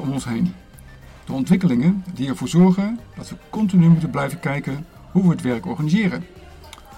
Om 0.00 0.10
ons 0.10 0.24
heen. 0.24 0.54
De 1.24 1.32
ontwikkelingen 1.32 2.04
die 2.14 2.28
ervoor 2.28 2.48
zorgen 2.48 2.98
dat 3.16 3.28
we 3.28 3.36
continu 3.50 3.88
moeten 3.88 4.10
blijven 4.10 4.40
kijken 4.40 4.86
hoe 5.12 5.22
we 5.22 5.28
het 5.28 5.42
werk 5.42 5.66
organiseren. 5.66 6.24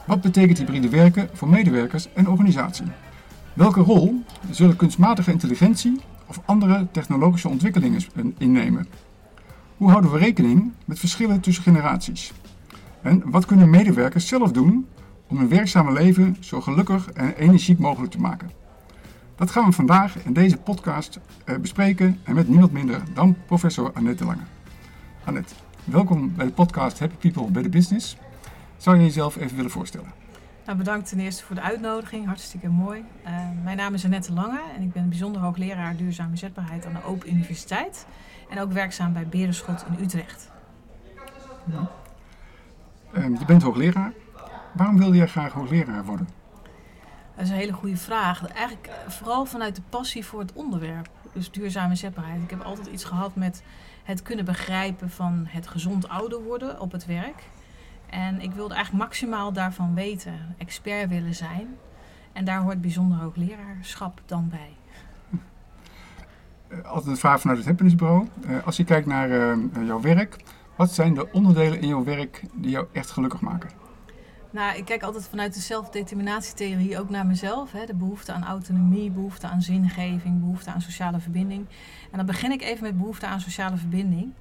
Wat 0.07 0.21
betekent 0.21 0.59
hybride 0.59 0.89
werken 0.89 1.29
voor 1.33 1.49
medewerkers 1.49 2.13
en 2.13 2.29
organisatie? 2.29 2.87
Welke 3.53 3.81
rol 3.81 4.23
zullen 4.51 4.77
kunstmatige 4.77 5.31
intelligentie 5.31 6.01
of 6.27 6.41
andere 6.45 6.87
technologische 6.91 7.49
ontwikkelingen 7.49 8.01
innemen? 8.39 8.89
Hoe 9.77 9.91
houden 9.91 10.13
we 10.13 10.19
rekening 10.19 10.73
met 10.85 10.99
verschillen 10.99 11.41
tussen 11.41 11.63
generaties? 11.63 12.33
En 13.03 13.23
wat 13.31 13.47
kunnen 13.47 13.71
medewerkers 13.71 14.29
zelf 14.29 14.53
doen 14.53 14.87
om 15.29 15.39
hun 15.39 15.49
werkzame 15.49 15.93
leven 15.93 16.37
zo 16.41 16.61
gelukkig 16.61 17.11
en 17.11 17.35
energiek 17.35 17.79
mogelijk 17.79 18.13
te 18.13 18.21
maken? 18.21 18.51
Dat 19.39 19.51
gaan 19.51 19.65
we 19.65 19.73
vandaag 19.73 20.25
in 20.25 20.33
deze 20.33 20.57
podcast 20.57 21.19
eh, 21.45 21.57
bespreken 21.57 22.21
en 22.25 22.35
met 22.35 22.49
niemand 22.49 22.73
minder 22.73 23.03
dan 23.15 23.37
professor 23.47 23.93
Annette 23.93 24.25
Lange. 24.25 24.43
Annette, 25.25 25.55
welkom 25.85 26.35
bij 26.37 26.47
de 26.47 26.53
podcast 26.53 26.99
Happy 26.99 27.15
People 27.15 27.51
by 27.51 27.63
the 27.63 27.69
Business. 27.69 28.17
Zou 28.77 28.97
je 28.97 29.03
jezelf 29.03 29.37
even 29.37 29.57
willen 29.57 29.71
voorstellen? 29.71 30.13
Nou, 30.65 30.79
bedankt 30.79 31.09
ten 31.09 31.19
eerste 31.19 31.45
voor 31.45 31.55
de 31.55 31.63
uitnodiging, 31.63 32.27
hartstikke 32.27 32.69
mooi. 32.69 33.05
Uh, 33.25 33.31
mijn 33.65 33.77
naam 33.77 33.95
is 33.95 34.05
Annette 34.05 34.33
Lange 34.33 34.61
en 34.77 34.83
ik 34.83 34.93
ben 34.93 35.09
bijzonder 35.09 35.43
hoogleraar 35.43 35.97
duurzame 35.97 36.37
zetbaarheid 36.37 36.87
aan 36.87 36.93
de 36.93 37.05
Open 37.05 37.31
Universiteit. 37.31 38.07
En 38.49 38.61
ook 38.61 38.73
werkzaam 38.73 39.13
bij 39.13 39.27
Berenschot 39.27 39.85
in 39.87 40.05
Utrecht. 40.05 40.51
Ja. 41.65 41.91
Uh, 43.13 43.39
je 43.39 43.45
bent 43.45 43.63
hoogleraar. 43.63 44.13
Waarom 44.73 44.99
wilde 44.99 45.17
jij 45.17 45.27
graag 45.27 45.53
hoogleraar 45.53 46.05
worden? 46.05 46.38
Dat 47.39 47.47
is 47.47 47.53
een 47.53 47.59
hele 47.59 47.73
goede 47.73 47.97
vraag. 47.97 48.47
Eigenlijk 48.47 48.91
vooral 49.09 49.45
vanuit 49.45 49.77
de 49.77 49.83
passie 49.89 50.25
voor 50.25 50.41
het 50.41 50.53
onderwerp. 50.53 51.09
Dus 51.33 51.51
duurzame 51.51 51.95
zetbaarheid. 51.95 52.43
Ik 52.43 52.51
heb 52.51 52.61
altijd 52.61 52.87
iets 52.87 53.05
gehad 53.05 53.37
met 53.37 53.63
het 54.05 54.23
kunnen 54.23 54.45
begrijpen 54.45 55.11
van 55.11 55.45
het 55.49 55.67
gezond 55.67 56.09
ouder 56.09 56.43
worden 56.43 56.81
op 56.81 56.93
het 56.93 57.07
werk. 57.07 57.43
En 58.11 58.41
ik 58.41 58.53
wilde 58.53 58.75
eigenlijk 58.75 59.05
maximaal 59.05 59.53
daarvan 59.53 59.95
weten, 59.95 60.55
expert 60.57 61.09
willen 61.09 61.35
zijn. 61.35 61.77
En 62.33 62.45
daar 62.45 62.61
hoort 62.61 62.81
bijzonder 62.81 63.19
hoogleraarschap 63.19 64.21
dan 64.27 64.49
bij. 64.49 64.77
Eh, 66.69 66.85
altijd 66.85 67.11
een 67.11 67.17
vraag 67.17 67.41
vanuit 67.41 67.59
het 67.59 67.67
Happinessbureau. 67.67 68.29
Uh, 68.41 68.67
als 68.67 68.77
je 68.77 68.85
kijkt 68.85 69.07
naar 69.07 69.59
jouw 69.85 70.01
werk, 70.01 70.37
wat 70.77 70.91
zijn 70.91 71.15
de 71.15 71.33
onderdelen 71.33 71.81
in 71.81 71.89
jouw 71.89 72.05
werk 72.05 72.43
die 72.55 72.71
jou 72.71 72.87
echt 72.93 73.11
gelukkig 73.11 73.41
maken? 73.41 73.71
Nou, 74.51 74.77
ik 74.77 74.85
kijk 74.85 75.03
altijd 75.03 75.29
vanuit 75.29 75.55
de 75.55 75.61
zelfdeterminatietheorie 75.61 76.99
ook 76.99 77.11
naar 77.11 77.27
mezelf. 77.27 77.73
Hè. 77.73 77.87
De 77.87 77.95
behoefte 77.95 78.33
aan 78.33 78.45
autonomie, 78.45 79.11
behoefte 79.11 79.47
aan 79.47 79.63
zingeving, 79.63 80.41
behoefte 80.41 80.71
aan 80.71 80.81
sociale 80.81 81.21
verbinding. 81.21 81.67
En 82.11 82.17
dan 82.17 82.27
begin 82.27 82.53
ik 82.53 82.63
even 82.63 82.83
met 82.83 82.97
behoefte 82.97 83.27
aan 83.27 83.41
sociale 83.41 83.77
verbinding. 83.77 84.33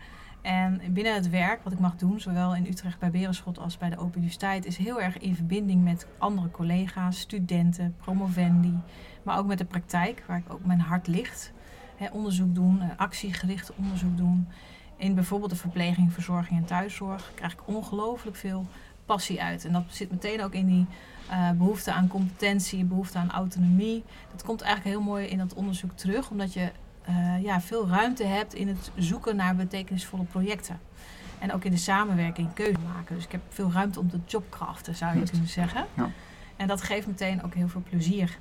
En 0.42 0.82
binnen 0.90 1.14
het 1.14 1.30
werk 1.30 1.64
wat 1.64 1.74
ik 1.74 1.80
mag 1.80 1.96
doen, 1.96 2.20
zowel 2.20 2.56
in 2.56 2.66
Utrecht 2.66 3.00
bij 3.00 3.12
Berenschot 3.12 3.60
als 3.60 3.78
bij 3.78 3.90
de 3.90 3.98
Open 3.98 4.18
Universiteit, 4.18 4.66
is 4.66 4.78
heel 4.78 5.02
erg 5.02 5.18
in 5.18 5.36
verbinding 5.36 5.84
met 5.84 6.08
andere 6.18 6.52
collega's, 6.52 7.20
studenten, 7.20 7.96
promovendi, 8.02 8.80
maar 9.24 9.38
ook 9.38 9.48
met 9.48 9.58
de 9.58 9.66
praktijk, 9.66 10.24
waar 10.28 10.38
ik 10.38 10.54
ook 10.54 10.66
mijn 10.66 10.80
hart 10.80 11.08
ligt. 11.08 11.52
onderzoek 12.12 12.56
doen, 12.56 12.82
eh, 12.82 12.88
actiegericht 12.98 13.72
onderzoek 13.76 14.18
doen. 14.18 14.48
In 14.98 15.16
bijvoorbeeld 15.16 15.52
de 15.52 15.56
verpleging, 15.56 16.14
verzorging 16.14 16.60
en 16.60 16.66
thuiszorg 16.66 17.32
krijg 17.36 17.54
ik 17.54 17.68
ongelooflijk 17.68 18.36
veel 18.36 18.66
passie 19.08 19.42
uit. 19.42 19.66
En 19.66 19.74
dat 19.74 19.84
zit 19.88 20.12
meteen 20.12 20.44
ook 20.44 20.54
in 20.54 20.66
die 20.66 20.86
uh, 21.30 21.52
behoefte 21.52 21.92
aan 21.92 22.08
competentie, 22.08 22.84
behoefte 22.84 23.18
aan 23.18 23.32
autonomie. 23.32 24.04
Dat 24.32 24.44
komt 24.44 24.62
eigenlijk 24.62 24.96
heel 24.96 25.06
mooi 25.06 25.26
in 25.26 25.38
dat 25.38 25.54
onderzoek 25.54 25.92
terug, 25.96 26.30
omdat 26.30 26.54
je 26.54 26.72
uh, 27.10 27.44
ja, 27.44 27.62
veel 27.62 27.88
ruimte 27.88 28.24
hebt 28.24 28.54
in 28.54 28.68
het 28.68 28.92
zoeken 28.98 29.36
naar 29.36 29.56
betekenisvolle 29.56 30.24
projecten. 30.24 30.80
En 31.40 31.54
ook 31.54 31.64
in 31.64 31.72
de 31.72 31.78
samenwerking 31.78 32.54
keuze 32.54 32.80
maken. 32.94 33.16
Dus 33.16 33.24
ik 33.24 33.32
heb 33.32 33.42
veel 33.50 33.72
ruimte 33.72 34.00
om 34.00 34.10
te 34.10 34.20
jobkraften, 34.26 34.96
zou 34.96 35.20
je 35.20 35.30
kunnen 35.30 35.48
zeggen. 35.48 35.86
Ja. 35.94 36.10
En 36.56 36.68
dat 36.68 36.82
geeft 36.82 37.08
meteen 37.08 37.44
ook 37.44 37.54
heel 37.54 37.68
veel 37.68 37.84
plezier. 37.90 38.38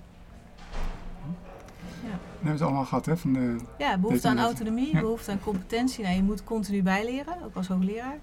Ja. 2.02 2.10
Dat 2.10 2.18
hebben 2.40 2.58
ze 2.58 2.64
allemaal 2.64 2.84
gehad, 2.84 3.06
hè? 3.06 3.16
Van 3.16 3.32
de 3.32 3.56
ja, 3.78 3.98
behoefte 3.98 4.28
aan 4.28 4.38
autonomie, 4.38 5.00
behoefte 5.00 5.30
aan 5.30 5.40
competentie. 5.40 6.04
Nou, 6.04 6.16
je 6.16 6.22
moet 6.22 6.44
continu 6.44 6.82
bijleren, 6.82 7.34
ook 7.44 7.54
als 7.54 7.68
hoogleraar. 7.68 8.18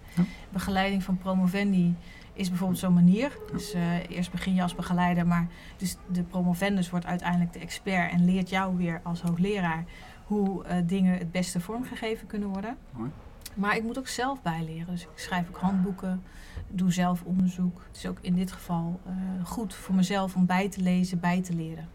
Begeleiding 0.49 1.03
van 1.03 1.17
promovendi 1.17 1.95
is 2.33 2.49
bijvoorbeeld 2.49 2.79
zo'n 2.79 2.93
manier. 2.93 3.37
Dus 3.51 3.75
uh, 3.75 4.09
eerst 4.09 4.31
begin 4.31 4.53
je 4.53 4.61
als 4.61 4.75
begeleider, 4.75 5.27
maar 5.27 5.47
dus 5.77 5.97
de 6.11 6.23
promovendus 6.23 6.89
wordt 6.89 7.05
uiteindelijk 7.05 7.53
de 7.53 7.59
expert 7.59 8.11
en 8.11 8.25
leert 8.25 8.49
jou 8.49 8.77
weer 8.77 9.01
als 9.03 9.21
hoogleraar 9.21 9.85
hoe 10.25 10.65
uh, 10.65 10.75
dingen 10.85 11.17
het 11.17 11.31
beste 11.31 11.59
vormgegeven 11.59 12.27
kunnen 12.27 12.49
worden. 12.49 12.77
Mooi. 12.91 13.11
Maar 13.53 13.75
ik 13.75 13.83
moet 13.83 13.97
ook 13.97 14.07
zelf 14.07 14.41
bijleren. 14.41 14.85
Dus 14.85 15.01
ik 15.01 15.09
schrijf 15.15 15.47
ook 15.49 15.57
handboeken, 15.57 16.23
doe 16.67 16.91
zelf 16.91 17.23
onderzoek. 17.23 17.81
Het 17.87 17.97
is 17.97 18.07
ook 18.07 18.17
in 18.21 18.35
dit 18.35 18.51
geval 18.51 18.99
uh, 19.07 19.13
goed 19.45 19.73
voor 19.73 19.95
mezelf 19.95 20.35
om 20.35 20.45
bij 20.45 20.69
te 20.69 20.81
lezen, 20.81 21.19
bij 21.19 21.41
te 21.41 21.53
leren. 21.53 21.87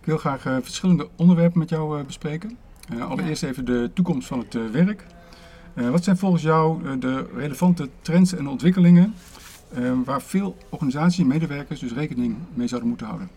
Ik 0.00 0.06
wil 0.06 0.18
graag 0.18 0.40
verschillende 0.42 1.08
onderwerpen 1.16 1.58
met 1.58 1.68
jou 1.68 2.02
bespreken. 2.02 2.56
allereerst 3.00 3.42
ja. 3.42 3.48
even 3.48 3.64
de 3.64 3.90
toekomst 3.94 4.28
van 4.28 4.38
het 4.38 4.70
werk. 4.72 5.04
Wat 5.74 6.04
zijn 6.04 6.16
volgens 6.16 6.42
jou 6.42 6.98
de 6.98 7.26
relevante 7.34 7.88
trends 8.02 8.34
en 8.34 8.48
ontwikkelingen 8.48 9.14
waar 10.04 10.22
veel 10.22 10.56
organisaties 10.68 11.18
en 11.18 11.26
medewerkers 11.26 11.80
dus 11.80 11.92
rekening 11.92 12.36
mee 12.54 12.66
zouden 12.66 12.88
moeten 12.88 13.06
houden? 13.06 13.28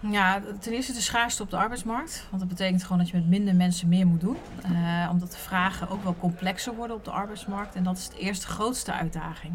Ja, 0.00 0.42
ten 0.60 0.72
eerste 0.72 0.92
de 0.92 1.00
schaarste 1.00 1.42
op 1.42 1.50
de 1.50 1.56
arbeidsmarkt. 1.56 2.26
Want 2.30 2.40
dat 2.40 2.48
betekent 2.48 2.82
gewoon 2.82 2.98
dat 2.98 3.08
je 3.08 3.16
met 3.16 3.28
minder 3.28 3.54
mensen 3.54 3.88
meer 3.88 4.06
moet 4.06 4.20
doen. 4.20 4.36
omdat 5.10 5.30
de 5.30 5.38
vragen 5.38 5.88
ook 5.88 6.02
wel 6.02 6.16
complexer 6.20 6.74
worden 6.74 6.96
op 6.96 7.04
de 7.04 7.10
arbeidsmarkt. 7.10 7.74
En 7.74 7.82
dat 7.82 7.98
is 7.98 8.08
de 8.08 8.18
eerste 8.18 8.46
grootste 8.46 8.92
uitdaging. 8.92 9.52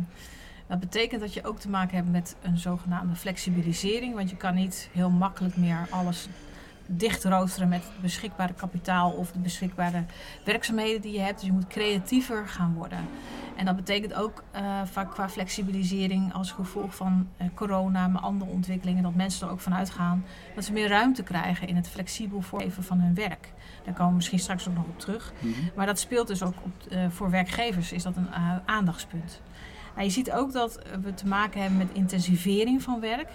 Dat 0.68 0.80
betekent 0.80 1.22
dat 1.22 1.34
je 1.34 1.46
ook 1.46 1.60
te 1.60 1.70
maken 1.70 1.96
hebt 1.96 2.12
met 2.12 2.36
een 2.42 2.58
zogenaamde 2.58 3.16
flexibilisering. 3.16 4.16
Want 4.16 4.30
je 4.30 4.38
kan 4.38 4.56
niet 4.56 4.90
heel 4.92 5.10
makkelijk 5.10 5.58
meer 5.58 5.88
alles 5.90 6.28
dicht 6.86 7.24
roosteren 7.24 7.70
met 7.70 7.84
het 7.84 8.02
beschikbare 8.02 8.54
kapitaal 8.54 9.12
of 9.12 9.32
de 9.32 9.40
beschikbare 9.40 10.04
werkzaamheden 10.46 11.02
die 11.02 11.14
je 11.14 11.20
hebt. 11.20 11.40
Dus 11.40 11.48
je 11.48 11.54
moet 11.54 11.68
creatiever 11.68 12.48
gaan 12.48 12.74
worden. 12.74 13.00
En 13.56 13.66
dat 13.66 13.76
betekent 13.76 14.14
ook 14.14 14.44
uh, 14.56 14.82
vaak 14.86 15.12
qua 15.12 15.30
flexibilisering 15.30 16.34
als 16.34 16.52
gevolg 16.52 16.96
van 16.96 17.28
uh, 17.42 17.48
corona, 17.54 18.08
maar 18.08 18.22
andere 18.22 18.52
ontwikkelingen, 18.52 19.04
dat 19.04 19.16
mensen 19.16 19.48
er 19.48 19.54
ook 19.54 19.60
van 19.60 19.76
uitgaan 19.76 20.26
dat 20.56 20.64
ze 20.64 20.74
meer 20.74 20.88
ruimte 20.88 21.24
krijgen 21.24 21.68
in 21.68 21.76
het 21.76 21.88
flexibel 21.88 22.42
vormgeven 22.42 22.84
van 22.84 23.00
hun 23.00 23.14
werk. 23.14 23.54
Daar 23.84 23.94
komen 23.94 24.10
we 24.10 24.16
misschien 24.16 24.40
straks 24.40 24.68
ook 24.68 24.76
nog 24.76 24.86
op 24.86 25.00
terug. 25.00 25.34
Mhm. 25.40 25.52
Maar 25.76 25.86
dat 25.86 26.00
speelt 26.00 26.28
dus 26.28 26.44
ook 26.44 26.56
op, 26.64 26.92
uh, 26.92 27.06
voor 27.10 27.30
werkgevers, 27.30 27.92
is 27.92 28.04
dat 28.04 28.16
een 28.16 28.28
aandachtspunt. 28.66 29.42
Nou, 29.94 30.06
je 30.06 30.14
ziet 30.14 30.32
ook 30.32 30.52
dat 30.52 30.80
we 31.02 31.14
te 31.14 31.28
maken 31.28 31.62
hebben 31.62 31.78
met 31.78 31.94
intensivering 31.94 32.82
van 32.82 33.00
werk. 33.00 33.30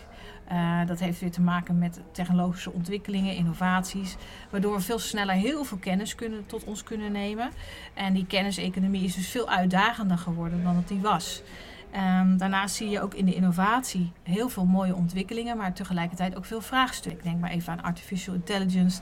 Uh, 0.53 0.87
dat 0.87 0.99
heeft 0.99 1.21
weer 1.21 1.31
te 1.31 1.41
maken 1.41 1.79
met 1.79 2.01
technologische 2.13 2.73
ontwikkelingen, 2.73 3.35
innovaties, 3.35 4.17
waardoor 4.51 4.75
we 4.75 4.81
veel 4.81 4.99
sneller 4.99 5.35
heel 5.35 5.65
veel 5.65 5.79
kennis 5.79 6.15
kunnen, 6.15 6.47
tot 6.47 6.65
ons 6.65 6.83
kunnen 6.83 7.13
nemen. 7.13 7.51
En 7.95 8.15
die 8.15 8.27
kenniseconomie 8.27 9.05
is 9.05 9.15
dus 9.15 9.29
veel 9.29 9.49
uitdagender 9.49 10.19
geworden 10.19 10.63
dan 10.63 10.75
dat 10.75 10.89
die 10.89 11.01
was. 11.01 11.43
Um, 11.95 12.37
daarnaast 12.37 12.75
zie 12.75 12.89
je 12.89 13.01
ook 13.01 13.15
in 13.15 13.25
de 13.25 13.35
innovatie 13.35 14.13
heel 14.23 14.49
veel 14.49 14.65
mooie 14.65 14.95
ontwikkelingen, 14.95 15.57
maar 15.57 15.73
tegelijkertijd 15.73 16.37
ook 16.37 16.45
veel 16.45 16.61
vraagstukken. 16.61 17.25
Denk 17.25 17.41
maar 17.41 17.51
even 17.51 17.73
aan 17.73 17.83
artificial 17.83 18.35
intelligence. 18.35 19.01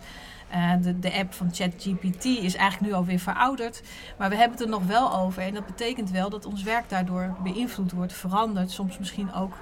Uh, 0.55 0.73
de, 0.83 0.99
de 0.99 1.13
app 1.13 1.35
van 1.35 1.55
ChatGPT 1.55 2.25
is 2.25 2.55
eigenlijk 2.55 2.81
nu 2.81 2.93
alweer 2.93 3.19
verouderd. 3.19 3.83
Maar 4.19 4.29
we 4.29 4.37
hebben 4.37 4.59
het 4.59 4.67
er 4.67 4.73
nog 4.73 4.87
wel 4.87 5.15
over. 5.15 5.43
En 5.43 5.55
dat 5.55 5.67
betekent 5.67 6.11
wel 6.11 6.31
dat 6.31 6.47
ons 6.47 6.63
werk 6.63 6.89
daardoor 6.89 7.37
beïnvloed 7.43 7.93
wordt, 7.93 8.13
verandert. 8.13 8.71
Soms 8.71 8.99
misschien 8.99 9.33
ook 9.33 9.53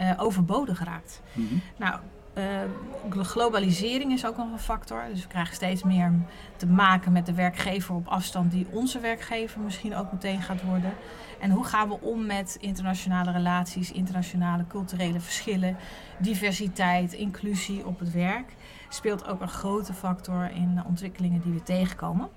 uh, 0.00 0.10
overbodig 0.16 0.84
raakt. 0.84 1.22
Mm 1.32 1.48
-hmm. 1.48 1.60
Nou, 1.76 2.00
uh, 2.38 3.24
globalisering 3.24 4.12
is 4.12 4.26
ook 4.26 4.36
nog 4.36 4.52
een 4.52 4.58
factor. 4.58 5.04
Dus 5.10 5.22
we 5.22 5.28
krijgen 5.28 5.54
steeds 5.54 5.82
meer 5.82 6.12
te 6.56 6.66
maken 6.66 7.12
met 7.12 7.26
de 7.26 7.34
werkgever 7.34 7.94
op 7.94 8.06
afstand, 8.06 8.52
die 8.52 8.66
onze 8.70 9.00
werkgever 9.00 9.60
misschien 9.60 9.96
ook 9.96 10.12
meteen 10.12 10.42
gaat 10.42 10.62
worden. 10.62 10.92
En 11.40 11.50
hoe 11.50 11.64
gaan 11.64 11.88
we 11.88 12.00
om 12.00 12.26
met 12.26 12.56
internationale 12.60 13.32
relaties, 13.32 13.92
internationale 13.92 14.66
culturele 14.68 15.20
verschillen, 15.20 15.76
diversiteit, 16.18 17.12
inclusie 17.12 17.86
op 17.86 17.98
het 17.98 18.12
werk? 18.12 18.52
Speelt 18.88 19.26
ook 19.26 19.40
een 19.40 19.48
grote 19.48 19.92
factor 19.92 20.50
in 20.50 20.74
de 20.74 20.82
ontwikkelingen 20.86 21.40
die 21.40 21.52
we 21.52 21.62
tegenkomen. 21.62 22.28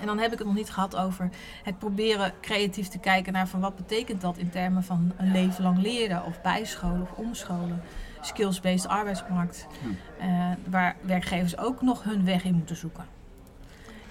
En 0.00 0.06
dan 0.06 0.18
heb 0.18 0.32
ik 0.32 0.38
het 0.38 0.46
nog 0.46 0.56
niet 0.56 0.70
gehad 0.70 0.96
over 0.96 1.30
het 1.62 1.78
proberen 1.78 2.32
creatief 2.40 2.88
te 2.88 2.98
kijken 2.98 3.32
naar 3.32 3.48
van 3.48 3.60
wat 3.60 3.76
betekent 3.76 4.20
dat 4.20 4.36
in 4.36 4.50
termen 4.50 4.84
van 4.84 5.12
een 5.16 5.32
leven 5.32 5.62
lang 5.62 5.78
leren 5.78 6.24
of 6.24 6.40
bijscholen 6.42 7.02
of 7.02 7.12
omscholen. 7.12 7.82
Skills-based 8.20 8.88
arbeidsmarkt, 8.88 9.66
uh, 10.20 10.50
waar 10.70 10.96
werkgevers 11.00 11.58
ook 11.58 11.82
nog 11.82 12.02
hun 12.02 12.24
weg 12.24 12.44
in 12.44 12.54
moeten 12.54 12.76
zoeken. 12.76 13.04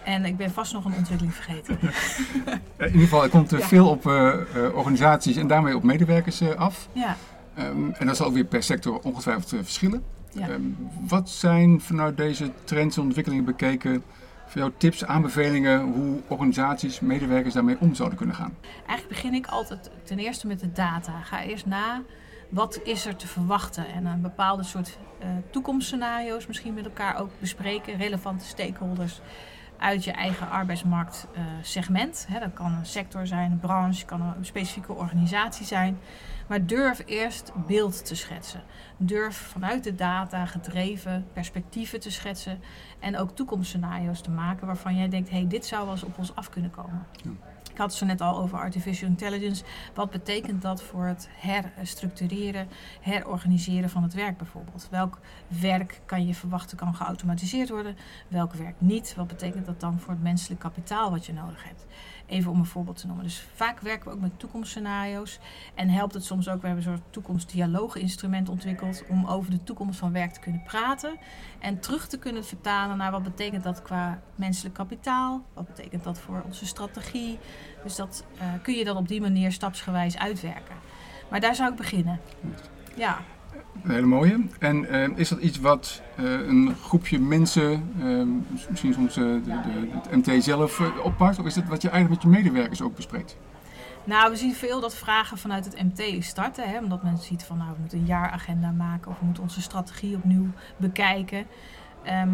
En 0.03 0.25
ik 0.25 0.37
ben 0.37 0.51
vast 0.51 0.73
nog 0.73 0.85
een 0.85 0.93
ontwikkeling 0.93 1.35
vergeten. 1.35 1.79
In 2.77 2.85
ieder 2.85 3.01
geval, 3.01 3.23
er 3.23 3.29
komt 3.29 3.49
ja. 3.49 3.59
veel 3.59 3.89
op 3.89 4.05
uh, 4.05 4.33
organisaties 4.73 5.35
en 5.35 5.47
daarmee 5.47 5.75
op 5.75 5.83
medewerkers 5.83 6.41
uh, 6.41 6.49
af. 6.49 6.87
Ja. 6.91 7.15
Um, 7.59 7.93
en 7.93 8.07
dat 8.07 8.15
zal 8.15 8.27
ook 8.27 8.33
weer 8.33 8.45
per 8.45 8.63
sector 8.63 8.99
ongetwijfeld 8.99 9.49
verschillen. 9.49 10.03
Um, 10.37 10.77
wat 11.07 11.29
zijn 11.29 11.81
vanuit 11.81 12.17
deze 12.17 12.51
trends 12.63 12.97
en 12.97 13.03
ontwikkelingen 13.03 13.45
bekeken 13.45 14.03
voor 14.47 14.61
jou 14.61 14.71
tips, 14.77 15.05
aanbevelingen 15.05 15.81
hoe 15.81 16.21
organisaties, 16.27 16.99
medewerkers 16.99 17.53
daarmee 17.53 17.77
om 17.79 17.95
zouden 17.95 18.17
kunnen 18.17 18.35
gaan? 18.35 18.57
Eigenlijk 18.87 19.07
begin 19.07 19.33
ik 19.33 19.47
altijd 19.47 19.91
ten 20.03 20.19
eerste 20.19 20.47
met 20.47 20.59
de 20.59 20.71
data. 20.71 21.21
Ga 21.21 21.43
eerst 21.43 21.65
na 21.65 22.01
wat 22.49 22.79
is 22.83 23.05
er 23.05 23.15
te 23.15 23.27
verwachten 23.27 23.87
en 23.87 24.05
een 24.05 24.21
bepaalde 24.21 24.63
soort 24.63 24.97
uh, 25.21 25.27
toekomstscenario's 25.49 26.47
misschien 26.47 26.73
met 26.73 26.85
elkaar 26.85 27.19
ook 27.19 27.29
bespreken, 27.39 27.97
relevante 27.97 28.45
stakeholders 28.45 29.21
uit 29.77 30.03
je 30.03 30.11
eigen 30.11 30.49
arbeidsmarktsegment. 30.49 32.27
Uh, 32.29 32.39
dat 32.39 32.53
kan 32.53 32.73
een 32.73 32.85
sector 32.85 33.27
zijn, 33.27 33.51
een 33.51 33.59
branche, 33.59 34.05
kan 34.05 34.21
een 34.21 34.45
specifieke 34.45 34.93
organisatie 34.93 35.65
zijn. 35.65 35.97
Maar 36.47 36.65
durf 36.65 37.01
eerst 37.05 37.51
beeld 37.67 38.05
te 38.05 38.15
schetsen. 38.15 38.63
Durf 38.97 39.37
vanuit 39.37 39.83
de 39.83 39.95
data 39.95 40.45
gedreven 40.45 41.27
perspectieven 41.33 41.99
te 41.99 42.11
schetsen. 42.11 42.59
En 42.99 43.17
ook 43.17 43.35
toekomstscenario's 43.35 44.21
te 44.21 44.31
maken 44.31 44.67
waarvan 44.67 44.95
jij 44.95 45.09
denkt: 45.09 45.29
hé, 45.29 45.37
hey, 45.37 45.47
dit 45.47 45.65
zou 45.65 45.83
wel 45.83 45.93
eens 45.93 46.03
op 46.03 46.17
ons 46.17 46.35
af 46.35 46.49
kunnen 46.49 46.71
komen. 46.71 47.07
Ja. 47.23 47.31
Ik 47.75 47.81
had 47.81 47.89
het 47.89 47.99
zo 47.99 48.05
net 48.05 48.21
al 48.21 48.37
over 48.37 48.57
artificial 48.57 49.09
intelligence. 49.09 49.63
Wat 49.93 50.09
betekent 50.09 50.61
dat 50.61 50.83
voor 50.83 51.05
het 51.05 51.29
herstructureren, 51.75 52.67
herorganiseren 53.01 53.89
van 53.89 54.03
het 54.03 54.13
werk 54.13 54.37
bijvoorbeeld? 54.37 54.87
Welk 54.91 55.19
werk 55.47 56.01
kan 56.05 56.27
je 56.27 56.33
verwachten 56.33 56.77
kan 56.77 56.95
geautomatiseerd 56.95 57.69
worden? 57.69 57.97
Welk 58.27 58.53
werk 58.53 58.75
niet? 58.77 59.15
Wat 59.15 59.27
betekent 59.27 59.65
dat 59.65 59.79
dan 59.79 59.99
voor 59.99 60.13
het 60.13 60.23
menselijk 60.23 60.59
kapitaal 60.59 61.11
wat 61.11 61.25
je 61.25 61.33
nodig 61.33 61.63
hebt? 61.63 61.85
Even 62.25 62.51
om 62.51 62.59
een 62.59 62.65
voorbeeld 62.65 62.97
te 62.97 63.07
noemen. 63.07 63.25
Dus 63.25 63.47
vaak 63.53 63.79
werken 63.79 64.07
we 64.07 64.15
ook 64.15 64.21
met 64.21 64.39
toekomstscenario's. 64.39 65.39
En 65.75 65.89
helpt 65.89 66.13
het 66.13 66.25
soms 66.25 66.49
ook, 66.49 66.61
we 66.61 66.67
hebben 66.67 66.85
een 66.85 66.97
soort 66.97 67.13
toekomstdialooginstrument 67.13 68.49
ontwikkeld 68.49 69.03
om 69.07 69.25
over 69.25 69.51
de 69.51 69.63
toekomst 69.63 69.99
van 69.99 70.11
werk 70.11 70.31
te 70.31 70.39
kunnen 70.39 70.63
praten. 70.63 71.17
En 71.59 71.79
terug 71.79 72.07
te 72.07 72.17
kunnen 72.17 72.45
vertalen 72.45 72.97
naar 72.97 73.11
wat 73.11 73.23
betekent 73.23 73.63
dat 73.63 73.81
qua 73.81 74.21
menselijk 74.35 74.75
kapitaal? 74.75 75.43
Wat 75.53 75.65
betekent 75.65 76.03
dat 76.03 76.19
voor 76.19 76.41
onze 76.45 76.65
strategie? 76.65 77.39
Dus 77.83 77.95
dat 77.95 78.25
uh, 78.35 78.41
kun 78.61 78.73
je 78.73 78.85
dan 78.85 78.97
op 78.97 79.07
die 79.07 79.21
manier 79.21 79.51
stapsgewijs 79.51 80.17
uitwerken. 80.17 80.75
Maar 81.29 81.39
daar 81.39 81.55
zou 81.55 81.71
ik 81.71 81.77
beginnen. 81.77 82.19
Ja. 82.95 83.19
Hele 83.81 84.05
mooie. 84.05 84.45
En 84.59 84.95
uh, 84.95 85.17
is 85.17 85.29
dat 85.29 85.39
iets 85.39 85.59
wat 85.59 86.01
uh, 86.19 86.47
een 86.47 86.75
groepje 86.81 87.19
mensen, 87.19 87.93
uh, 87.97 88.23
misschien 88.69 88.93
soms 88.93 89.13
de, 89.13 89.41
de, 89.43 89.51
het 89.91 90.27
MT 90.27 90.43
zelf 90.43 90.81
oppakt? 91.03 91.39
Of 91.39 91.45
is 91.45 91.53
dat 91.53 91.65
wat 91.67 91.81
je 91.81 91.89
eigenlijk 91.89 92.23
met 92.23 92.33
je 92.33 92.39
medewerkers 92.39 92.81
ook 92.81 92.95
bespreekt? 92.95 93.37
Nou, 94.03 94.31
we 94.31 94.37
zien 94.37 94.53
veel 94.53 94.79
dat 94.79 94.95
vragen 94.95 95.37
vanuit 95.37 95.65
het 95.65 95.83
MT 95.83 96.23
starten. 96.23 96.69
Hè, 96.69 96.79
omdat 96.79 97.03
men 97.03 97.17
ziet 97.17 97.43
van 97.43 97.57
nou, 97.57 97.69
we 97.71 97.79
moeten 97.79 97.97
een 97.97 98.05
jaaragenda 98.05 98.71
maken 98.71 99.11
of 99.11 99.19
we 99.19 99.25
moeten 99.25 99.43
onze 99.43 99.61
strategie 99.61 100.15
opnieuw 100.15 100.47
bekijken. 100.77 101.45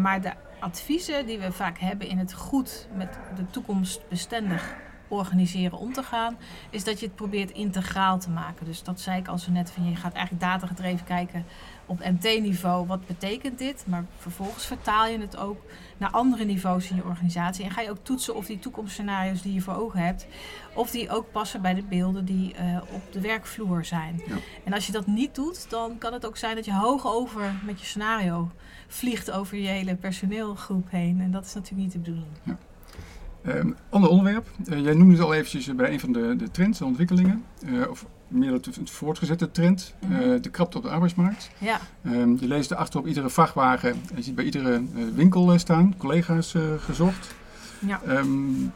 maar 0.00 0.20
de 0.20 0.32
adviezen 0.60 1.26
die 1.26 1.38
we 1.38 1.52
vaak 1.52 1.78
hebben 1.78 2.08
in 2.08 2.18
het 2.18 2.34
goed 2.34 2.88
met 2.96 3.18
de 3.36 3.46
toekomst 3.50 4.08
bestendig 4.08 4.74
organiseren 5.12 5.78
om 5.78 5.92
te 5.92 6.02
gaan, 6.02 6.36
is 6.70 6.84
dat 6.84 7.00
je 7.00 7.06
het 7.06 7.14
probeert 7.14 7.50
integraal 7.50 8.18
te 8.18 8.30
maken. 8.30 8.66
Dus 8.66 8.82
dat 8.82 9.00
zei 9.00 9.18
ik 9.18 9.28
al 9.28 9.38
zo 9.38 9.50
net 9.50 9.70
van 9.70 9.88
je 9.88 9.96
gaat 9.96 10.12
eigenlijk 10.12 10.44
datagedreven 10.44 11.06
kijken 11.06 11.44
op 11.86 11.98
MT-niveau, 11.98 12.86
wat 12.86 13.06
betekent 13.06 13.58
dit? 13.58 13.84
Maar 13.86 14.04
vervolgens 14.18 14.66
vertaal 14.66 15.06
je 15.06 15.18
het 15.18 15.36
ook 15.36 15.62
naar 15.96 16.10
andere 16.10 16.44
niveaus 16.44 16.90
in 16.90 16.96
je 16.96 17.04
organisatie. 17.04 17.64
En 17.64 17.70
ga 17.70 17.80
je 17.80 17.90
ook 17.90 17.98
toetsen 18.02 18.34
of 18.34 18.46
die 18.46 18.58
toekomstscenario's 18.58 19.42
die 19.42 19.54
je 19.54 19.60
voor 19.60 19.74
ogen 19.74 20.00
hebt, 20.00 20.26
of 20.74 20.90
die 20.90 21.10
ook 21.10 21.30
passen 21.32 21.62
bij 21.62 21.74
de 21.74 21.82
beelden 21.82 22.24
die 22.24 22.54
uh, 22.54 22.76
op 22.92 23.12
de 23.12 23.20
werkvloer 23.20 23.84
zijn. 23.84 24.22
Ja. 24.26 24.36
En 24.64 24.72
als 24.72 24.86
je 24.86 24.92
dat 24.92 25.06
niet 25.06 25.34
doet, 25.34 25.70
dan 25.70 25.98
kan 25.98 26.12
het 26.12 26.26
ook 26.26 26.36
zijn 26.36 26.54
dat 26.54 26.64
je 26.64 26.74
hoog 26.74 27.06
over 27.06 27.52
met 27.64 27.80
je 27.80 27.86
scenario 27.86 28.50
vliegt 28.88 29.30
over 29.30 29.56
je 29.56 29.68
hele 29.68 29.94
personeelgroep 29.94 30.90
heen. 30.90 31.20
En 31.20 31.30
dat 31.30 31.44
is 31.44 31.54
natuurlijk 31.54 31.82
niet 31.82 31.92
de 31.92 31.98
bedoeling. 31.98 32.32
Ja. 32.42 32.58
Um, 33.46 33.76
ander 33.88 34.10
onderwerp. 34.10 34.50
Uh, 34.64 34.80
jij 34.80 34.94
noemde 34.94 35.14
het 35.14 35.24
al 35.24 35.34
eventjes 35.34 35.74
bij 35.74 35.92
een 35.92 36.00
van 36.00 36.12
de, 36.12 36.36
de 36.36 36.50
trends 36.50 36.80
en 36.80 36.86
ontwikkelingen. 36.86 37.44
Uh, 37.64 37.90
of 37.90 38.06
meer 38.28 38.52
het, 38.52 38.64
het 38.64 38.90
voortgezette 38.90 39.50
trend. 39.50 39.94
Uh, 40.10 40.40
de 40.40 40.50
krapte 40.50 40.76
op 40.76 40.82
de 40.82 40.90
arbeidsmarkt. 40.90 41.50
Ja. 41.58 41.80
Um, 42.06 42.36
je 42.40 42.46
leest 42.46 42.70
erachter 42.70 43.00
op 43.00 43.06
iedere 43.06 43.30
vrachtwagen. 43.30 44.02
Je 44.14 44.22
ziet 44.22 44.34
bij 44.34 44.44
iedere 44.44 44.82
winkel 45.14 45.58
staan. 45.58 45.94
Collega's 45.98 46.54
gezocht. 46.78 47.34
Ja. 47.78 48.00
Um, 48.08 48.72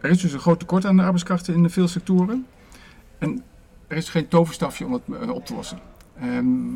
er 0.00 0.10
is 0.10 0.20
dus 0.20 0.32
een 0.32 0.38
groot 0.38 0.58
tekort 0.58 0.84
aan 0.84 0.96
de 0.96 1.02
arbeidskrachten 1.02 1.54
in 1.54 1.70
veel 1.70 1.88
sectoren. 1.88 2.46
En 3.18 3.42
er 3.86 3.96
is 3.96 4.08
geen 4.08 4.28
toverstafje 4.28 4.86
om 4.86 4.92
het 4.92 5.30
op 5.30 5.46
te 5.46 5.54
lossen. 5.54 5.78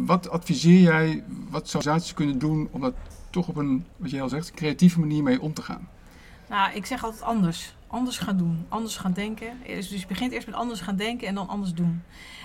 wat 0.07 0.31
adviseer 0.31 0.81
jij, 0.81 1.25
wat 1.51 1.69
zou 1.69 1.83
organisaties 1.83 2.15
kunnen 2.15 2.39
doen 2.39 2.69
om 2.71 2.81
dat 2.81 2.95
toch 3.31 3.49
op 3.49 3.57
een, 3.57 3.85
wat 3.97 4.11
jij 4.11 4.23
al 4.23 4.29
zegt, 4.29 4.51
creatieve 4.51 5.01
manier 5.01 5.23
mee 5.23 5.41
om 5.41 5.55
te 5.55 5.63
gaan? 5.63 5.89
Nou, 6.55 6.75
ik 6.75 6.87
zeg 6.87 7.05
altijd 7.05 7.23
anders. 7.23 7.75
Anders 7.87 8.19
gaan 8.19 8.37
doen. 8.37 8.67
Anders 8.69 8.97
gaan 8.97 9.13
denken. 9.13 9.59
Dus 9.67 9.89
je 9.89 10.07
begint 10.07 10.33
eerst 10.33 10.47
met 10.47 10.57
anders 10.57 10.81
gaan 10.81 10.97
denken 10.97 11.29
en 11.29 11.35
dan 11.35 11.49
anders 11.49 11.75
doen. 11.75 12.03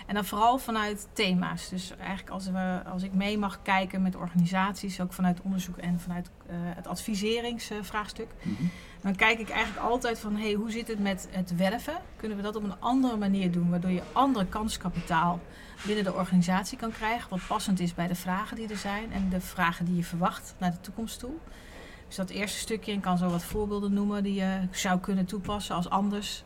En 0.08 0.14
dan 0.14 0.26
vooral 0.26 0.58
vanuit 0.58 1.08
thema's. 1.14 1.70
Dus 1.70 1.98
eigenlijk 1.98 2.30
als, 2.30 2.46
we, 2.46 2.82
als 2.92 3.04
ik 3.04 3.14
mee 3.14 3.38
mag 3.38 3.62
kijken 3.62 4.02
met 4.02 4.16
organisaties, 4.16 5.02
ook 5.02 5.14
vanuit 5.14 5.42
onderzoek 5.42 5.78
en 5.78 6.00
vanuit 6.00 6.30
uh, 6.50 6.56
het 6.56 6.88
adviseringsvraagstuk. 6.88 8.28
Mm 8.42 8.56
-hmm. 8.56 8.70
Dan 9.02 9.16
kijk 9.16 9.40
ik 9.40 9.50
eigenlijk 9.50 9.86
altijd 9.86 10.20
van, 10.20 10.36
hey, 10.36 10.54
hoe 10.54 10.72
zit 10.72 10.88
het 10.88 11.00
met 11.00 11.28
het 11.32 11.56
werven? 11.56 11.98
Kunnen 12.16 12.38
we 12.38 12.44
dat 12.44 12.56
op 12.56 12.64
een 12.64 12.80
andere 12.80 13.18
manier 13.18 13.52
doen, 13.52 13.70
waardoor 13.70 13.92
je 13.92 14.04
andere 14.12 14.46
kanskapitaal 14.46 15.40
binnen 15.86 16.04
de 16.04 16.14
organisatie 16.14 16.78
kan 16.78 16.92
krijgen, 16.92 17.30
wat 17.30 17.48
passend 17.48 17.80
is 17.80 17.94
bij 17.94 18.08
de 18.08 18.16
vragen 18.16 18.56
die 18.56 18.68
er 18.68 18.78
zijn 18.78 19.12
en 19.12 19.30
de 19.30 19.42
vragen 19.42 19.86
die 19.86 19.96
je 19.96 20.04
verwacht 20.04 20.56
naar 20.58 20.72
de 20.72 20.82
toekomst 20.82 21.20
toe. 21.20 21.34
Dus 22.10 22.18
dat 22.18 22.30
eerste 22.30 22.58
stukje, 22.58 22.92
ik 22.92 23.02
kan 23.02 23.18
zo 23.18 23.30
wat 23.30 23.44
voorbeelden 23.44 23.94
noemen 23.94 24.24
die 24.24 24.34
je 24.34 24.60
zou 24.72 25.00
kunnen 25.00 25.26
toepassen 25.26 25.76
als 25.76 25.90
anders. 25.90 26.44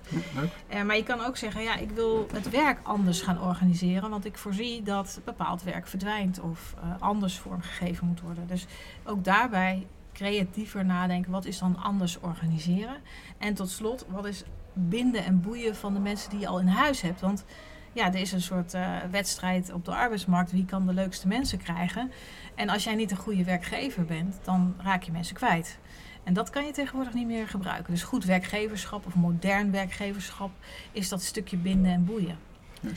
Ja, 0.70 0.80
uh, 0.80 0.86
maar 0.86 0.96
je 0.96 1.04
kan 1.04 1.26
ook 1.26 1.38
zeggen, 1.38 1.64
ja, 1.64 1.76
ik 1.76 1.92
wil 1.92 2.28
het 2.34 2.50
werk 2.50 2.80
anders 2.84 3.22
gaan 3.22 3.42
organiseren, 3.42 4.10
want 4.10 4.26
ik 4.26 4.38
voorzie 4.38 4.84
dat 4.84 5.22
bepaald 5.26 5.64
werk 5.64 5.88
verdwijnt 5.88 6.40
of 6.40 6.76
uh, 6.78 7.02
anders 7.02 7.38
vormgegeven 7.38 8.08
moet 8.08 8.22
worden. 8.22 8.48
Dus 8.48 8.66
ook 9.04 9.24
daarbij 9.24 9.88
creatiever 10.14 10.86
nadenken, 10.86 11.32
wat 11.32 11.46
is 11.46 11.60
dan 11.60 11.78
anders 11.78 12.20
organiseren? 12.20 12.96
En 13.38 13.54
tot 13.54 13.70
slot, 13.70 14.06
wat 14.10 14.26
is 14.26 14.44
binden 14.74 15.26
en 15.26 15.42
boeien 15.42 15.76
van 15.76 15.94
de 15.94 16.00
mensen 16.00 16.30
die 16.30 16.40
je 16.40 16.48
al 16.48 16.60
in 16.60 16.68
huis 16.68 17.02
hebt? 17.02 17.22
Want 17.22 17.46
ja, 17.94 18.08
er 18.08 18.20
is 18.20 18.32
een 18.32 18.42
soort 18.42 18.74
uh, 18.74 18.98
wedstrijd 19.12 19.72
op 19.74 19.86
de 19.86 19.96
arbeidsmarkt. 19.96 20.52
Wie 20.52 20.66
kan 20.66 20.86
de 20.86 20.94
leukste 20.94 21.28
mensen 21.28 21.58
krijgen? 21.58 22.12
En 22.56 22.70
als 22.70 22.84
jij 22.84 22.96
niet 22.96 23.12
een 23.12 23.18
goede 23.18 23.44
werkgever 23.44 24.06
bent, 24.06 24.40
dan 24.44 24.76
raak 24.78 25.04
je 25.04 25.12
mensen 25.12 25.36
kwijt. 25.36 25.78
En 26.24 26.34
dat 26.34 26.50
kan 26.50 26.66
je 26.66 26.72
tegenwoordig 26.72 27.14
niet 27.14 27.28
meer 27.28 27.48
gebruiken. 27.48 27.94
Dus 27.94 28.04
goed 28.04 28.26
werkgeverschap 28.26 29.06
of 29.06 29.16
modern 29.16 29.72
werkgeverschap 29.72 30.52
is 30.92 31.10
dat 31.10 31.22
stukje 31.22 31.58
binden 31.58 31.92
en 31.92 32.06
boeien. 32.06 32.38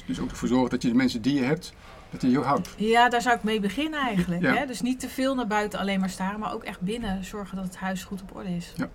Dus, 0.06 0.20
ook 0.20 0.30
ervoor 0.30 0.48
zorgen 0.48 0.70
dat 0.70 0.82
je 0.82 0.88
de 0.88 0.94
mensen 0.94 1.22
die 1.22 1.34
je 1.34 1.42
hebt, 1.42 1.72
dat 2.10 2.22
je 2.22 2.30
je 2.30 2.40
houdt. 2.40 2.74
Ja, 2.76 3.08
daar 3.08 3.22
zou 3.22 3.36
ik 3.36 3.42
mee 3.42 3.60
beginnen 3.60 4.00
eigenlijk. 4.00 4.42
Ja. 4.42 4.54
Hè? 4.54 4.66
Dus 4.66 4.80
niet 4.80 5.00
te 5.00 5.08
veel 5.08 5.34
naar 5.34 5.46
buiten 5.46 5.78
alleen 5.78 6.00
maar 6.00 6.10
staren, 6.10 6.40
maar 6.40 6.54
ook 6.54 6.64
echt 6.64 6.80
binnen 6.80 7.24
zorgen 7.24 7.56
dat 7.56 7.64
het 7.64 7.76
huis 7.76 8.04
goed 8.04 8.22
op 8.22 8.36
orde 8.36 8.56
is. 8.56 8.72
Ja. 8.76 8.88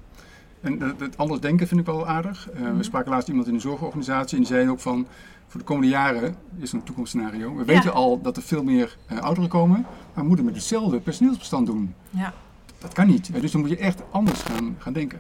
En 0.62 0.80
het 0.98 1.18
anders 1.18 1.40
denken 1.40 1.68
vind 1.68 1.80
ik 1.80 1.86
wel 1.86 2.08
aardig. 2.08 2.50
Uh, 2.54 2.60
We 2.60 2.70
mhm. 2.70 2.82
spraken 2.82 3.12
laatst 3.12 3.28
iemand 3.28 3.48
in 3.48 3.54
een 3.54 3.62
zorgorganisatie 3.62 4.38
en 4.38 4.44
die 4.44 4.54
zei 4.54 4.70
ook 4.70 4.80
van 4.80 5.08
voor 5.52 5.60
de 5.60 5.66
komende 5.66 5.90
jaren 5.90 6.36
is 6.58 6.72
een 6.72 6.84
toekomstscenario. 6.84 7.56
We 7.56 7.66
weten 7.66 7.94
al 7.94 8.22
dat 8.22 8.38
er 8.38 8.44
veel 8.44 8.64
meer 8.64 8.98
uh, 9.12 9.20
ouderen 9.20 9.50
komen, 9.50 9.82
maar 9.82 10.24
we 10.24 10.28
moeten 10.28 10.46
met 10.46 10.56
hetzelfde 10.56 11.00
personeelsbestand 11.00 11.66
doen. 11.66 11.96
Ja. 12.10 12.34
Dat 12.78 12.94
kan 12.94 13.08
niet. 13.08 13.42
Dus 13.42 13.52
dan 13.52 13.62
moet 13.62 13.70
je 13.70 13.78
echt 13.78 14.02
anders 14.12 14.42
gaan, 14.42 14.76
gaan 14.80 14.94
denken. 14.94 15.20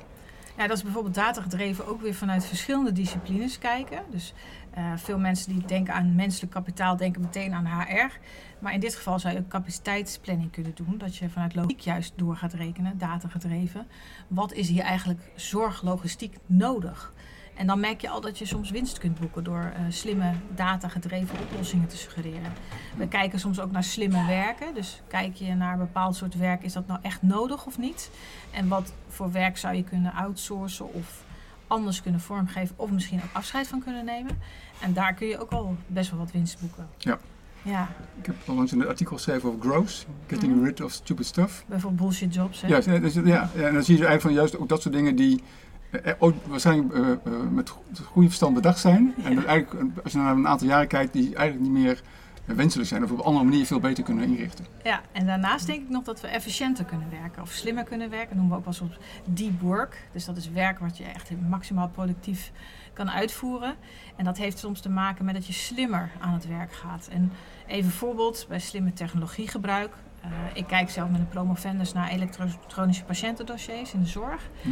Ja, 0.57 0.67
dat 0.67 0.77
is 0.77 0.83
bijvoorbeeld 0.83 1.15
datagedreven 1.15 1.88
ook 1.88 2.01
weer 2.01 2.13
vanuit 2.13 2.45
verschillende 2.45 2.91
disciplines 2.91 3.57
kijken. 3.57 4.01
Dus 4.11 4.33
uh, 4.77 4.91
veel 4.95 5.19
mensen 5.19 5.53
die 5.53 5.65
denken 5.65 5.93
aan 5.93 6.15
menselijk 6.15 6.51
kapitaal 6.51 6.97
denken 6.97 7.21
meteen 7.21 7.53
aan 7.53 7.65
HR. 7.65 8.19
Maar 8.59 8.73
in 8.73 8.79
dit 8.79 8.95
geval 8.95 9.19
zou 9.19 9.33
je 9.33 9.39
ook 9.39 9.47
capaciteitsplanning 9.47 10.51
kunnen 10.51 10.75
doen. 10.75 10.95
Dat 10.97 11.15
je 11.15 11.29
vanuit 11.29 11.55
logiek 11.55 11.79
juist 11.79 12.13
door 12.15 12.35
gaat 12.35 12.53
rekenen, 12.53 12.97
datagedreven. 12.97 13.88
Wat 14.27 14.53
is 14.53 14.69
hier 14.69 14.83
eigenlijk 14.83 15.31
zorglogistiek 15.35 16.38
nodig? 16.45 17.13
En 17.62 17.68
dan 17.68 17.80
merk 17.80 18.01
je 18.01 18.10
al 18.10 18.22
dat 18.22 18.38
je 18.38 18.46
soms 18.46 18.70
winst 18.70 18.98
kunt 18.98 19.20
boeken 19.20 19.44
door 19.44 19.74
uh, 19.77 19.86
slimme 19.89 20.34
data-gedreven 20.56 21.39
oplossingen 21.39 21.88
te 21.88 21.98
suggereren. 21.98 22.53
We 22.98 23.08
kijken 23.08 23.39
soms 23.39 23.60
ook 23.60 23.72
naar 23.72 23.84
slimme 23.84 24.25
werken. 24.27 24.74
Dus 24.74 25.01
kijk 25.08 25.36
je 25.36 25.53
naar 25.53 25.74
een 25.74 25.80
bepaald 25.80 26.15
soort 26.15 26.36
werk, 26.36 26.63
is 26.63 26.74
dat 26.74 26.88
nou 26.88 27.00
echt 27.01 27.22
nodig 27.22 27.65
of 27.65 27.77
niet? 27.77 28.10
En 28.51 28.68
wat 28.68 28.94
voor 29.08 29.32
werk 29.32 29.58
zou 29.58 29.75
je 29.75 29.84
kunnen 29.84 30.13
outsourcen 30.13 30.94
of 30.94 31.24
anders 31.68 32.01
kunnen 32.01 32.22
vormgeven 32.22 32.75
of 32.77 32.91
misschien 32.91 33.22
ook 33.24 33.34
afscheid 33.34 33.68
van 33.68 33.84
kunnen 33.84 34.06
nemen? 34.06 34.39
En 34.80 34.94
daar 34.94 35.13
kun 35.13 35.27
je 35.27 35.39
ook 35.39 35.51
al 35.51 35.75
best 35.88 36.10
wel 36.10 36.20
wat 36.20 36.32
winst 36.32 36.60
boeken. 36.60 36.88
Ja. 36.98 37.20
Ja. 37.62 37.89
Ik 38.20 38.25
heb 38.25 38.36
onlangs 38.46 38.72
een 38.72 38.88
artikel 38.88 39.15
geschreven 39.15 39.50
over 39.50 39.62
growth, 39.62 40.06
getting 40.27 40.56
mm. 40.56 40.63
rid 40.63 40.82
of 40.82 40.91
stupid 40.91 41.25
stuff. 41.25 41.63
Bijvoorbeeld 41.68 42.01
bullshit 42.01 42.34
jobs. 42.34 42.62
Hè? 42.62 42.68
Ja, 42.68 43.00
dus, 43.00 43.13
ja, 43.13 43.50
en 43.56 43.74
dan 43.74 43.84
zie 43.84 43.98
je 43.98 44.06
eigenlijk 44.06 44.22
van 44.22 44.34
juist 44.34 44.58
ook 44.58 44.70
dat 44.70 44.82
soort 44.82 44.94
dingen 44.94 45.15
die 45.15 45.44
uh, 45.91 46.13
ook 46.19 46.36
waarschijnlijk 46.45 46.93
uh, 46.93 47.07
uh, 47.07 47.50
met 47.51 47.74
goede 48.03 48.27
verstand 48.27 48.53
bedacht 48.53 48.79
zijn. 48.79 49.13
En 49.24 49.36
dat 49.36 49.45
eigenlijk, 49.45 50.03
als 50.03 50.12
je 50.12 50.17
naar 50.17 50.36
een 50.36 50.48
aantal 50.48 50.67
jaren 50.67 50.88
kijkt, 50.88 51.13
die 51.13 51.36
eigenlijk 51.36 51.71
niet 51.71 51.83
meer 51.83 52.01
wenselijk 52.45 52.89
zijn 52.89 53.03
of 53.03 53.12
op 53.12 53.17
een 53.17 53.24
andere 53.24 53.45
manier 53.45 53.65
veel 53.65 53.79
beter 53.79 54.03
kunnen 54.03 54.27
inrichten. 54.27 54.65
Ja, 54.83 55.01
en 55.12 55.25
daarnaast 55.25 55.65
denk 55.65 55.81
ik 55.81 55.89
nog 55.89 56.03
dat 56.03 56.21
we 56.21 56.27
efficiënter 56.27 56.86
kunnen 56.86 57.10
werken 57.10 57.41
of 57.41 57.51
slimmer 57.51 57.83
kunnen 57.83 58.10
werken. 58.10 58.27
Dat 58.27 58.38
noemen 58.38 58.51
we 58.51 58.67
ook 58.67 58.77
wel 58.77 58.89
eens 58.89 58.98
deep 59.25 59.62
work. 59.62 60.07
Dus 60.12 60.25
dat 60.25 60.38
is 60.38 60.50
werk 60.50 60.79
wat 60.79 60.98
je 60.98 61.03
echt 61.03 61.31
maximaal 61.50 61.89
productief 61.89 62.51
kan 62.93 63.12
uitvoeren. 63.12 63.75
En 64.15 64.25
dat 64.25 64.38
heeft 64.38 64.57
soms 64.57 64.81
te 64.81 64.89
maken 64.89 65.25
met 65.25 65.33
dat 65.33 65.48
je 65.48 65.53
slimmer 65.53 66.12
aan 66.19 66.33
het 66.33 66.48
werk 66.48 66.74
gaat. 66.74 67.07
En 67.12 67.31
even 67.67 67.91
voorbeeld 67.91 68.45
bij 68.50 68.60
slimme 68.60 68.93
technologiegebruik. 68.93 69.93
Uh, 70.25 70.29
ik 70.53 70.67
kijk 70.67 70.89
zelf 70.89 71.10
met 71.10 71.19
een 71.19 71.27
promovendus 71.27 71.93
naar 71.93 72.10
elektronische 72.10 73.03
patiëntendossiers 73.03 73.93
in 73.93 74.00
de 74.00 74.07
zorg. 74.07 74.50
Hm? 74.62 74.69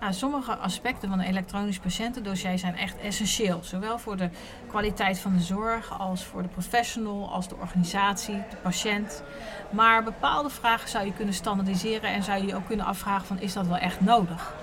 Nou, 0.00 0.12
sommige 0.12 0.56
aspecten 0.56 1.08
van 1.08 1.18
een 1.18 1.26
elektronisch 1.26 1.78
patiëntendossier 1.78 2.58
zijn 2.58 2.76
echt 2.76 2.98
essentieel. 2.98 3.58
Zowel 3.62 3.98
voor 3.98 4.16
de 4.16 4.28
kwaliteit 4.66 5.18
van 5.18 5.36
de 5.36 5.42
zorg 5.42 5.98
als 5.98 6.24
voor 6.24 6.42
de 6.42 6.48
professional, 6.48 7.32
als 7.32 7.48
de 7.48 7.56
organisatie, 7.56 8.34
de 8.34 8.56
patiënt. 8.62 9.22
Maar 9.70 10.04
bepaalde 10.04 10.50
vragen 10.50 10.88
zou 10.88 11.06
je 11.06 11.12
kunnen 11.12 11.34
standaardiseren 11.34 12.12
en 12.12 12.22
zou 12.22 12.40
je 12.40 12.46
je 12.46 12.54
ook 12.54 12.66
kunnen 12.66 12.86
afvragen 12.86 13.26
van 13.26 13.40
is 13.40 13.52
dat 13.52 13.66
wel 13.66 13.76
echt 13.76 14.00
nodig? 14.00 14.54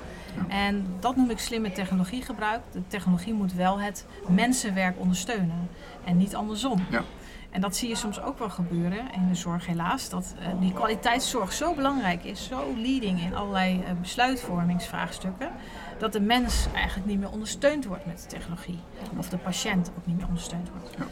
En 0.48 0.86
dat 1.00 1.15
noem 1.15 1.29
ik 1.29 1.39
slimme 1.39 1.72
technologiegebruik. 1.72 2.62
De 2.72 2.88
technologie 2.88 3.34
moet 3.34 3.53
wel 3.53 3.79
het 3.79 4.06
mensenwerk 4.27 5.00
ondersteunen 5.00 5.70
en 6.03 6.17
niet 6.17 6.36
andersom. 6.36 6.86
Ja. 6.89 7.03
En 7.50 7.62
dat 7.62 7.75
zie 7.75 7.89
je 7.89 7.96
soms 7.96 8.22
ook 8.22 8.39
wel 8.39 8.50
gebeuren 8.50 9.13
in 9.13 9.27
de 9.30 9.36
zorg 9.36 9.66
helaas. 9.66 10.10
Dat 10.10 10.36
uh, 10.39 10.48
die 10.60 10.74
kwaliteitszorg 10.74 11.54
zo 11.54 11.74
belangrijk 11.74 12.24
is, 12.24 12.48
zo 12.48 12.74
leading 12.77 13.22
in 13.22 13.36
allerlei 13.36 13.80
uh, 13.80 14.01
besluitvormingsvraagstukken. 14.01 15.51
Dat 15.98 16.13
de 16.13 16.22
mens 16.22 16.68
eigenlijk 16.74 17.08
niet 17.08 17.20
meer 17.20 17.32
ondersteund 17.32 17.86
wordt 17.86 18.06
met 18.06 18.22
de 18.22 18.27
technologie. 18.27 18.80
Of 19.18 19.30
de 19.30 19.38
patiënt 19.38 19.92
ook 19.98 20.06
niet 20.06 20.18
meer 20.18 20.27
ondersteund 20.27 20.70
wordt. 20.70 20.96
Ja. 20.98 21.06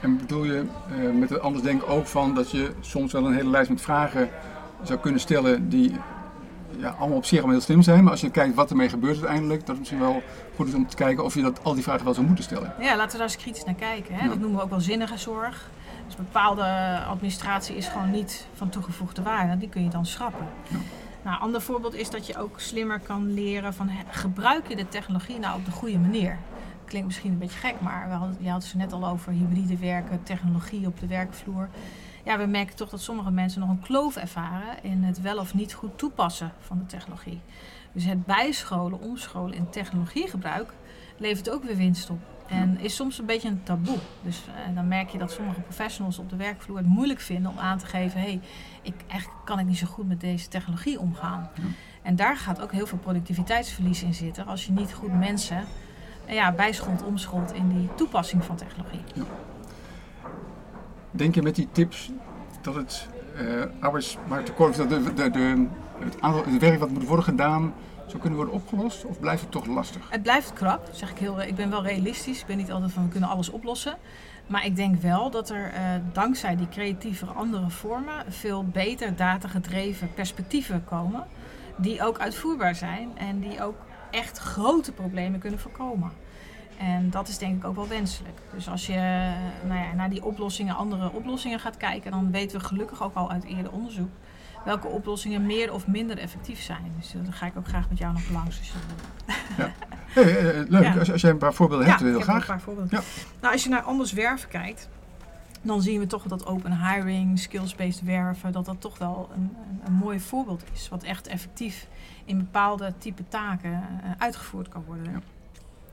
En 0.00 0.16
bedoel 0.16 0.44
je 0.44 0.64
uh, 0.90 1.12
met 1.12 1.30
het 1.30 1.40
anders 1.40 1.64
denken 1.64 1.88
ook 1.88 2.06
van 2.06 2.34
dat 2.34 2.50
je 2.50 2.72
soms 2.80 3.12
wel 3.12 3.26
een 3.26 3.34
hele 3.34 3.50
lijst 3.50 3.70
met 3.70 3.80
vragen 3.80 4.28
zou 4.82 4.98
kunnen 4.98 5.20
stellen 5.20 5.68
die 5.68 5.96
ja, 6.78 6.88
allemaal 6.98 7.16
op 7.16 7.24
zich 7.24 7.38
allemaal 7.38 7.56
heel 7.56 7.64
slim 7.64 7.82
zijn. 7.82 8.02
Maar 8.02 8.12
als 8.12 8.20
je 8.20 8.30
kijkt 8.30 8.54
wat 8.54 8.70
ermee 8.70 8.88
gebeurt 8.88 9.16
uiteindelijk, 9.16 9.66
dat 9.66 9.74
is 9.74 9.78
misschien 9.78 10.00
wel 10.00 10.22
goed 10.56 10.68
is 10.68 10.74
om 10.74 10.86
te 10.86 10.96
kijken 10.96 11.24
of 11.24 11.34
je 11.34 11.42
dat, 11.42 11.64
al 11.64 11.74
die 11.74 11.82
vragen 11.82 12.04
wel 12.04 12.14
zou 12.14 12.26
moeten 12.26 12.44
stellen. 12.44 12.74
Ja, 12.80 12.96
laten 12.96 13.12
we 13.12 13.18
daar 13.18 13.26
eens 13.26 13.36
kritisch 13.36 13.64
naar 13.64 13.74
kijken. 13.74 14.14
Hè. 14.14 14.28
Dat 14.28 14.38
noemen 14.38 14.58
we 14.58 14.64
ook 14.64 14.70
wel 14.70 14.80
zinnige 14.80 15.16
zorg. 15.16 15.70
Dus 16.06 16.16
bepaalde 16.16 16.64
administratie 17.08 17.76
is 17.76 17.88
gewoon 17.88 18.10
niet 18.10 18.46
van 18.54 18.68
toegevoegde 18.68 19.22
waarde. 19.22 19.58
Die 19.58 19.68
kun 19.68 19.82
je 19.82 19.90
dan 19.90 20.06
schrappen. 20.06 20.46
Ja. 20.68 20.76
Nou, 21.22 21.36
een 21.36 21.42
ander 21.42 21.60
voorbeeld 21.60 21.94
is 21.94 22.10
dat 22.10 22.26
je 22.26 22.38
ook 22.38 22.60
slimmer 22.60 23.00
kan 23.00 23.34
leren 23.34 23.74
van 23.74 23.90
gebruik 24.10 24.68
je 24.68 24.76
de 24.76 24.88
technologie 24.88 25.38
nou 25.38 25.58
op 25.58 25.64
de 25.64 25.70
goede 25.70 25.98
manier. 25.98 26.38
Klinkt 26.84 27.06
misschien 27.06 27.32
een 27.32 27.38
beetje 27.38 27.58
gek, 27.58 27.74
maar 27.80 28.08
we 28.08 28.14
hadden, 28.14 28.36
je 28.40 28.50
had 28.50 28.64
het 28.64 28.74
net 28.74 28.92
al 28.92 29.06
over 29.06 29.32
hybride 29.32 29.78
werken, 29.78 30.22
technologie 30.22 30.86
op 30.86 31.00
de 31.00 31.06
werkvloer 31.06 31.68
ja, 32.22 32.38
we 32.38 32.46
merken 32.46 32.76
toch 32.76 32.88
dat 32.88 33.00
sommige 33.00 33.30
mensen 33.30 33.60
nog 33.60 33.68
een 33.68 33.80
kloof 33.80 34.16
ervaren 34.16 34.82
in 34.82 35.02
het 35.02 35.20
wel 35.20 35.38
of 35.38 35.54
niet 35.54 35.72
goed 35.72 35.98
toepassen 35.98 36.52
van 36.58 36.78
de 36.78 36.86
technologie. 36.86 37.40
Dus 37.92 38.04
het 38.04 38.26
bijscholen, 38.26 39.00
omscholen 39.00 39.54
in 39.54 39.70
technologiegebruik 39.70 40.72
levert 41.16 41.50
ook 41.50 41.64
weer 41.64 41.76
winst 41.76 42.10
op. 42.10 42.18
En 42.46 42.78
is 42.80 42.94
soms 42.94 43.18
een 43.18 43.26
beetje 43.26 43.48
een 43.48 43.62
taboe. 43.62 43.98
Dus 44.22 44.44
uh, 44.48 44.74
dan 44.74 44.88
merk 44.88 45.08
je 45.08 45.18
dat 45.18 45.32
sommige 45.32 45.60
professionals 45.60 46.18
op 46.18 46.30
de 46.30 46.36
werkvloer 46.36 46.76
het 46.76 46.86
moeilijk 46.86 47.20
vinden 47.20 47.50
om 47.50 47.58
aan 47.58 47.78
te 47.78 47.86
geven: 47.86 48.20
hé, 48.20 48.26
hey, 48.26 48.40
ik, 48.82 48.94
eigenlijk 49.08 49.44
kan 49.44 49.58
ik 49.58 49.66
niet 49.66 49.78
zo 49.78 49.86
goed 49.86 50.08
met 50.08 50.20
deze 50.20 50.48
technologie 50.48 51.00
omgaan. 51.00 51.50
En 52.02 52.16
daar 52.16 52.36
gaat 52.36 52.60
ook 52.60 52.72
heel 52.72 52.86
veel 52.86 52.98
productiviteitsverlies 52.98 54.02
in 54.02 54.14
zitten 54.14 54.46
als 54.46 54.66
je 54.66 54.72
niet 54.72 54.94
goed 54.94 55.18
mensen 55.18 55.64
uh, 56.26 56.34
ja, 56.34 56.52
bijscholt, 56.52 57.02
omscholt 57.02 57.52
in 57.52 57.68
die 57.68 57.94
toepassing 57.94 58.44
van 58.44 58.56
technologie. 58.56 59.02
Ja. 59.14 59.24
Denk 61.14 61.34
je 61.34 61.42
met 61.42 61.54
die 61.54 61.68
tips 61.72 62.10
dat 62.60 62.74
het 62.74 63.08
uh, 63.40 63.64
arbeidsmarkttekort, 63.80 64.76
dat 64.76 64.88
de, 64.88 65.14
de, 65.14 65.66
het, 65.98 66.44
het 66.44 66.58
werk 66.58 66.78
wat 66.78 66.90
moet 66.90 67.06
worden 67.06 67.24
gedaan, 67.24 67.74
zou 68.06 68.18
kunnen 68.18 68.38
worden 68.38 68.54
opgelost? 68.54 69.04
Of 69.04 69.20
blijft 69.20 69.42
het 69.42 69.50
toch 69.50 69.66
lastig? 69.66 70.10
Het 70.10 70.22
blijft 70.22 70.52
krap, 70.52 70.88
zeg 70.92 71.10
ik 71.10 71.18
heel. 71.18 71.42
Ik 71.42 71.54
ben 71.54 71.70
wel 71.70 71.82
realistisch. 71.82 72.40
Ik 72.40 72.46
ben 72.46 72.56
niet 72.56 72.72
altijd 72.72 72.92
van 72.92 73.02
we 73.02 73.08
kunnen 73.08 73.28
alles 73.28 73.50
oplossen. 73.50 73.96
Maar 74.46 74.66
ik 74.66 74.76
denk 74.76 75.00
wel 75.00 75.30
dat 75.30 75.50
er 75.50 75.72
uh, 75.72 75.78
dankzij 76.12 76.56
die 76.56 76.68
creatieve 76.68 77.26
andere 77.26 77.70
vormen 77.70 78.24
veel 78.28 78.64
beter 78.64 79.16
datagedreven 79.16 80.14
perspectieven 80.14 80.84
komen. 80.84 81.26
Die 81.76 82.02
ook 82.02 82.18
uitvoerbaar 82.18 82.74
zijn 82.74 83.18
en 83.18 83.40
die 83.40 83.62
ook 83.62 83.76
echt 84.10 84.38
grote 84.38 84.92
problemen 84.92 85.40
kunnen 85.40 85.58
voorkomen. 85.58 86.12
En 86.82 87.10
dat 87.10 87.28
is 87.28 87.38
denk 87.38 87.56
ik 87.56 87.64
ook 87.64 87.74
wel 87.74 87.88
wenselijk. 87.88 88.38
Dus 88.54 88.68
als 88.68 88.86
je 88.86 89.32
nou 89.66 89.80
ja, 89.80 89.92
naar 89.94 90.10
die 90.10 90.24
oplossingen, 90.24 90.76
andere 90.76 91.12
oplossingen 91.12 91.60
gaat 91.60 91.76
kijken, 91.76 92.10
dan 92.10 92.30
weten 92.30 92.60
we 92.60 92.66
gelukkig 92.66 93.02
ook 93.02 93.14
al 93.14 93.30
uit 93.30 93.44
eerder 93.44 93.72
onderzoek 93.72 94.10
welke 94.64 94.86
oplossingen 94.86 95.46
meer 95.46 95.72
of 95.72 95.86
minder 95.86 96.18
effectief 96.18 96.60
zijn. 96.60 96.92
Dus 96.98 97.14
uh, 97.14 97.24
daar 97.24 97.32
ga 97.32 97.46
ik 97.46 97.56
ook 97.56 97.68
graag 97.68 97.88
met 97.88 97.98
jou 97.98 98.12
nog 98.12 98.30
langs. 98.30 98.58
Dus, 98.58 98.72
ja. 99.56 99.72
Hey, 100.06 100.54
uh, 100.54 100.68
leuk, 100.68 100.98
als, 100.98 101.12
als 101.12 101.20
jij 101.20 101.30
een 101.30 101.38
paar 101.38 101.54
voorbeelden 101.54 101.86
hebt, 101.86 102.00
heel 102.00 102.20
graag. 102.20 102.40
Een 102.40 102.46
paar 102.46 102.60
voorbeelden. 102.60 102.98
Ja. 102.98 103.02
Nou, 103.40 103.52
als 103.52 103.62
je 103.62 103.68
naar 103.68 103.82
anders 103.82 104.12
werven 104.12 104.48
kijkt, 104.48 104.88
dan 105.62 105.82
zien 105.82 106.00
we 106.00 106.06
toch 106.06 106.22
dat 106.22 106.46
open 106.46 106.88
hiring, 106.88 107.38
skills-based 107.38 108.02
werven, 108.02 108.52
dat 108.52 108.64
dat 108.64 108.80
toch 108.80 108.98
wel 108.98 109.30
een, 109.34 109.56
een, 109.84 109.92
mooi 109.92 110.20
voorbeeld 110.20 110.64
is. 110.72 110.88
Wat 110.88 111.02
echt 111.02 111.26
effectief 111.26 111.86
in 112.24 112.38
bepaalde 112.38 112.92
type 112.98 113.28
taken 113.28 113.82
uitgevoerd 114.18 114.68
kan 114.68 114.84
worden. 114.86 115.22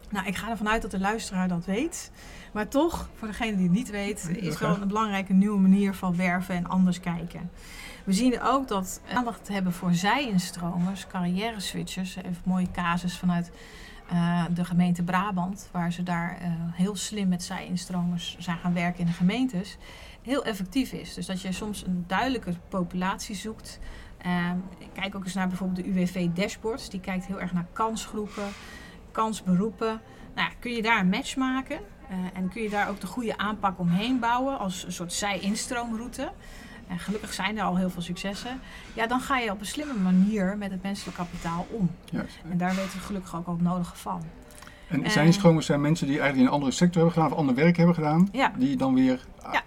Nou, 0.10 0.28
ik 0.28 0.36
ga 0.36 0.50
ervan 0.50 0.70
uit 0.70 0.82
dat 0.82 0.92
de 0.92 1.00
luisteraar 1.00 1.48
dat 1.48 1.66
weet. 1.66 2.12
Maar 2.54 2.68
toch, 2.68 3.10
voor 3.16 3.28
degene 3.28 3.56
die 3.56 3.64
het 3.68 3.76
niet 3.76 3.90
weet, 3.90 4.30
is 4.36 4.60
wel 4.60 4.82
een 4.82 4.88
belangrijke 4.88 5.34
nieuwe 5.34 5.60
manier 5.60 5.94
van 5.94 6.16
werven 6.16 6.56
en 6.56 6.68
anders 6.68 7.00
kijken. 7.00 7.50
We 8.04 8.14
zien 8.14 8.42
ook 8.42 8.68
dat 8.68 9.02
aandacht 9.14 9.48
hebben 9.48 9.74
voor 9.74 9.94
zij-instromers, 9.94 11.08
carrière-switchers. 11.08 12.16
Even 12.16 12.30
een 12.30 12.36
mooie 12.44 12.72
casus 12.72 13.18
vanuit 13.18 13.52
uh, 14.12 14.44
de 14.54 14.66
gemeente 14.66 15.04
Brabant, 15.04 15.70
waar 15.72 15.92
ze 15.92 16.04
daar 16.04 16.38
uh, 16.42 16.48
heel 16.72 16.96
slim 16.96 17.28
met 17.28 17.44
zij-instromers 17.44 18.36
zijn 18.40 18.58
gaan 18.58 18.74
werken 18.74 19.00
in 19.00 19.06
de 19.06 19.12
gemeentes. 19.12 19.78
Heel 20.22 20.44
effectief 20.44 20.92
is. 20.92 21.14
Dus 21.14 21.26
dat 21.26 21.42
je 21.42 21.52
soms 21.52 21.86
een 21.86 22.04
duidelijke 22.08 22.54
populatie 22.70 23.36
zoekt. 23.36 23.80
Uh, 24.26 24.52
kijk 24.94 25.16
ook 25.16 25.24
eens 25.24 25.34
naar 25.34 25.48
bijvoorbeeld 25.48 25.86
de 25.86 25.92
UWV-dashboards. 25.92 26.90
Die 26.90 27.00
kijkt 27.00 27.26
heel 27.26 27.42
erg 27.42 27.54
naar 27.54 27.68
kansgroepen 27.74 28.48
kansberoepen. 29.20 30.02
Nou, 30.36 30.50
kun 30.60 30.72
je 30.72 30.82
daar 30.82 31.00
een 31.00 31.10
match 31.10 31.36
maken 31.36 31.80
uh, 32.12 32.18
en 32.34 32.50
kun 32.50 32.62
je 32.62 32.70
daar 32.70 32.90
ook 32.90 33.02
de 33.02 33.08
goede 33.08 33.38
aanpak 33.38 33.80
omheen 33.80 34.20
bouwen 34.20 34.60
als 34.60 34.86
een 34.86 34.92
soort 34.92 35.14
zij-instroomroute. 35.14 36.32
En 36.88 37.00
gelukkig 37.00 37.34
zijn 37.34 37.58
er 37.58 37.64
al 37.64 37.78
heel 37.78 37.90
veel 37.90 38.02
successen. 38.02 38.60
Ja, 38.94 39.08
dan 39.08 39.20
ga 39.20 39.38
je 39.38 39.52
op 39.52 39.60
een 39.60 39.66
slimme 39.66 39.94
manier 39.94 40.58
met 40.58 40.72
het 40.72 40.84
menselijk 40.84 41.18
kapitaal 41.18 41.68
om. 41.70 41.92
Juist. 42.06 42.40
En 42.50 42.58
daar 42.58 42.76
weten 42.76 42.92
we 42.92 43.00
gelukkig 43.00 43.36
ook 43.36 43.48
al 43.48 43.54
het 43.54 43.62
nodige 43.62 43.96
van. 43.96 44.24
En 44.88 45.12
zijn 45.12 45.34
stromers 45.34 45.66
zijn 45.66 45.82
mensen 45.82 46.08
die 46.08 46.20
eigenlijk 46.20 46.42
in 46.42 46.48
een 46.48 46.60
andere 46.60 46.72
sector 46.72 46.96
hebben 46.96 47.14
gedaan 47.14 47.32
of 47.32 47.38
ander 47.38 47.56
werk 47.56 47.78
hebben 47.78 47.96
gedaan, 47.96 48.30
ja. 48.32 48.54
die 48.58 48.78
dan 48.78 48.94
weer 48.94 49.20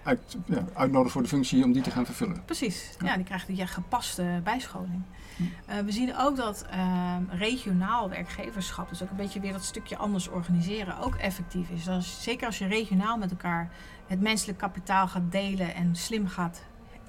uit, 0.03 0.37
ja, 0.45 0.63
uitnodigen 0.73 1.11
voor 1.11 1.21
de 1.21 1.27
functie 1.27 1.63
om 1.63 1.71
die 1.71 1.81
te 1.81 1.91
gaan 1.91 2.05
vervullen. 2.05 2.45
Precies, 2.45 2.95
ja, 3.03 3.15
die 3.15 3.25
krijgen 3.25 3.55
die 3.55 3.67
gepaste 3.67 4.41
bijscholing. 4.43 5.01
Uh, 5.39 5.79
we 5.79 5.91
zien 5.91 6.17
ook 6.17 6.35
dat 6.35 6.65
uh, 6.73 7.15
regionaal 7.29 8.09
werkgeverschap, 8.09 8.89
dus 8.89 9.03
ook 9.03 9.09
een 9.09 9.15
beetje 9.15 9.39
weer 9.39 9.51
dat 9.51 9.63
stukje 9.63 9.97
anders 9.97 10.27
organiseren, 10.27 10.99
ook 10.99 11.15
effectief 11.15 11.69
is. 11.69 11.87
Zeker 12.23 12.45
als 12.45 12.57
je 12.57 12.67
regionaal 12.67 13.17
met 13.17 13.31
elkaar 13.31 13.71
het 14.07 14.21
menselijk 14.21 14.57
kapitaal 14.57 15.07
gaat 15.07 15.31
delen 15.31 15.75
en 15.75 15.95
slim 15.95 16.27
gaat 16.27 16.63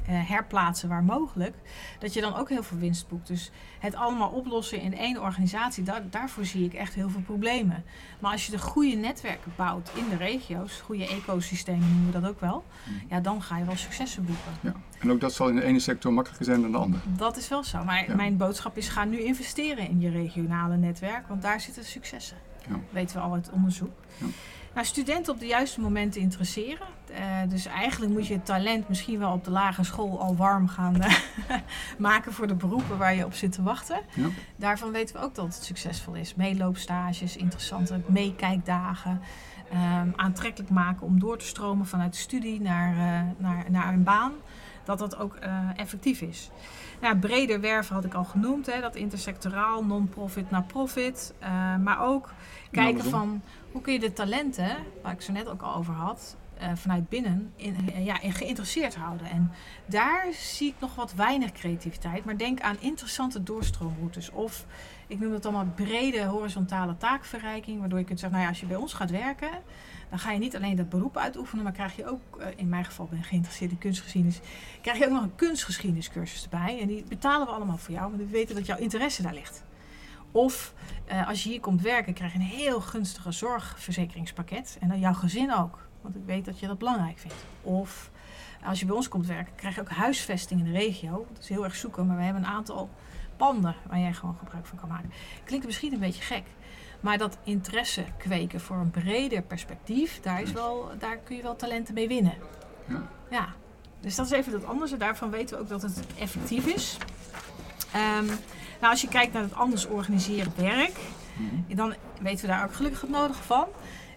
uh, 0.09 0.29
herplaatsen 0.29 0.89
waar 0.89 1.05
mogelijk, 1.05 1.57
dat 1.99 2.13
je 2.13 2.21
dan 2.21 2.35
ook 2.35 2.49
heel 2.49 2.63
veel 2.63 2.79
winst 2.79 3.09
boekt. 3.09 3.27
Dus 3.27 3.51
het 3.79 3.95
allemaal 3.95 4.29
oplossen 4.29 4.81
in 4.81 4.97
één 4.97 5.23
organisatie, 5.23 5.85
daar, 5.85 6.11
daarvoor 6.11 6.45
zie 6.45 6.65
ik 6.65 6.75
echt 6.75 6.95
heel 6.95 7.11
veel 7.11 7.21
problemen. 7.21 7.85
Maar 8.21 8.33
als 8.33 8.47
je 8.47 8.53
de 8.53 8.59
goede 8.59 8.97
netwerken 8.97 9.53
bouwt 9.57 9.91
in 9.95 10.09
de 10.09 10.17
regio's, 10.17 10.81
goede 10.81 11.09
ecosystemen 11.09 11.89
noemen 11.89 12.13
we 12.13 12.21
dat 12.21 12.31
ook 12.31 12.41
wel, 12.41 12.65
hmm. 12.85 13.01
ja, 13.09 13.21
dan 13.21 13.43
ga 13.43 13.59
je 13.59 13.65
wel 13.65 13.77
successen 13.77 14.25
boeken. 14.25 14.53
Ja. 14.61 14.75
En 15.05 15.11
ook 15.11 15.21
dat 15.21 15.33
zal 15.33 15.49
in 15.49 15.57
de 15.57 15.65
ene 15.65 15.79
sector 15.79 16.13
makkelijker 16.13 16.47
zijn 16.47 16.61
dan 16.61 16.73
de 16.73 16.79
andere. 16.79 17.03
Dat 17.17 17.37
is 17.37 17.49
wel 17.49 17.65
zo. 17.65 17.85
Maar 17.85 18.07
mijn 18.17 18.37
boodschap 18.37 18.77
is: 18.77 18.89
ga 18.89 19.05
nu 19.05 19.21
investeren 19.21 19.89
in 19.89 20.01
je 20.01 20.11
regionale 20.11 20.77
netwerk, 20.77 21.29
want 21.29 21.43
daar 21.43 21.61
zitten 21.61 21.85
successen. 21.85 22.37
Ja. 22.69 22.81
Weten 22.91 23.17
we 23.17 23.23
al 23.23 23.33
uit 23.33 23.51
onderzoek. 23.51 23.93
Ja. 24.19 24.27
Nou, 24.75 24.87
studenten 24.87 25.33
op 25.33 25.41
de 25.41 25.47
juiste 25.47 25.81
momenten 25.81 26.21
interesseren. 26.21 26.87
Uh, 27.11 27.19
dus 27.49 27.67
eigenlijk 27.67 28.13
moet 28.13 28.27
je 28.27 28.35
het 28.35 28.47
talent 28.47 28.89
misschien 28.89 29.19
wel 29.19 29.33
op 29.33 29.45
de 29.45 29.51
lagere 29.51 29.85
school 29.85 30.21
al 30.21 30.37
warm 30.37 30.69
gaan 30.69 30.97
uh, 30.97 31.15
maken 31.99 32.33
voor 32.33 32.47
de 32.47 32.55
beroepen 32.55 32.99
waar 32.99 33.15
je 33.15 33.25
op 33.25 33.35
zit 33.35 33.53
te 33.53 33.63
wachten. 33.63 34.01
Ja. 34.15 34.29
Daarvan 34.57 34.91
weten 34.91 35.17
we 35.17 35.23
ook 35.23 35.35
dat 35.35 35.45
het 35.45 35.65
succesvol 35.65 36.15
is. 36.15 36.35
Meeloopstages, 36.35 37.37
interessante 37.37 38.01
meekijkdagen. 38.07 39.21
Um, 39.73 40.13
aantrekkelijk 40.17 40.71
maken 40.71 41.07
om 41.07 41.19
door 41.19 41.39
te 41.39 41.47
stromen 41.47 41.87
vanuit 41.87 42.13
de 42.13 42.19
studie 42.19 42.61
naar, 42.61 42.95
uh, 42.95 43.31
naar, 43.39 43.65
naar 43.71 43.93
een 43.93 44.03
baan. 44.03 44.33
Dat 44.85 44.99
dat 44.99 45.19
ook 45.19 45.39
effectief 45.77 46.21
is. 46.21 46.51
Ja, 47.01 47.15
breder 47.15 47.61
werven 47.61 47.95
had 47.95 48.05
ik 48.05 48.15
al 48.15 48.25
genoemd, 48.25 48.67
hè, 48.67 48.81
dat 48.81 48.97
intersectoraal, 48.97 49.85
non-profit 49.85 50.51
naar 50.51 50.63
profit. 50.63 51.35
maar 51.83 52.01
ook 52.01 52.33
kijken 52.71 53.05
van 53.05 53.43
hoe 53.73 53.81
kun 53.81 53.93
je 53.93 53.99
de 53.99 54.13
talenten, 54.13 54.77
waar 55.03 55.13
ik 55.13 55.21
zo 55.21 55.33
net 55.33 55.49
ook 55.49 55.63
al 55.63 55.75
over 55.75 55.95
had, 55.95 56.37
eh, 56.59 56.69
vanuit 56.75 57.09
binnen 57.09 57.53
in, 57.57 57.77
eh, 57.95 58.05
ja, 58.05 58.21
in 58.21 58.33
geïnteresseerd 58.33 58.95
houden. 58.95 59.27
En 59.27 59.53
daar 59.87 60.27
zie 60.33 60.69
ik 60.69 60.75
nog 60.79 60.95
wat 60.95 61.15
weinig 61.15 61.53
creativiteit. 61.53 62.25
Maar 62.25 62.37
denk 62.37 62.61
aan 62.61 62.77
interessante 62.81 63.43
doorstroomroutes. 63.43 64.31
Of 64.31 64.67
ik 65.07 65.21
noem 65.21 65.31
dat 65.31 65.45
allemaal 65.45 65.73
brede 65.75 66.25
horizontale 66.25 66.97
taakverrijking. 66.97 67.81
Waardoor 67.81 67.99
je 67.99 68.05
kunt 68.05 68.21
zeggen, 68.21 68.39
nou 68.39 68.51
ja, 68.51 68.53
als 68.53 68.61
je 68.61 68.73
bij 68.73 68.83
ons 68.83 68.93
gaat 68.93 69.11
werken, 69.11 69.51
dan 70.15 70.23
ga 70.23 70.33
je 70.33 70.39
niet 70.39 70.57
alleen 70.57 70.77
dat 70.77 70.89
beroep 70.89 71.17
uitoefenen, 71.17 71.65
maar 71.65 71.73
krijg 71.73 71.97
je 71.97 72.07
ook, 72.07 72.21
eh, 72.39 72.47
in 72.57 72.69
mijn 72.69 72.85
geval 72.85 73.07
ben 73.07 73.19
ik 73.19 73.25
geïnteresseerd 73.25 73.71
in 73.71 73.79
kunstgeschiedenis, 73.79 74.41
krijg 74.81 74.99
je 74.99 75.05
ook 75.05 75.11
nog 75.11 75.23
een 75.23 75.35
kunstgeschiedeniscursus 75.35 76.43
erbij. 76.43 76.81
En 76.81 76.87
die 76.87 77.05
betalen 77.09 77.47
we 77.47 77.53
allemaal 77.53 77.77
voor 77.77 77.95
jou, 77.95 78.11
want 78.11 78.23
we 78.23 78.29
weten 78.29 78.55
dat 78.55 78.67
jouw 78.67 78.77
interesse 78.77 79.23
daar 79.23 79.35
ligt. 79.35 79.65
Of 80.31 80.75
uh, 81.13 81.29
als 81.29 81.43
je 81.43 81.49
hier 81.49 81.61
komt 81.61 81.83
werken, 81.83 82.13
krijg 82.13 82.33
je 82.33 82.39
een 82.39 82.45
heel 82.45 82.81
gunstige 82.81 83.33
zorgverzekeringspakket. 83.33 84.77
En 84.81 84.89
dan 84.89 84.99
jouw 84.99 85.13
gezin 85.13 85.55
ook. 85.55 85.89
Want 86.01 86.17
ik 86.17 86.23
weet 86.27 86.45
dat 86.45 86.59
je 86.59 86.67
dat 86.67 86.79
belangrijk 86.79 87.19
vindt. 87.19 87.45
Of 87.63 88.11
als 88.65 88.81
je 88.81 88.87
bij 88.87 88.97
ons 88.97 89.09
komt 89.09 89.27
werken, 89.27 89.55
krijg 89.55 89.75
je 89.75 89.81
ook 89.81 89.91
huisvesting 89.91 90.61
in 90.61 90.73
de 90.73 90.79
regio. 90.79 91.27
Dat 91.33 91.43
is 91.43 91.49
heel 91.49 91.65
erg 91.65 91.75
zoeken, 91.75 92.07
maar 92.07 92.17
we 92.17 92.23
hebben 92.23 92.43
een 92.43 92.49
aantal 92.49 92.91
panden 93.37 93.75
waar 93.87 93.99
jij 93.99 94.13
gewoon 94.13 94.37
gebruik 94.39 94.67
van 94.67 94.79
kan 94.79 94.89
maken. 94.89 95.11
Klinkt 95.45 95.67
misschien 95.67 95.93
een 95.93 95.99
beetje 95.99 96.23
gek. 96.23 96.45
Maar 97.05 97.19
dat 97.19 97.39
interesse 97.43 98.05
kweken 98.17 98.61
voor 98.61 98.77
een 98.77 98.91
breder 98.91 99.43
perspectief, 99.43 100.21
daar, 100.21 100.43
is 100.43 100.53
wel, 100.53 100.91
daar 100.99 101.17
kun 101.17 101.37
je 101.37 101.43
wel 101.43 101.57
talenten 101.57 101.95
mee 101.95 102.09
winnen. 102.09 102.35
Ja. 102.89 103.03
ja. 103.31 103.49
Dus 104.01 104.15
dat 104.15 104.27
is 104.27 104.33
even 104.33 104.53
dat 104.53 104.65
anders. 104.65 104.93
En 104.93 104.99
daarvan 104.99 105.31
weten 105.31 105.57
we 105.57 105.63
ook 105.63 105.69
dat 105.69 105.83
het 105.83 106.01
effectief 106.19 106.67
is. 106.67 106.97
Um, 108.19 108.27
nou, 108.81 108.93
als 108.93 109.01
je 109.01 109.09
kijkt 109.09 109.33
naar 109.33 109.43
het 109.43 109.55
anders 109.55 109.87
organiseren 109.87 110.53
werk, 110.57 110.99
mhm. 111.37 111.77
dan 111.77 111.95
weten 112.21 112.41
we 112.41 112.53
daar 112.53 112.65
ook 112.65 112.75
gelukkig 112.75 113.01
het 113.01 113.11
nodige 113.11 113.43
van. 113.43 113.67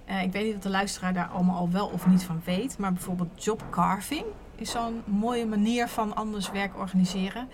Uh, 0.10 0.24
ik 0.24 0.32
weet 0.32 0.46
niet 0.46 0.56
of 0.56 0.62
de 0.62 0.70
luisteraar 0.70 1.14
daar 1.14 1.28
allemaal 1.28 1.58
al 1.58 1.72
wel 1.72 1.88
of 1.88 2.08
niet 2.08 2.24
van 2.24 2.42
weet, 2.46 2.78
maar 2.78 2.94
bijvoorbeeld 2.94 3.44
job 3.44 3.64
carving 3.70 4.26
is 4.56 4.72
zo'n 4.72 5.02
mooie 5.06 5.46
manier 5.46 5.88
van 5.88 6.16
anders 6.16 6.52
werk 6.52 6.78
organiseren. 6.78 7.50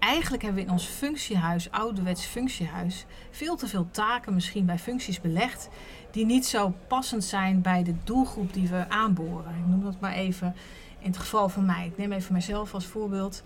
Eigenlijk 0.00 0.42
hebben 0.42 0.60
we 0.62 0.66
in 0.66 0.74
ons 0.74 0.86
functiehuis, 0.86 1.70
ouderwets 1.70 2.24
functiehuis, 2.24 3.06
veel 3.30 3.56
te 3.56 3.68
veel 3.68 3.88
taken 3.90 4.34
misschien 4.34 4.66
bij 4.66 4.78
functies 4.78 5.20
belegd 5.20 5.68
die 6.10 6.24
niet 6.24 6.46
zo 6.46 6.74
passend 6.88 7.24
zijn 7.24 7.60
bij 7.60 7.82
de 7.82 7.94
doelgroep 8.04 8.54
die 8.54 8.68
we 8.68 8.88
aanboren. 8.88 9.54
Ik 9.58 9.66
noem 9.66 9.82
dat 9.82 10.00
maar 10.00 10.12
even 10.12 10.54
in 10.98 11.10
het 11.10 11.18
geval 11.18 11.48
van 11.48 11.66
mij. 11.66 11.86
Ik 11.86 11.96
neem 11.96 12.12
even 12.12 12.32
mezelf 12.32 12.74
als 12.74 12.86
voorbeeld. 12.86 13.42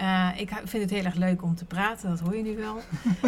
Uh, 0.00 0.28
ik 0.36 0.50
vind 0.64 0.82
het 0.82 0.90
heel 0.90 1.04
erg 1.04 1.14
leuk 1.14 1.42
om 1.42 1.54
te 1.54 1.64
praten, 1.64 2.08
dat 2.08 2.20
hoor 2.20 2.36
je 2.36 2.42
nu 2.42 2.56
wel. 2.56 2.76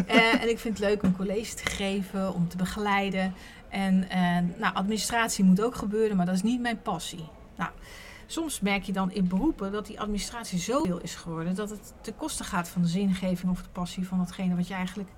uh, 0.09 0.35
en 0.43 0.49
ik 0.49 0.59
vind 0.59 0.79
het 0.79 0.89
leuk 0.89 1.03
om 1.03 1.17
college 1.17 1.55
te 1.55 1.71
geven, 1.71 2.35
om 2.35 2.49
te 2.49 2.57
begeleiden. 2.57 3.35
En 3.69 3.95
uh, 3.95 4.59
nou, 4.61 4.75
administratie 4.75 5.45
moet 5.45 5.63
ook 5.63 5.75
gebeuren, 5.75 6.17
maar 6.17 6.27
dat 6.27 6.35
is 6.35 6.43
niet 6.43 6.61
mijn 6.61 6.83
passie. 6.83 7.29
Nou, 7.57 7.71
soms 8.31 8.61
merk 8.61 8.83
je 8.83 8.93
dan 8.93 9.13
in 9.13 9.29
beroepen 9.29 9.73
dat 9.73 9.87
die 9.87 10.01
administratie 10.01 10.59
zo 10.59 10.83
veel 10.83 11.01
is 11.01 11.15
geworden 11.15 11.55
dat 11.55 11.71
het 11.71 11.93
ten 12.01 12.17
koste 12.17 12.45
gaat 12.45 12.69
van 12.69 12.83
de 12.83 12.89
zingeving 12.89 13.53
of 13.53 13.63
de 13.63 13.69
passie 13.73 14.07
van 14.07 14.19
datgene 14.19 14.57
wat 14.57 14.69
je 14.69 14.75
eigenlijk 14.75 15.09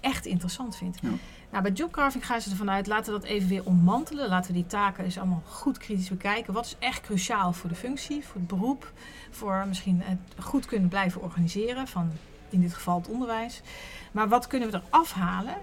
echt 0.00 0.26
interessant 0.26 0.76
vindt. 0.76 0.98
Ja. 1.02 1.08
Nou, 1.50 1.62
bij 1.62 1.72
jobcarving 1.72 2.26
gaan 2.26 2.40
ze 2.40 2.50
ervan 2.50 2.70
uit, 2.70 2.86
laten 2.86 3.12
we 3.12 3.20
dat 3.20 3.28
even 3.28 3.48
weer 3.48 3.64
ontmantelen. 3.64 4.28
Laten 4.28 4.52
we 4.52 4.56
die 4.56 4.66
taken 4.66 5.04
eens 5.04 5.18
allemaal 5.18 5.42
goed 5.46 5.78
kritisch 5.78 6.08
bekijken. 6.08 6.52
Wat 6.52 6.64
is 6.64 6.76
echt 6.78 7.00
cruciaal 7.00 7.52
voor 7.52 7.68
de 7.68 7.76
functie, 7.76 8.24
voor 8.24 8.36
het 8.36 8.46
beroep, 8.46 8.92
voor 9.30 9.64
misschien 9.68 10.00
het 10.02 10.18
goed 10.44 10.66
kunnen 10.66 10.88
blijven 10.88 11.22
organiseren 11.22 11.88
van 11.88 12.10
in 12.50 12.60
dit 12.60 12.74
geval 12.74 12.98
het 12.98 13.08
onderwijs. 13.08 13.60
Maar 14.12 14.28
wat 14.28 14.46
kunnen 14.46 14.70
we 14.70 14.76
er 14.76 14.82
afhalen? 14.90 15.56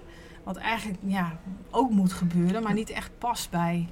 Wat 0.44 0.58
eigenlijk 0.58 1.00
ja, 1.06 1.40
ook 1.70 1.90
moet 1.90 2.14
gebeuren, 2.14 2.64
maar 2.64 2.74
niet 2.74 2.90
echt 2.90 3.12
past 3.18 3.50
bij 3.50 3.88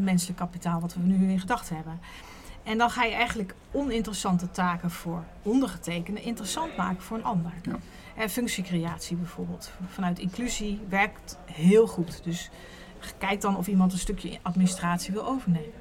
menselijk 0.00 0.38
kapitaal 0.38 0.80
wat 0.80 0.94
we 0.94 1.00
nu 1.00 1.30
in 1.30 1.40
gedachten 1.40 1.76
hebben. 1.76 2.00
En 2.62 2.78
dan 2.78 2.90
ga 2.90 3.04
je 3.04 3.14
eigenlijk 3.14 3.54
oninteressante 3.70 4.50
taken 4.50 4.90
voor 4.90 5.24
ondergetekende 5.42 6.20
interessant 6.20 6.76
maken 6.76 7.02
voor 7.02 7.16
een 7.16 7.24
ander. 7.24 7.52
Ja. 7.62 7.76
En 8.16 8.30
functiecreatie 8.30 9.16
bijvoorbeeld. 9.16 9.72
Vanuit 9.88 10.18
inclusie 10.18 10.80
werkt 10.88 11.38
heel 11.44 11.86
goed. 11.86 12.24
Dus 12.24 12.50
kijk 13.18 13.40
dan 13.40 13.56
of 13.56 13.66
iemand 13.66 13.92
een 13.92 13.98
stukje 13.98 14.38
administratie 14.42 15.12
wil 15.12 15.26
overnemen. 15.26 15.72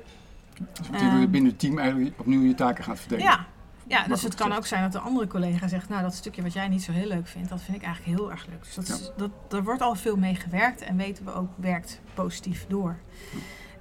Dus 0.73 0.89
betekent 0.89 1.13
uh, 1.13 1.29
binnen 1.29 1.51
het 1.51 1.59
team 1.59 1.77
eigenlijk 1.79 2.19
opnieuw 2.19 2.41
je 2.41 2.55
taken 2.55 2.83
gaat 2.83 2.99
verdelen? 2.99 3.23
Ja, 3.23 3.45
ja 3.87 4.07
dus 4.07 4.21
het 4.21 4.35
kan 4.35 4.51
ook 4.51 4.65
zijn 4.65 4.81
dat 4.83 4.91
de 4.91 4.99
andere 4.99 5.27
collega 5.27 5.67
zegt... 5.67 5.89
nou, 5.89 6.01
dat 6.01 6.13
stukje 6.13 6.41
wat 6.41 6.53
jij 6.53 6.67
niet 6.67 6.83
zo 6.83 6.91
heel 6.91 7.07
leuk 7.07 7.27
vindt... 7.27 7.49
dat 7.49 7.61
vind 7.61 7.77
ik 7.77 7.83
eigenlijk 7.83 8.17
heel 8.17 8.31
erg 8.31 8.45
leuk. 8.47 8.63
Dus 8.63 8.75
dat, 8.75 8.87
is, 8.87 9.11
dat, 9.17 9.31
daar 9.47 9.63
wordt 9.63 9.81
al 9.81 9.95
veel 9.95 10.17
mee 10.17 10.35
gewerkt... 10.35 10.81
en 10.81 10.97
weten 10.97 11.25
we 11.25 11.33
ook 11.33 11.49
werkt 11.55 12.01
positief 12.13 12.65
door. 12.67 12.99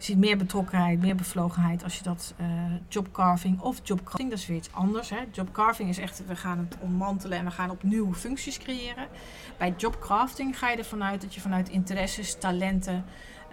Ziet 0.05 0.19
meer 0.19 0.37
betrokkenheid, 0.37 1.01
meer 1.01 1.15
bevlogenheid 1.15 1.85
als 1.85 1.97
je 1.97 2.03
dat 2.03 2.35
uh, 2.41 2.47
jobcarving 2.89 3.61
of 3.61 3.81
jobcrafting, 3.83 4.31
dat 4.31 4.39
is 4.39 4.47
weer 4.47 4.57
iets 4.57 4.73
anders. 4.73 5.11
Hè. 5.11 5.19
Jobcarving 5.33 5.89
is 5.89 5.99
echt, 5.99 6.23
we 6.27 6.37
gaan 6.37 6.59
het 6.59 6.77
ommantelen 6.81 7.39
en 7.39 7.45
we 7.45 7.51
gaan 7.51 7.71
opnieuw 7.71 8.15
functies 8.15 8.59
creëren. 8.59 9.07
Bij 9.59 9.75
jobcrafting 9.77 10.59
ga 10.59 10.71
je 10.71 10.77
ervan 10.77 11.03
uit 11.03 11.21
dat 11.21 11.35
je 11.35 11.41
vanuit 11.41 11.69
interesses, 11.69 12.39
talenten, 12.39 13.05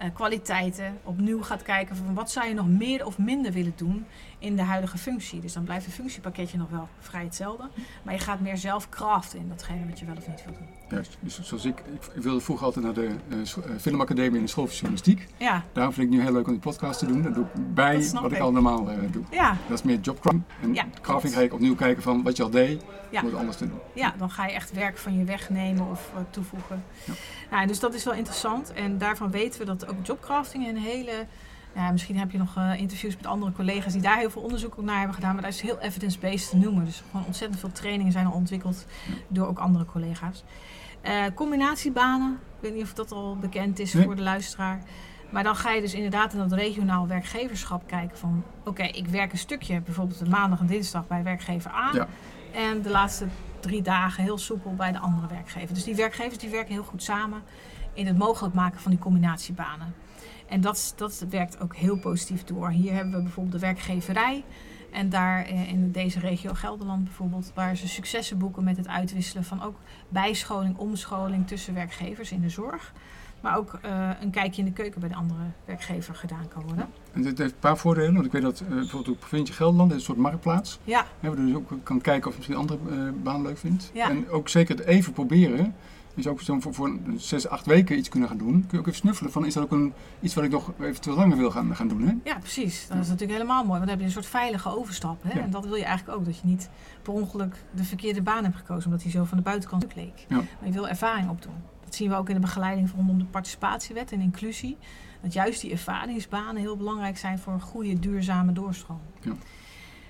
uh, 0.04 0.10
kwaliteiten 0.14 0.98
opnieuw 1.04 1.42
gaat 1.42 1.62
kijken 1.62 1.96
van 1.96 2.14
wat 2.14 2.32
zou 2.32 2.48
je 2.48 2.54
nog 2.54 2.68
meer 2.68 3.06
of 3.06 3.18
minder 3.18 3.52
willen 3.52 3.74
doen 3.76 4.06
in 4.39 4.56
de 4.56 4.62
huidige 4.62 4.97
functie. 4.97 5.41
Dus 5.41 5.54
dan 5.54 5.63
blijft 5.63 5.86
het 5.86 5.93
functiepakketje 5.93 6.58
nog 6.58 6.69
wel 6.69 6.88
vrij 7.00 7.23
hetzelfde. 7.23 7.69
Maar 8.04 8.13
je 8.13 8.19
gaat 8.19 8.39
meer 8.39 8.58
zelf 8.58 8.89
craften 8.89 9.39
in 9.39 9.50
datgene 9.50 9.86
wat 9.89 10.00
je 10.00 10.06
wel 10.06 10.15
of 10.15 10.28
niet 10.28 10.43
wil 10.45 10.54
doen. 10.54 10.67
Juist, 10.89 11.17
dus 11.19 11.39
zoals 11.41 11.65
ik, 11.65 11.84
ik 12.13 12.21
wilde 12.21 12.39
vroeger 12.39 12.65
altijd 12.65 12.86
naar 12.86 12.93
de 12.93 13.15
uh, 13.28 13.78
filmacademie 13.80 14.38
in 14.38 14.41
de 14.41 14.50
school 14.50 14.65
van 14.65 14.76
journalistiek. 14.76 15.28
Ja. 15.38 15.63
Daarom 15.73 15.93
vind 15.93 16.08
ik 16.08 16.17
nu 16.17 16.23
heel 16.23 16.32
leuk 16.32 16.45
om 16.45 16.52
die 16.52 16.62
podcast 16.62 17.00
te 17.00 17.06
doen. 17.06 17.21
Dat 17.21 17.34
doe 17.34 17.43
ik 17.43 17.73
bij 17.73 18.10
wat 18.13 18.32
ik. 18.32 18.39
al 18.39 18.52
normaal 18.52 18.91
uh, 18.91 18.97
doe. 19.12 19.23
Ja. 19.32 19.58
Dat 19.67 19.78
is 19.78 19.84
meer 19.84 20.00
jobcraft. 20.00 20.38
En 20.62 20.73
ja, 20.73 20.86
crafting 21.02 21.34
ga 21.34 21.41
ik 21.41 21.54
opnieuw 21.54 21.76
kijken 21.76 22.04
van 22.04 22.23
wat 22.23 22.38
je 22.38 22.43
al 22.43 22.50
deed, 22.50 22.84
ja. 23.10 23.19
om 23.21 23.26
het 23.26 23.36
anders 23.36 23.58
te 23.58 23.67
doen. 23.67 23.80
Ja, 23.93 24.13
dan 24.17 24.30
ga 24.30 24.45
je 24.45 24.54
echt 24.54 24.71
werk 24.71 24.97
van 24.97 25.17
je 25.17 25.23
wegnemen 25.23 25.89
of 25.89 26.12
uh, 26.15 26.21
toevoegen. 26.30 26.84
Ja. 27.06 27.13
Nou, 27.52 27.67
dus 27.67 27.80
dat 27.80 27.93
is 27.93 28.04
wel 28.04 28.13
interessant. 28.13 28.73
En 28.73 28.97
daarvan 28.97 29.32
weten 29.32 29.60
we 29.60 29.65
dat 29.65 29.88
ook 29.88 30.06
jobcrafting 30.06 30.67
een 30.67 30.78
hele 30.78 31.26
ja, 31.78 31.92
misschien 31.92 32.18
heb 32.18 32.32
je 32.32 32.38
nog 32.38 32.58
uh, 32.58 32.80
interviews 32.80 33.16
met 33.16 33.26
andere 33.26 33.52
collega's 33.52 33.94
die 33.94 34.02
daar 34.02 34.18
heel 34.18 34.30
veel 34.30 34.42
onderzoek 34.42 34.82
naar 34.82 34.98
hebben 34.98 35.16
gedaan. 35.16 35.34
Maar 35.34 35.44
dat 35.44 35.54
is 35.54 35.62
heel 35.62 35.80
evidence-based 35.80 36.50
te 36.50 36.58
noemen. 36.58 36.86
Dus 36.86 37.04
gewoon 37.12 37.26
ontzettend 37.26 37.60
veel 37.60 37.72
trainingen 37.72 38.12
zijn 38.12 38.26
al 38.26 38.32
ontwikkeld 38.32 38.86
door 39.28 39.48
ook 39.48 39.60
andere 39.60 39.86
collega's. 39.86 40.44
Uh, 41.04 41.24
combinatiebanen, 41.36 42.32
ik 42.32 42.62
weet 42.62 42.74
niet 42.74 42.84
of 42.84 42.94
dat 42.94 43.12
al 43.12 43.38
bekend 43.38 43.80
is 43.80 43.92
voor 43.92 44.16
de 44.16 44.22
luisteraar. 44.22 44.82
Maar 45.30 45.44
dan 45.44 45.56
ga 45.56 45.72
je 45.72 45.82
dus 45.82 45.94
inderdaad 45.94 46.34
in 46.34 46.40
dat 46.40 46.52
regionaal 46.52 47.08
werkgeverschap 47.08 47.88
kijken 47.88 48.18
van... 48.18 48.44
oké, 48.66 48.84
ik 48.84 49.08
werk 49.08 49.32
een 49.32 49.38
stukje, 49.38 49.82
bijvoorbeeld 49.82 50.20
de 50.20 50.30
maandag 50.30 50.60
en 50.60 50.68
dinsdag 50.68 51.08
bij 51.08 51.24
werkgever 51.24 51.72
A. 51.72 51.90
Ja. 51.94 52.08
En 52.54 52.82
de 52.82 52.90
laatste 52.90 53.28
drie 53.60 53.82
dagen 53.82 54.24
heel 54.24 54.38
soepel 54.38 54.76
bij 54.76 54.92
de 54.92 55.00
andere 55.00 55.28
werkgever. 55.28 55.74
Dus 55.74 55.84
die 55.84 55.96
werkgevers 55.96 56.38
die 56.38 56.50
werken 56.50 56.74
heel 56.74 56.84
goed 56.84 57.04
samen 57.04 57.42
in 57.94 58.08
het 58.08 58.18
mogelijk 58.18 58.54
maken 58.54 58.80
van 58.80 58.92
die 58.92 59.00
combinatiebanen. 59.00 59.94
En 60.48 60.62
dat, 60.62 60.94
dat 60.96 61.26
werkt 61.30 61.60
ook 61.60 61.76
heel 61.76 61.98
positief 61.98 62.44
door. 62.44 62.70
Hier 62.70 62.94
hebben 62.94 63.14
we 63.14 63.22
bijvoorbeeld 63.22 63.62
de 63.62 63.68
werkgeverij. 63.68 64.44
En 64.92 65.10
daar 65.10 65.46
eh, 65.46 65.70
in 65.72 65.92
deze 65.92 66.20
regio 66.20 66.54
Gelderland 66.54 67.04
bijvoorbeeld, 67.04 67.52
waar 67.54 67.76
ze 67.76 67.88
successen 67.88 68.38
boeken 68.38 68.64
met 68.64 68.78
het 68.78 68.88
uitwisselen 68.88 69.44
van 69.44 69.64
ook 69.64 69.76
bijscholing, 70.10 70.78
omscholing 70.78 71.48
tussen 71.48 71.74
werkgevers 71.74 72.32
in 72.32 72.42
de 72.42 72.50
zorg. 72.50 72.94
Maar 73.42 73.58
ook 73.58 73.80
uh, 73.86 74.10
een 74.22 74.30
kijkje 74.30 74.62
in 74.62 74.68
de 74.68 74.74
keuken 74.74 75.00
bij 75.00 75.10
de 75.10 75.16
andere 75.16 75.40
werkgever 75.66 76.16
gedaan 76.16 76.48
kan 76.48 76.64
worden. 76.64 76.88
En 77.14 77.22
dit 77.22 77.38
heeft 77.38 77.52
een 77.52 77.60
paar 77.60 77.78
voordelen, 77.78 78.14
want 78.14 78.26
ik 78.26 78.32
weet 78.32 78.42
dat 78.42 78.62
uh, 78.62 78.68
bijvoorbeeld 78.68 79.06
de 79.06 79.28
provincie 79.28 79.56
Gelderland 79.56 79.92
is 79.92 79.98
een 79.98 80.04
soort 80.04 80.18
marktplaats. 80.18 80.80
Ja. 80.84 81.06
Hebben 81.20 81.40
we 81.40 81.46
dus 81.46 81.56
ook 81.56 81.72
kan 81.84 82.02
kijken 82.02 82.28
of 82.28 82.32
je 82.32 82.38
misschien 82.38 82.56
een 82.56 82.80
andere 82.90 83.06
uh, 83.06 83.24
baan 83.24 83.42
leuk 83.42 83.58
vindt. 83.58 83.92
Ja. 83.94 84.10
En 84.10 84.30
ook 84.30 84.50
zeker 84.50 84.76
het 84.76 84.86
even 84.86 85.14
proberen 85.14 85.76
dus 86.18 86.28
ook 86.28 86.62
voor, 86.62 86.74
voor 86.74 86.98
zes, 87.18 87.48
acht 87.48 87.66
weken 87.66 87.98
iets 87.98 88.10
kunnen 88.10 88.30
gaan 88.30 88.38
doen. 88.38 88.60
Kun 88.60 88.70
je 88.72 88.78
ook 88.78 88.88
even 88.88 89.00
snuffelen 89.00 89.32
van, 89.32 89.46
is 89.46 89.54
dat 89.54 89.64
ook 89.64 89.72
een, 89.72 89.94
iets 90.20 90.34
wat 90.34 90.44
ik 90.44 90.52
nog 90.52 90.72
eventueel 90.80 91.16
langer 91.16 91.38
wil 91.38 91.52
gaan, 91.52 91.76
gaan 91.76 91.88
doen? 91.88 92.02
Hè? 92.02 92.14
Ja, 92.24 92.38
precies. 92.40 92.88
Dat 92.88 92.98
is 92.98 93.08
natuurlijk 93.08 93.32
helemaal 93.32 93.64
mooi. 93.64 93.80
Want 93.80 93.80
dan 93.80 93.90
heb 93.90 94.00
je 94.00 94.06
een 94.06 94.12
soort 94.12 94.26
veilige 94.26 94.78
overstap. 94.78 95.24
Hè? 95.24 95.40
En 95.40 95.52
dat 95.52 95.66
wil 95.66 95.76
je 95.76 95.84
eigenlijk 95.84 96.18
ook. 96.18 96.26
Dat 96.26 96.38
je 96.38 96.48
niet 96.48 96.70
per 97.02 97.14
ongeluk 97.14 97.56
de 97.72 97.84
verkeerde 97.84 98.22
baan 98.22 98.44
hebt 98.44 98.56
gekozen. 98.56 98.86
Omdat 98.86 99.02
hij 99.02 99.12
zo 99.12 99.24
van 99.24 99.38
de 99.38 99.44
buitenkant 99.44 99.96
leek. 99.96 100.26
Ja. 100.28 100.36
Maar 100.36 100.46
je 100.66 100.72
wil 100.72 100.88
ervaring 100.88 101.30
opdoen. 101.30 101.56
Dat 101.84 101.96
zien 101.96 102.10
we 102.10 102.16
ook 102.16 102.28
in 102.28 102.36
de 102.36 102.42
begeleiding 102.42 102.92
rondom 102.96 103.18
de 103.18 103.26
participatiewet 103.26 104.12
en 104.12 104.22
inclusie. 104.22 104.78
Dat 105.22 105.34
juist 105.34 105.62
die 105.62 105.72
ervaringsbanen 105.72 106.62
heel 106.62 106.78
belangrijk 106.78 107.18
zijn 107.18 107.40
voor 107.40 107.54
een 107.54 107.62
goede, 107.62 108.00
duurzame 108.00 108.54
doorstroom. 108.54 109.02
Ja. 109.22 109.34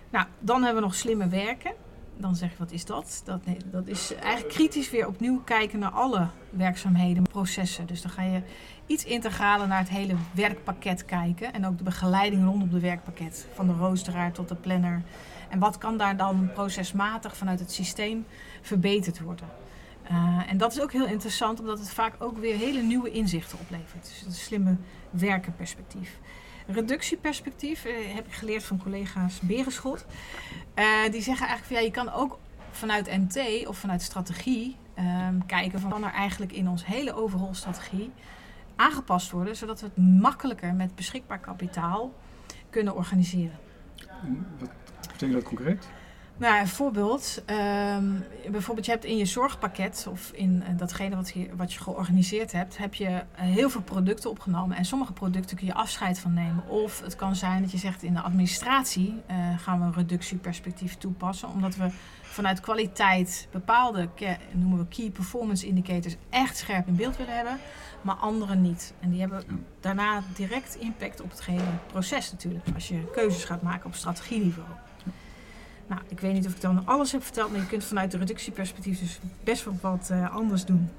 Nou, 0.09 0.25
dan 0.39 0.63
hebben 0.63 0.81
we 0.81 0.87
nog 0.87 0.95
slimme 0.95 1.27
werken 1.27 1.71
dan 2.17 2.35
zeg 2.35 2.51
je, 2.51 2.57
wat 2.57 2.71
is 2.71 2.85
dat? 2.85 3.21
Dat, 3.25 3.41
dat 3.71 3.87
is 3.87 4.13
eigenlijk 4.15 4.53
kritisch 4.53 4.89
weer 4.89 5.07
opnieuw 5.07 5.41
kijken 5.43 5.79
naar 5.79 5.91
alle 5.91 6.27
werkzaamheden, 6.49 7.23
processen. 7.23 7.85
Dus 7.85 8.01
dan 8.01 8.11
ga 8.11 8.21
je 8.21 8.41
iets 8.85 9.03
integraler 9.03 9.67
naar 9.67 9.79
het 9.79 9.89
hele 9.89 10.15
werkpakket 10.31 11.05
kijken. 11.05 11.53
En 11.53 11.65
ook 11.65 11.77
de 11.77 11.83
begeleiding 11.83 12.45
rondom 12.45 12.69
de 12.69 12.79
werkpakket. 12.79 13.47
Van 13.53 13.67
de 13.67 13.73
roosteraar 13.73 14.31
tot 14.31 14.49
de 14.49 14.55
planner. 14.55 15.01
En 15.49 15.59
wat 15.59 15.77
kan 15.77 15.97
daar 15.97 16.17
dan 16.17 16.49
procesmatig 16.53 17.37
vanuit 17.37 17.59
het 17.59 17.71
systeem 17.71 18.25
verbeterd 18.61 19.19
worden? 19.19 19.47
Uh, 20.11 20.39
en 20.47 20.57
dat 20.57 20.71
is 20.71 20.81
ook 20.81 20.91
heel 20.91 21.07
interessant, 21.07 21.59
omdat 21.59 21.79
het 21.79 21.89
vaak 21.89 22.13
ook 22.19 22.37
weer 22.37 22.55
hele 22.55 22.81
nieuwe 22.81 23.11
inzichten 23.11 23.59
oplevert. 23.59 24.03
Dus 24.03 24.23
een 24.25 24.31
slimme 24.31 24.75
werkenperspectief. 25.09 26.19
Reductieperspectief 26.67 27.85
eh, 27.85 28.15
heb 28.15 28.25
ik 28.25 28.33
geleerd 28.33 28.63
van 28.63 28.81
collega's 28.83 29.39
Berenschot. 29.39 30.05
Eh, 30.73 30.85
die 31.11 31.21
zeggen 31.21 31.47
eigenlijk 31.47 31.65
van 31.65 31.75
ja, 31.75 31.81
je 31.81 31.91
kan 31.91 32.11
ook 32.11 32.39
vanuit 32.71 33.17
MT 33.17 33.67
of 33.67 33.77
vanuit 33.77 34.01
strategie 34.01 34.75
ehm, 34.93 35.39
kijken 35.45 35.79
van 35.79 35.89
kan 35.89 36.03
er 36.03 36.11
eigenlijk 36.11 36.51
in 36.51 36.69
ons 36.69 36.85
hele 36.85 37.13
overal 37.13 37.53
strategie 37.53 38.11
aangepast 38.75 39.31
worden, 39.31 39.55
zodat 39.55 39.79
we 39.81 39.85
het 39.85 39.97
makkelijker 40.21 40.73
met 40.73 40.95
beschikbaar 40.95 41.39
kapitaal 41.39 42.13
kunnen 42.69 42.95
organiseren. 42.95 43.59
En 44.23 44.47
wat 44.59 44.69
betekent 45.11 45.33
dat 45.33 45.43
concreet? 45.43 45.87
Nou, 46.37 46.59
een 46.59 46.67
voorbeeld. 46.67 47.41
ehm, 47.45 48.05
bijvoorbeeld, 48.51 48.85
je 48.85 48.91
hebt 48.91 49.05
in 49.05 49.17
je 49.17 49.25
zorgpakket 49.25 50.07
of 50.09 50.31
in 50.31 50.63
eh, 50.63 50.77
datgene 50.77 51.15
wat 51.15 51.31
je, 51.33 51.49
wat 51.55 51.73
je 51.73 51.79
georganiseerd 51.79 52.51
hebt, 52.51 52.77
heb 52.77 52.93
je 52.93 53.07
eh, 53.07 53.23
heel 53.35 53.69
veel 53.69 53.81
producten 53.81 54.29
opgenomen. 54.29 54.77
En 54.77 54.85
sommige 54.85 55.13
producten 55.13 55.57
kun 55.57 55.65
je 55.65 55.73
afscheid 55.73 56.19
van 56.19 56.33
nemen. 56.33 56.67
Of 56.67 57.01
het 57.01 57.15
kan 57.15 57.35
zijn 57.35 57.61
dat 57.61 57.71
je 57.71 57.77
zegt 57.77 58.03
in 58.03 58.13
de 58.13 58.21
administratie 58.21 59.21
eh, 59.25 59.35
gaan 59.57 59.79
we 59.79 59.85
een 59.85 59.93
reductieperspectief 59.93 60.97
toepassen. 60.97 61.49
Omdat 61.49 61.75
we 61.75 61.89
vanuit 62.21 62.59
kwaliteit 62.59 63.47
bepaalde, 63.51 64.09
noemen 64.51 64.79
we 64.79 64.87
key 64.87 65.09
performance 65.09 65.67
indicators, 65.67 66.15
echt 66.29 66.57
scherp 66.57 66.87
in 66.87 66.95
beeld 66.95 67.17
willen 67.17 67.35
hebben. 67.35 67.57
Maar 68.01 68.15
andere 68.15 68.55
niet. 68.55 68.93
En 68.99 69.09
die 69.09 69.19
hebben 69.19 69.65
daarna 69.79 70.21
direct 70.35 70.75
impact 70.75 71.21
op 71.21 71.29
het 71.29 71.45
hele 71.45 71.77
proces 71.91 72.31
natuurlijk. 72.31 72.65
Als 72.73 72.87
je 72.87 73.11
keuzes 73.11 73.43
gaat 73.43 73.61
maken 73.61 73.85
op 73.85 73.95
strategieniveau. 73.95 74.67
Nou, 75.87 76.01
ik 76.07 76.19
weet 76.19 76.33
niet 76.33 76.45
of 76.45 76.51
ik 76.51 76.61
dan 76.61 76.81
alles 76.85 77.11
heb 77.11 77.23
verteld, 77.23 77.51
maar 77.51 77.59
je 77.59 77.67
kunt 77.67 77.83
vanuit 77.83 78.11
de 78.11 78.17
reductieperspectief 78.17 78.99
dus 78.99 79.19
best 79.43 79.65
wel 79.65 79.77
wat 79.81 80.09
eh, 80.11 80.35
anders 80.35 80.65
doen. 80.65 80.89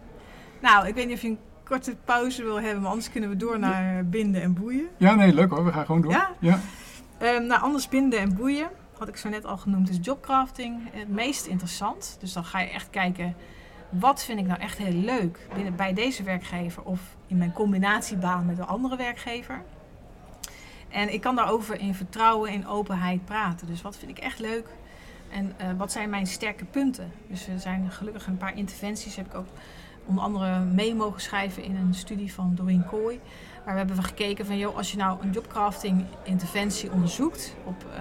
Nou, 0.61 0.87
ik 0.87 0.95
weet 0.95 1.07
niet 1.07 1.15
of 1.15 1.23
je 1.23 1.29
een 1.29 1.39
korte 1.65 1.97
pauze 2.05 2.43
wil 2.43 2.61
hebben, 2.61 2.83
maar 2.83 2.91
anders 2.91 3.11
kunnen 3.11 3.31
we 3.31 3.37
door 3.37 3.59
naar 3.59 4.07
binden 4.07 4.43
en 4.43 4.55
boeien. 4.55 4.89
Ja, 4.97 5.15
nee, 5.15 5.35
leuk 5.35 5.51
hoor. 5.51 5.65
We 5.65 5.73
gaan 5.73 5.87
gewoon 5.87 6.01
door. 6.01 6.11
Ja? 6.11 6.31
ja. 6.39 6.61
Ehm, 7.19 7.47
nou, 7.47 7.63
anders 7.63 7.89
binden 7.89 8.21
en 8.21 8.35
boeien, 8.35 8.69
had 8.99 9.09
ik 9.09 9.17
zo 9.17 9.29
net 9.29 9.45
al 9.45 9.57
genoemd, 9.57 9.89
is 9.89 9.99
jobcrafting 10.01 10.81
het 10.93 11.09
meest 11.09 11.47
interessant. 11.47 12.17
Dus 12.21 12.33
dan 12.33 12.45
ga 12.45 12.61
je 12.61 12.71
echt 12.71 12.91
kijken, 12.91 13.35
wat 13.89 14.25
vind 14.25 14.39
ik 14.39 14.47
nou 14.47 14.61
echt 14.61 14.79
heel 14.79 14.93
leuk 14.93 15.49
binnen, 15.55 15.77
bij 15.77 15.93
deze 15.93 16.23
werkgever 16.23 16.83
of 16.83 17.01
in 17.27 17.37
mijn 17.37 17.53
combinatiebaan 17.53 18.47
met 18.47 18.59
een 18.59 18.67
andere 18.67 18.97
werkgever. 18.97 19.63
En 20.89 21.13
ik 21.13 21.21
kan 21.21 21.37
daarover 21.37 21.81
in 21.81 21.95
vertrouwen 21.95 22.51
en 22.51 22.67
openheid 22.67 23.25
praten. 23.25 23.67
Dus 23.67 23.83
wat 23.83 23.97
vind 23.97 24.11
ik 24.11 24.19
echt 24.19 24.39
leuk 24.39 24.67
en 25.31 25.53
eh, 25.57 25.69
wat 25.77 25.93
zijn 25.93 26.11
mijn 26.11 26.27
sterke 26.27 26.65
punten? 26.65 27.13
Dus 27.27 27.49
er 27.49 27.61
zijn 27.61 27.91
gelukkig 27.91 28.27
een 28.27 28.37
paar 28.37 28.57
interventies, 28.57 29.17
heb 29.17 29.27
ik 29.27 29.35
ook 29.35 29.47
onder 30.05 30.25
andere 30.25 30.61
mee 30.61 30.95
mogen 30.95 31.21
schrijven 31.21 31.63
in 31.63 31.77
een 31.77 31.95
studie 31.95 32.33
van 32.33 32.55
Doreen 32.55 32.87
Kooi. 32.87 33.21
Waar 33.65 33.73
we 33.73 33.79
hebben 33.79 34.05
gekeken 34.05 34.47
van, 34.47 34.59
joh, 34.59 34.77
als 34.77 34.91
je 34.91 34.97
nou 34.97 35.23
een 35.23 35.31
jobcrafting 35.31 36.05
interventie 36.23 36.93
onderzoekt 36.93 37.55
op 37.65 37.85
eh, 37.95 38.01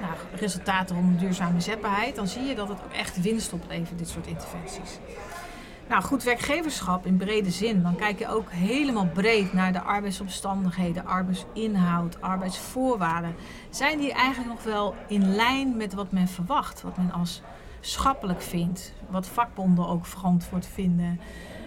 nou, 0.00 0.14
resultaten 0.34 0.96
rond 0.96 1.20
duurzame 1.20 1.60
zetbaarheid, 1.60 2.14
dan 2.14 2.28
zie 2.28 2.42
je 2.42 2.54
dat 2.54 2.68
het 2.68 2.78
ook 2.84 2.92
echt 2.92 3.20
winst 3.20 3.52
oplevert, 3.52 3.98
dit 3.98 4.08
soort 4.08 4.26
interventies. 4.26 4.98
Nou, 5.88 6.02
goed 6.02 6.22
werkgeverschap 6.22 7.06
in 7.06 7.16
brede 7.16 7.50
zin. 7.50 7.82
Dan 7.82 7.96
kijk 7.96 8.18
je 8.18 8.28
ook 8.28 8.50
helemaal 8.50 9.06
breed 9.06 9.52
naar 9.52 9.72
de 9.72 9.80
arbeidsomstandigheden, 9.80 11.06
arbeidsinhoud, 11.06 12.20
arbeidsvoorwaarden. 12.20 13.34
Zijn 13.70 13.98
die 13.98 14.12
eigenlijk 14.12 14.54
nog 14.54 14.62
wel 14.62 14.94
in 15.06 15.34
lijn 15.34 15.76
met 15.76 15.94
wat 15.94 16.12
men 16.12 16.28
verwacht, 16.28 16.82
wat 16.82 16.96
men 16.96 17.12
als 17.12 17.42
schappelijk 17.80 18.42
vindt, 18.42 18.92
wat 19.10 19.26
vakbonden 19.26 19.88
ook 19.88 20.06
verantwoord 20.06 20.66
vinden? 20.66 21.20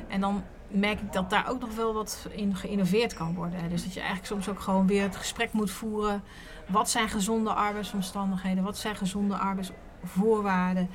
En 0.08 0.22
dan 0.22 0.44
merk 0.68 1.00
ik 1.00 1.14
dat 1.14 1.30
daar 1.30 1.50
ook 1.50 1.60
nog 1.60 1.76
wel 1.76 1.94
wat 1.94 2.28
in 2.32 2.56
geïnnoveerd 2.56 3.14
kan 3.14 3.34
worden. 3.34 3.70
Dus 3.70 3.84
dat 3.84 3.94
je 3.94 4.00
eigenlijk 4.00 4.30
soms 4.30 4.50
ook 4.50 4.60
gewoon 4.60 4.88
weer 4.88 5.04
het 5.04 5.16
gesprek 5.16 5.52
moet 5.54 5.72
voeren. 5.72 6.24
Wat 6.68 6.90
zijn 6.90 7.10
gezonde 7.10 7.54
arbeidsomstandigheden? 7.54 8.64
Wat 8.64 8.78
zijn 8.78 8.96
gezonde 8.96 9.38
arbeidsvoorwaarden? 9.38 10.90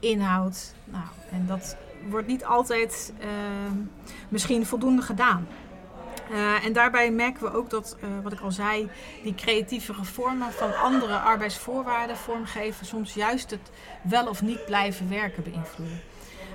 Inhoud. 0.00 0.74
Nou, 0.84 1.04
en 1.30 1.46
dat 1.46 1.76
wordt 2.08 2.26
niet 2.26 2.44
altijd 2.44 3.12
eh, 3.18 3.28
misschien 4.28 4.66
voldoende 4.66 5.02
gedaan. 5.02 5.46
Uh, 6.30 6.64
en 6.64 6.72
daarbij 6.72 7.10
merken 7.10 7.42
we 7.42 7.52
ook 7.56 7.70
dat, 7.70 7.96
uh, 7.98 8.10
wat 8.22 8.32
ik 8.32 8.40
al 8.40 8.52
zei, 8.52 8.90
die 9.22 9.34
creatieve 9.34 10.04
vormen 10.04 10.52
van 10.52 10.76
andere 10.76 11.18
arbeidsvoorwaarden 11.18 12.16
vormgeven 12.16 12.86
soms 12.86 13.14
juist 13.14 13.50
het 13.50 13.70
wel 14.02 14.26
of 14.26 14.42
niet 14.42 14.64
blijven 14.64 15.08
werken 15.08 15.42
beïnvloeden. 15.42 16.00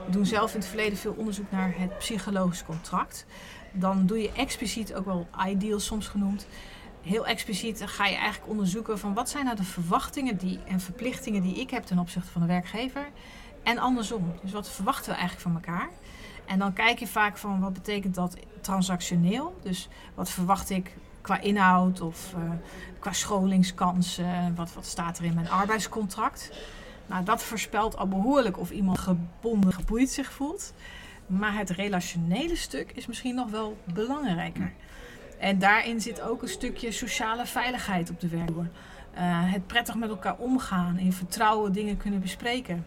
We 0.06 0.12
doen 0.12 0.26
zelf 0.26 0.54
in 0.54 0.60
het 0.60 0.68
verleden 0.68 0.98
veel 0.98 1.16
onderzoek 1.18 1.52
naar 1.52 1.74
het 1.78 1.98
psychologisch 1.98 2.66
contract. 2.66 3.26
Dan 3.72 4.06
doe 4.06 4.22
je 4.22 4.32
expliciet, 4.32 4.94
ook 4.94 5.06
wel 5.06 5.28
ideal 5.48 5.80
soms 5.80 6.08
genoemd, 6.08 6.48
heel 7.02 7.26
expliciet 7.26 7.82
ga 7.86 8.06
je 8.06 8.16
eigenlijk 8.16 8.50
onderzoeken 8.50 9.00
van 9.00 9.14
wat 9.14 9.30
zijn 9.30 9.46
nou 9.46 9.58
de 9.58 9.64
verwachtingen 9.64 10.38
die, 10.38 10.60
en 10.66 10.80
verplichtingen 10.80 11.42
die 11.42 11.56
ik 11.56 11.70
heb 11.70 11.84
ten 11.84 12.00
opzichte 12.00 12.32
van 12.32 12.42
de 12.42 12.48
werkgever. 12.48 13.10
En 13.64 13.78
andersom. 13.78 14.34
Dus 14.42 14.52
wat 14.52 14.70
verwachten 14.70 15.12
we 15.12 15.18
eigenlijk 15.18 15.42
van 15.42 15.56
elkaar? 15.56 15.90
En 16.46 16.60
dan 16.60 16.74
kijk 16.74 17.00
je 17.00 17.08
vaak 17.08 17.38
van 17.38 17.60
wat 17.60 17.74
betekent 17.74 18.16
dat 18.16 18.38
transactioneel. 18.62 19.56
Dus 19.62 19.88
wat 20.16 20.30
verwacht 20.30 20.70
ik 20.70 20.96
qua 21.22 21.40
inhoud 21.40 22.02
of 22.02 22.34
uh, 22.38 22.52
qua 23.00 23.14
scholingskansen. 23.14 24.56
Wat, 24.56 24.74
wat 24.74 24.86
staat 24.86 25.18
er 25.18 25.26
in 25.26 25.34
mijn 25.34 25.50
arbeidscontract? 25.50 26.52
Nou, 27.06 27.24
dat 27.24 27.44
voorspelt 27.44 27.98
al 27.98 28.08
behoorlijk 28.08 28.60
of 28.60 28.72
iemand 28.72 29.00
gebonden, 29.00 29.74
geboeid 29.74 30.10
zich 30.10 30.32
voelt. 30.32 30.74
Maar 31.28 31.58
het 31.58 31.70
relationele 31.70 32.56
stuk 32.56 32.92
is 32.92 33.06
misschien 33.06 33.36
nog 33.36 33.50
wel 33.50 33.78
belangrijker. 33.84 34.74
En 35.40 35.60
daarin 35.60 36.02
zit 36.02 36.22
ook 36.22 36.42
een 36.42 36.48
stukje 36.48 36.92
sociale 36.92 37.46
veiligheid 37.46 38.10
op 38.10 38.20
de 38.20 38.28
werkvloer. 38.28 38.68
Uh, 39.16 39.20
het 39.52 39.68
prettig 39.68 39.96
met 39.96 40.10
elkaar 40.10 40.36
omgaan, 40.38 40.98
in 40.98 41.14
vertrouwen 41.14 41.74
dingen 41.74 41.98
kunnen 41.98 42.20
bespreken. 42.20 42.86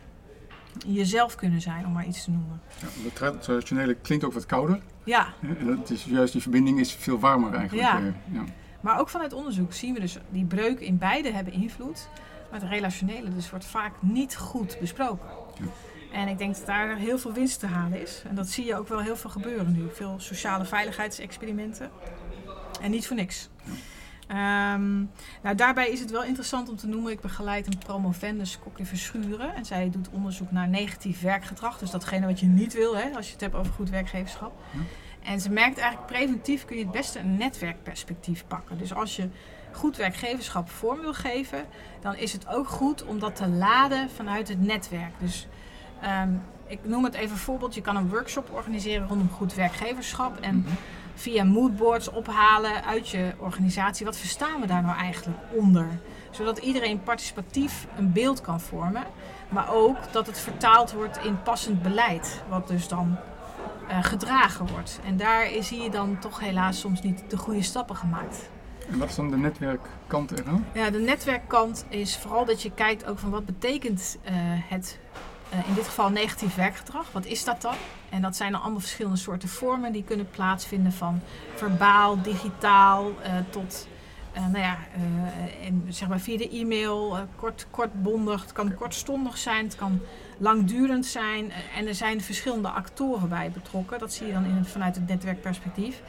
Jezelf 0.86 1.34
kunnen 1.34 1.60
zijn, 1.60 1.86
om 1.86 1.92
maar 1.92 2.06
iets 2.06 2.24
te 2.24 2.30
noemen. 2.30 2.60
Ja, 2.80 3.30
dat 3.30 3.42
traditionele 3.42 3.94
klinkt 3.94 4.24
ook 4.24 4.32
wat 4.32 4.46
kouder. 4.46 4.80
Ja. 5.04 5.32
En 5.58 5.66
dat 5.66 5.90
is 5.90 6.04
juist 6.04 6.32
die 6.32 6.42
verbinding 6.42 6.80
is 6.80 6.92
veel 6.92 7.18
warmer 7.18 7.54
eigenlijk. 7.54 7.88
Ja. 7.88 8.00
Uh, 8.00 8.12
ja. 8.32 8.44
Maar 8.80 8.98
ook 8.98 9.08
vanuit 9.08 9.32
onderzoek 9.32 9.72
zien 9.72 9.94
we 9.94 10.00
dus 10.00 10.18
die 10.30 10.44
breuken 10.44 10.86
in 10.86 10.98
beide 10.98 11.32
hebben 11.32 11.52
invloed. 11.52 12.08
Maar 12.50 12.60
het 12.60 12.68
relationele 12.68 13.34
dus 13.34 13.50
wordt 13.50 13.64
vaak 13.64 13.92
niet 14.00 14.36
goed 14.36 14.76
besproken. 14.80 15.28
Ja. 15.58 15.66
En 16.12 16.28
ik 16.28 16.38
denk 16.38 16.56
dat 16.56 16.66
daar 16.66 16.96
heel 16.96 17.18
veel 17.18 17.32
winst 17.32 17.60
te 17.60 17.66
halen 17.66 18.02
is. 18.02 18.22
En 18.28 18.34
dat 18.34 18.48
zie 18.48 18.64
je 18.64 18.76
ook 18.76 18.88
wel 18.88 19.00
heel 19.00 19.16
veel 19.16 19.30
gebeuren 19.30 19.72
nu. 19.72 19.88
Veel 19.92 20.14
sociale 20.18 20.64
veiligheidsexperimenten. 20.64 21.90
En 22.80 22.90
niet 22.90 23.06
voor 23.06 23.16
niks. 23.16 23.48
Ja. 23.64 23.72
Um, 24.30 25.10
nou, 25.42 25.56
daarbij 25.56 25.90
is 25.90 26.00
het 26.00 26.10
wel 26.10 26.24
interessant 26.24 26.68
om 26.68 26.76
te 26.76 26.86
noemen. 26.86 27.12
Ik 27.12 27.20
begeleid 27.20 27.66
een 27.66 27.78
promovendus, 27.78 28.58
Kokkie 28.58 28.84
Verschuren. 28.84 29.54
En 29.54 29.64
zij 29.64 29.90
doet 29.90 30.08
onderzoek 30.10 30.50
naar 30.50 30.68
negatief 30.68 31.20
werkgedrag. 31.20 31.78
Dus 31.78 31.90
datgene 31.90 32.26
wat 32.26 32.40
je 32.40 32.46
niet 32.46 32.72
wil, 32.72 32.96
hè, 32.96 33.10
als 33.16 33.26
je 33.26 33.32
het 33.32 33.40
hebt 33.40 33.54
over 33.54 33.72
goed 33.72 33.90
werkgeverschap. 33.90 34.52
En 35.22 35.40
ze 35.40 35.50
merkt 35.50 35.78
eigenlijk 35.78 36.12
preventief 36.12 36.64
kun 36.64 36.76
je 36.76 36.82
het 36.82 36.92
beste 36.92 37.18
een 37.18 37.36
netwerkperspectief 37.36 38.44
pakken. 38.46 38.78
Dus 38.78 38.94
als 38.94 39.16
je 39.16 39.28
goed 39.72 39.96
werkgeverschap 39.96 40.70
vorm 40.70 41.00
wil 41.00 41.14
geven, 41.14 41.64
dan 42.00 42.16
is 42.16 42.32
het 42.32 42.48
ook 42.48 42.68
goed 42.68 43.04
om 43.04 43.18
dat 43.18 43.36
te 43.36 43.48
laden 43.48 44.10
vanuit 44.10 44.48
het 44.48 44.60
netwerk. 44.60 45.12
Dus 45.18 45.46
um, 46.22 46.42
ik 46.66 46.78
noem 46.82 47.04
het 47.04 47.14
even 47.14 47.30
een 47.30 47.36
voorbeeld. 47.36 47.74
Je 47.74 47.80
kan 47.80 47.96
een 47.96 48.08
workshop 48.08 48.50
organiseren 48.52 49.08
rondom 49.08 49.30
goed 49.30 49.54
werkgeverschap. 49.54 50.40
En 50.40 50.56
Mhm. 50.56 50.74
Via 51.20 51.44
moodboards 51.44 52.10
ophalen 52.10 52.84
uit 52.84 53.08
je 53.08 53.32
organisatie. 53.38 54.06
Wat 54.06 54.16
verstaan 54.16 54.60
we 54.60 54.66
daar 54.66 54.82
nou 54.82 54.96
eigenlijk 54.96 55.38
onder? 55.50 55.86
Zodat 56.30 56.58
iedereen 56.58 57.02
participatief 57.02 57.86
een 57.96 58.12
beeld 58.12 58.40
kan 58.40 58.60
vormen. 58.60 59.04
Maar 59.48 59.72
ook 59.72 59.96
dat 60.12 60.26
het 60.26 60.38
vertaald 60.38 60.92
wordt 60.92 61.24
in 61.24 61.42
passend 61.42 61.82
beleid. 61.82 62.42
Wat 62.48 62.68
dus 62.68 62.88
dan 62.88 63.16
uh, 63.90 64.04
gedragen 64.04 64.66
wordt. 64.66 65.00
En 65.04 65.16
daar 65.16 65.48
zie 65.60 65.82
je 65.82 65.90
dan 65.90 66.18
toch 66.18 66.40
helaas 66.40 66.80
soms 66.80 67.02
niet 67.02 67.22
de 67.28 67.36
goede 67.36 67.62
stappen 67.62 67.96
gemaakt. 67.96 68.50
En 68.90 68.98
wat 68.98 69.08
is 69.08 69.14
dan 69.14 69.30
de 69.30 69.36
netwerkkant 69.36 70.38
eraan? 70.38 70.66
Ja, 70.72 70.90
de 70.90 70.98
netwerkkant 70.98 71.84
is 71.88 72.16
vooral 72.16 72.44
dat 72.44 72.62
je 72.62 72.70
kijkt 72.70 73.06
ook 73.06 73.18
van 73.18 73.30
wat 73.30 73.44
betekent 73.44 74.18
uh, 74.24 74.30
het 74.68 74.98
uh, 75.52 75.68
in 75.68 75.74
dit 75.74 75.84
geval 75.84 76.10
negatief 76.10 76.54
werkgedrag. 76.54 77.12
Wat 77.12 77.26
is 77.26 77.44
dat 77.44 77.62
dan? 77.62 77.74
En 78.08 78.22
dat 78.22 78.36
zijn 78.36 78.52
dan 78.52 78.60
allemaal 78.60 78.80
verschillende 78.80 79.18
soorten 79.18 79.48
vormen 79.48 79.92
die 79.92 80.04
kunnen 80.04 80.30
plaatsvinden 80.30 80.92
van 80.92 81.20
verbaal, 81.54 82.22
digitaal 82.22 83.08
uh, 83.08 83.14
tot 83.50 83.88
uh, 84.36 84.46
nou 84.46 84.58
ja, 84.58 84.78
en 85.64 85.86
zeg 85.88 86.08
maar 86.08 86.20
via 86.20 86.36
de 86.36 86.50
e-mail, 86.50 87.18
kort, 87.36 87.66
kortbondig. 87.70 88.42
Het 88.42 88.52
kan 88.52 88.74
kortstondig 88.74 89.38
zijn, 89.38 89.64
het 89.64 89.76
kan 89.76 90.00
langdurend 90.38 91.06
zijn. 91.06 91.52
en 91.76 91.86
er 91.86 91.94
zijn 91.94 92.20
verschillende 92.20 92.68
actoren 92.68 93.28
bij 93.28 93.50
betrokken. 93.50 93.98
Dat 93.98 94.12
zie 94.12 94.26
je 94.26 94.32
dan 94.32 94.44
in 94.44 94.54
het, 94.54 94.68
vanuit 94.68 94.94
het 94.94 95.08
netwerkperspectief. 95.08 96.02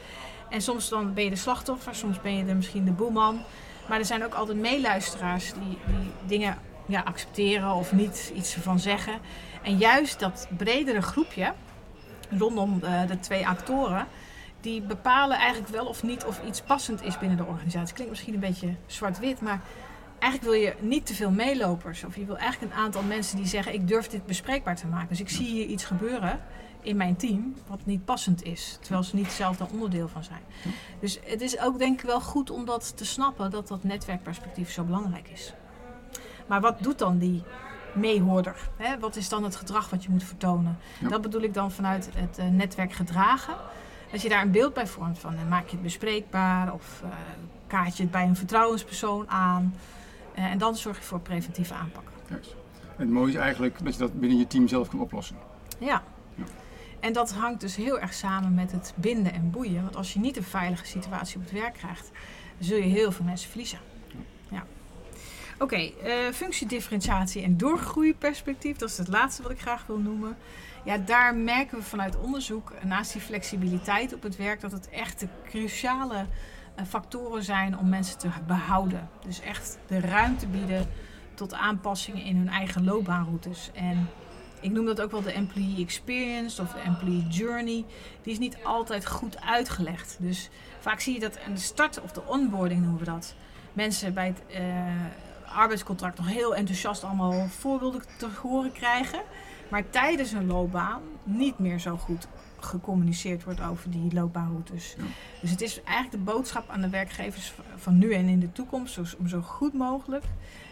En 0.48 0.62
soms 0.62 0.88
dan 0.88 1.14
ben 1.14 1.24
je 1.24 1.30
de 1.30 1.36
slachtoffer, 1.36 1.94
soms 1.94 2.20
ben 2.20 2.36
je 2.36 2.44
de, 2.44 2.54
misschien 2.54 2.84
de 2.84 2.90
boeman. 2.90 3.42
Maar 3.88 3.98
er 3.98 4.04
zijn 4.04 4.24
ook 4.24 4.34
altijd 4.34 4.58
meeluisteraars 4.58 5.52
die, 5.52 5.78
die 5.86 6.10
dingen 6.26 6.58
ja, 6.86 7.00
accepteren 7.00 7.72
of 7.74 7.92
niet 7.92 8.32
iets 8.34 8.54
ervan 8.54 8.78
zeggen. 8.78 9.18
En 9.62 9.76
juist 9.76 10.20
dat 10.20 10.48
bredere 10.56 11.02
groepje 11.02 11.52
rondom 12.30 12.80
de, 12.80 13.04
de 13.06 13.18
twee 13.20 13.46
actoren 13.46 14.06
die 14.60 14.82
bepalen 14.82 15.36
eigenlijk 15.36 15.72
wel 15.72 15.86
of 15.86 16.02
niet 16.02 16.24
of 16.24 16.40
iets 16.46 16.60
passend 16.60 17.02
is 17.02 17.18
binnen 17.18 17.36
de 17.36 17.44
organisatie. 17.44 17.94
Klinkt 17.94 18.12
misschien 18.12 18.34
een 18.34 18.40
beetje 18.40 18.74
zwart-wit, 18.86 19.40
maar 19.40 19.60
eigenlijk 20.18 20.52
wil 20.52 20.62
je 20.62 20.74
niet 20.80 21.06
te 21.06 21.14
veel 21.14 21.30
meelopers. 21.30 22.04
Of 22.04 22.16
je 22.16 22.24
wil 22.24 22.36
eigenlijk 22.36 22.72
een 22.72 22.78
aantal 22.78 23.02
mensen 23.02 23.36
die 23.36 23.46
zeggen: 23.46 23.74
Ik 23.74 23.88
durf 23.88 24.06
dit 24.06 24.26
bespreekbaar 24.26 24.76
te 24.76 24.86
maken. 24.86 25.08
Dus 25.08 25.20
ik 25.20 25.28
zie 25.28 25.46
hier 25.46 25.66
iets 25.66 25.84
gebeuren 25.84 26.40
in 26.82 26.96
mijn 26.96 27.16
team 27.16 27.54
wat 27.66 27.86
niet 27.86 28.04
passend 28.04 28.42
is. 28.42 28.78
Terwijl 28.80 29.02
ze 29.02 29.16
niet 29.16 29.30
zelf 29.30 29.56
daar 29.56 29.68
onderdeel 29.72 30.08
van 30.08 30.24
zijn. 30.24 30.42
Dus 31.00 31.18
het 31.24 31.40
is 31.40 31.58
ook 31.58 31.78
denk 31.78 32.00
ik 32.00 32.06
wel 32.06 32.20
goed 32.20 32.50
om 32.50 32.64
dat 32.64 32.96
te 32.96 33.04
snappen 33.04 33.50
dat 33.50 33.68
dat 33.68 33.84
netwerkperspectief 33.84 34.70
zo 34.70 34.84
belangrijk 34.84 35.28
is. 35.28 35.52
Maar 36.46 36.60
wat 36.60 36.82
doet 36.82 36.98
dan 36.98 37.18
die 37.18 37.42
meehoorder? 37.94 38.56
Hè? 38.76 38.98
Wat 38.98 39.16
is 39.16 39.28
dan 39.28 39.44
het 39.44 39.56
gedrag 39.56 39.90
wat 39.90 40.04
je 40.04 40.10
moet 40.10 40.24
vertonen? 40.24 40.78
Dat 41.08 41.22
bedoel 41.22 41.42
ik 41.42 41.54
dan 41.54 41.70
vanuit 41.70 42.08
het 42.14 42.38
uh, 42.38 42.46
netwerk 42.46 42.92
gedragen. 42.92 43.54
Als 44.12 44.22
je 44.22 44.28
daar 44.28 44.42
een 44.42 44.50
beeld 44.50 44.74
bij 44.74 44.86
vormt 44.86 45.18
van, 45.18 45.36
dan 45.36 45.48
maak 45.48 45.64
je 45.64 45.72
het 45.72 45.82
bespreekbaar 45.82 46.72
of 46.72 47.02
uh, 47.04 47.10
kaart 47.66 47.96
je 47.96 48.02
het 48.02 48.12
bij 48.12 48.26
een 48.26 48.36
vertrouwenspersoon 48.36 49.30
aan. 49.30 49.74
Uh, 50.38 50.44
en 50.44 50.58
dan 50.58 50.76
zorg 50.76 50.98
je 50.98 51.04
voor 51.04 51.20
preventieve 51.20 51.74
aanpak. 51.74 52.04
Yes. 52.28 52.54
En 52.96 53.04
het 53.04 53.10
mooie 53.10 53.32
is 53.32 53.38
eigenlijk 53.38 53.84
dat 53.84 53.92
je 53.92 53.98
dat 53.98 54.20
binnen 54.20 54.38
je 54.38 54.46
team 54.46 54.68
zelf 54.68 54.88
kan 54.88 55.00
oplossen. 55.00 55.36
Ja. 55.78 56.02
ja. 56.34 56.44
En 57.00 57.12
dat 57.12 57.32
hangt 57.32 57.60
dus 57.60 57.76
heel 57.76 58.00
erg 58.00 58.14
samen 58.14 58.54
met 58.54 58.72
het 58.72 58.92
binden 58.96 59.32
en 59.32 59.50
boeien. 59.50 59.82
Want 59.82 59.96
als 59.96 60.12
je 60.12 60.18
niet 60.18 60.36
een 60.36 60.42
veilige 60.42 60.86
situatie 60.86 61.36
op 61.36 61.42
het 61.42 61.52
werk 61.52 61.74
krijgt, 61.74 62.10
zul 62.58 62.76
je 62.76 62.82
heel 62.82 63.12
veel 63.12 63.24
mensen 63.24 63.48
verliezen. 63.48 63.78
Oké, 65.62 65.76
uh, 65.76 66.32
functiedifferentiatie 66.32 67.42
en 67.42 67.56
doorgroeiperspectief, 67.56 68.76
dat 68.76 68.88
is 68.88 68.98
het 68.98 69.08
laatste 69.08 69.42
wat 69.42 69.50
ik 69.50 69.60
graag 69.60 69.86
wil 69.86 69.98
noemen. 69.98 70.36
Ja, 70.84 70.98
daar 70.98 71.34
merken 71.34 71.78
we 71.78 71.84
vanuit 71.84 72.18
onderzoek, 72.18 72.72
naast 72.84 73.12
die 73.12 73.20
flexibiliteit 73.20 74.14
op 74.14 74.22
het 74.22 74.36
werk, 74.36 74.60
dat 74.60 74.72
het 74.72 74.88
echt 74.88 75.20
de 75.20 75.28
cruciale 75.44 76.26
factoren 76.88 77.42
zijn 77.42 77.78
om 77.78 77.88
mensen 77.88 78.18
te 78.18 78.28
behouden. 78.46 79.08
Dus 79.24 79.40
echt 79.40 79.78
de 79.86 80.00
ruimte 80.00 80.46
bieden 80.46 80.88
tot 81.34 81.54
aanpassingen 81.54 82.24
in 82.24 82.36
hun 82.36 82.48
eigen 82.48 82.84
loopbaanroutes. 82.84 83.70
En 83.74 84.08
ik 84.60 84.70
noem 84.70 84.84
dat 84.84 85.00
ook 85.00 85.10
wel 85.10 85.22
de 85.22 85.32
employee 85.32 85.84
experience 85.84 86.62
of 86.62 86.72
de 86.72 86.80
employee 86.80 87.26
journey. 87.28 87.84
Die 88.22 88.32
is 88.32 88.38
niet 88.38 88.56
altijd 88.64 89.06
goed 89.06 89.40
uitgelegd. 89.40 90.16
Dus 90.20 90.50
vaak 90.80 91.00
zie 91.00 91.14
je 91.14 91.20
dat 91.20 91.38
aan 91.46 91.54
de 91.54 91.60
start 91.60 92.00
of 92.00 92.12
de 92.12 92.26
onboarding 92.26 92.80
noemen 92.80 92.98
we 92.98 93.04
dat. 93.04 93.34
Mensen 93.72 94.14
bij 94.14 94.26
het 94.26 94.42
arbeidscontract 95.52 96.18
nog 96.18 96.28
heel 96.28 96.54
enthousiast 96.54 97.04
allemaal 97.04 97.48
voorbeelden 97.48 98.02
te 98.16 98.28
horen 98.42 98.72
krijgen. 98.72 99.20
Maar 99.68 99.90
tijdens 99.90 100.32
hun 100.32 100.46
loopbaan 100.46 101.00
niet 101.24 101.58
meer 101.58 101.78
zo 101.78 101.96
goed 101.96 102.28
gecommuniceerd 102.60 103.44
wordt 103.44 103.60
over 103.60 103.90
die 103.90 104.14
loopbaanroutes. 104.14 104.94
Ja. 104.98 105.04
Dus 105.40 105.50
het 105.50 105.60
is 105.60 105.82
eigenlijk 105.82 106.24
de 106.24 106.32
boodschap 106.32 106.70
aan 106.70 106.80
de 106.80 106.88
werkgevers 106.88 107.54
van 107.76 107.98
nu 107.98 108.12
en 108.12 108.28
in 108.28 108.40
de 108.40 108.52
toekomst 108.52 108.98
om 109.18 109.28
zo 109.28 109.40
goed 109.40 109.72
mogelijk 109.72 110.24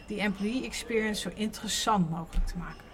die 0.06 0.20
employee 0.20 0.64
experience 0.64 1.20
zo 1.20 1.30
interessant 1.34 2.10
mogelijk 2.10 2.46
te 2.46 2.58
maken. 2.58 2.88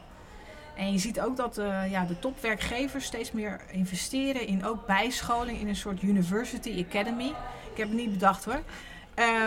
En 0.76 0.92
je 0.92 0.98
ziet 0.98 1.20
ook 1.20 1.36
dat 1.36 1.58
uh, 1.58 1.90
ja, 1.90 2.04
de 2.04 2.18
topwerkgevers 2.18 3.04
steeds 3.04 3.32
meer 3.32 3.60
investeren 3.70 4.46
in 4.46 4.64
ook 4.64 4.86
bijscholing 4.86 5.60
in 5.60 5.68
een 5.68 5.76
soort 5.76 6.02
University 6.02 6.84
Academy. 6.88 7.32
Ik 7.72 7.76
heb 7.76 7.88
het 7.88 7.96
niet 7.96 8.12
bedacht 8.12 8.44
hoor. 8.44 8.62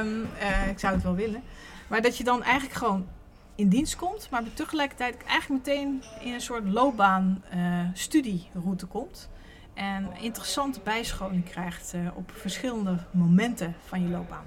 Um, 0.02 0.22
uh, 0.22 0.68
ik 0.68 0.80
zou 0.80 0.94
het 0.94 1.04
wel 1.04 1.16
willen. 1.16 1.44
Maar 1.90 2.02
dat 2.02 2.18
je 2.18 2.24
dan 2.24 2.44
eigenlijk 2.44 2.76
gewoon 2.76 3.08
in 3.56 3.70
dienst 3.70 3.96
komt, 3.96 4.28
maar 4.32 4.44
tegelijkertijd 4.54 5.24
eigenlijk 5.24 5.66
meteen 5.66 6.04
in 6.22 6.34
een 6.34 6.42
soort 6.42 6.68
loopbaan 6.68 7.44
uh, 7.56 7.80
studieroute 7.94 8.86
komt. 8.86 9.30
En 9.74 10.10
interessante 10.22 10.80
bijscholing 10.84 11.50
krijgt 11.50 11.94
uh, 11.96 12.02
op 12.14 12.32
verschillende 12.36 12.98
momenten 13.12 13.76
van 13.86 14.02
je 14.02 14.08
loopbaan. 14.10 14.46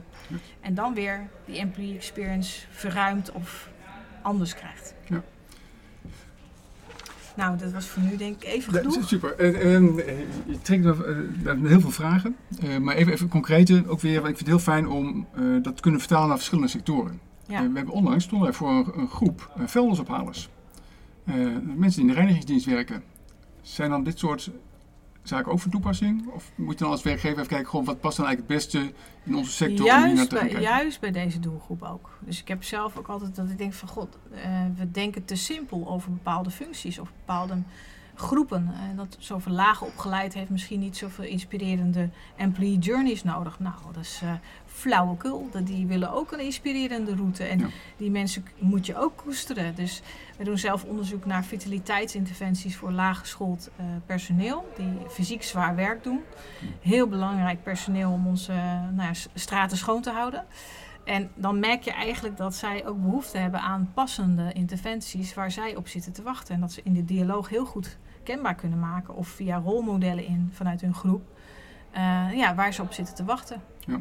En 0.60 0.74
dan 0.74 0.94
weer 0.94 1.28
die 1.44 1.58
employee 1.58 1.94
experience 1.94 2.66
verruimt 2.70 3.32
of 3.32 3.68
anders 4.22 4.54
krijgt. 4.54 4.94
Ja. 5.08 5.22
Nou, 7.36 7.58
dat 7.58 7.72
was 7.72 7.86
voor 7.86 8.02
nu 8.02 8.16
denk 8.16 8.42
ik 8.42 8.48
even 8.48 8.72
genoeg. 8.72 8.94
Ja, 8.94 9.02
super. 9.02 9.40
Uh, 9.40 9.64
uh, 9.64 9.98
je 10.46 10.60
trekt 10.62 10.84
uh, 10.84 10.92
heel 11.62 11.80
veel 11.80 11.90
vragen. 11.90 12.36
maar 12.80 12.94
even, 12.94 13.12
even 13.12 13.28
concreet 13.28 13.88
ook 13.88 14.00
weer. 14.00 14.16
Ik 14.16 14.24
vind 14.24 14.38
het 14.38 14.46
heel 14.46 14.58
fijn 14.58 14.88
om 14.88 15.26
dat 15.62 15.76
te 15.76 15.82
kunnen 15.82 16.00
vertalen 16.00 16.28
naar 16.28 16.36
verschillende 16.36 16.70
sectoren. 16.70 17.20
Ja. 17.52 17.68
we 17.70 17.76
hebben 17.76 17.94
onlangs 17.94 18.24
stonden 18.24 18.48
wij 18.48 18.56
voor 18.56 18.70
een, 18.70 18.98
een 18.98 19.08
groep 19.08 19.50
vuilnisophalers. 19.56 20.48
mensen 21.24 21.90
die 21.90 22.00
in 22.00 22.06
de 22.06 22.12
reinigingsdienst 22.12 22.66
werken. 22.66 23.02
Zijn 23.60 23.90
dan 23.90 24.04
dit 24.04 24.18
soort 24.18 24.50
zaken 25.22 25.52
ook 25.52 25.60
van 25.60 25.70
toepassing? 25.70 26.28
Of 26.28 26.52
moet 26.54 26.72
je 26.72 26.78
dan 26.78 26.90
als 26.90 27.02
werkgever 27.02 27.36
even 27.36 27.48
kijken, 27.48 27.68
gewoon 27.68 27.84
wat 27.84 28.00
past 28.00 28.16
dan 28.16 28.26
eigenlijk 28.26 28.54
het 28.54 28.62
beste 28.72 28.92
in 29.24 29.36
onze 29.36 29.50
sector 29.50 29.86
juist 29.86 30.02
om 30.02 30.08
hier 30.08 30.16
naar 30.16 30.26
te 30.26 30.34
bij, 30.34 30.44
kijken? 30.44 30.60
Juist 30.60 31.00
bij 31.00 31.10
deze 31.10 31.40
doelgroep 31.40 31.82
ook. 31.82 32.18
Dus 32.20 32.40
ik 32.40 32.48
heb 32.48 32.64
zelf 32.64 32.96
ook 32.96 33.08
altijd 33.08 33.36
dat 33.36 33.50
ik 33.50 33.58
denk 33.58 33.72
van 33.72 33.88
god, 33.88 34.18
uh, 34.32 34.38
we 34.76 34.90
denken 34.90 35.24
te 35.24 35.36
simpel 35.36 35.88
over 35.88 36.10
bepaalde 36.10 36.50
functies 36.50 36.98
of 36.98 37.12
bepaalde 37.18 37.54
groepen. 38.14 38.74
En 38.90 38.96
dat 38.96 39.16
zoveel 39.18 39.52
laag 39.52 39.82
opgeleid 39.82 40.34
heeft 40.34 40.50
misschien 40.50 40.80
niet 40.80 40.96
zoveel 40.96 41.24
inspirerende 41.24 42.08
employee 42.36 42.78
journeys 42.78 43.24
nodig. 43.24 43.60
Nou, 43.60 43.74
dat 43.92 44.02
is 44.02 44.20
uh, 44.24 44.32
flauwekul. 44.66 45.48
Die 45.64 45.86
willen 45.86 46.12
ook 46.12 46.32
een 46.32 46.40
inspirerende 46.40 47.14
route. 47.14 47.44
En 47.44 47.70
die 47.96 48.10
mensen 48.10 48.44
moet 48.58 48.86
je 48.86 48.96
ook 48.96 49.16
koesteren. 49.16 49.74
Dus 49.74 50.02
we 50.36 50.44
doen 50.44 50.58
zelf 50.58 50.84
onderzoek 50.84 51.24
naar 51.24 51.44
vitaliteitsinterventies 51.44 52.76
voor 52.76 52.92
laaggeschoold 52.92 53.70
uh, 53.80 53.86
personeel. 54.06 54.72
Die 54.76 55.08
fysiek 55.08 55.42
zwaar 55.42 55.74
werk 55.74 56.02
doen. 56.02 56.20
Heel 56.80 57.06
belangrijk 57.06 57.62
personeel 57.62 58.10
om 58.10 58.26
onze 58.26 58.52
uh, 58.52 58.88
nou, 58.96 59.14
straten 59.34 59.76
schoon 59.76 60.02
te 60.02 60.10
houden. 60.10 60.44
En 61.04 61.30
dan 61.34 61.58
merk 61.58 61.82
je 61.82 61.92
eigenlijk 61.92 62.36
dat 62.36 62.54
zij 62.54 62.86
ook 62.86 63.00
behoefte 63.00 63.38
hebben 63.38 63.60
aan 63.60 63.90
passende 63.94 64.52
interventies 64.52 65.34
waar 65.34 65.50
zij 65.50 65.76
op 65.76 65.88
zitten 65.88 66.12
te 66.12 66.22
wachten. 66.22 66.54
En 66.54 66.60
dat 66.60 66.72
ze 66.72 66.80
in 66.84 66.92
de 66.92 67.04
dialoog 67.04 67.48
heel 67.48 67.64
goed 67.64 67.98
kenbaar 68.22 68.54
kunnen 68.54 68.78
maken 68.78 69.14
of 69.14 69.28
via 69.28 69.58
rolmodellen 69.58 70.26
in 70.26 70.50
vanuit 70.52 70.80
hun 70.80 70.94
groep, 70.94 71.22
uh, 71.96 72.26
ja, 72.34 72.54
waar 72.54 72.72
ze 72.72 72.82
op 72.82 72.92
zitten 72.92 73.14
te 73.14 73.24
wachten. 73.24 73.62
Ja. 73.86 74.00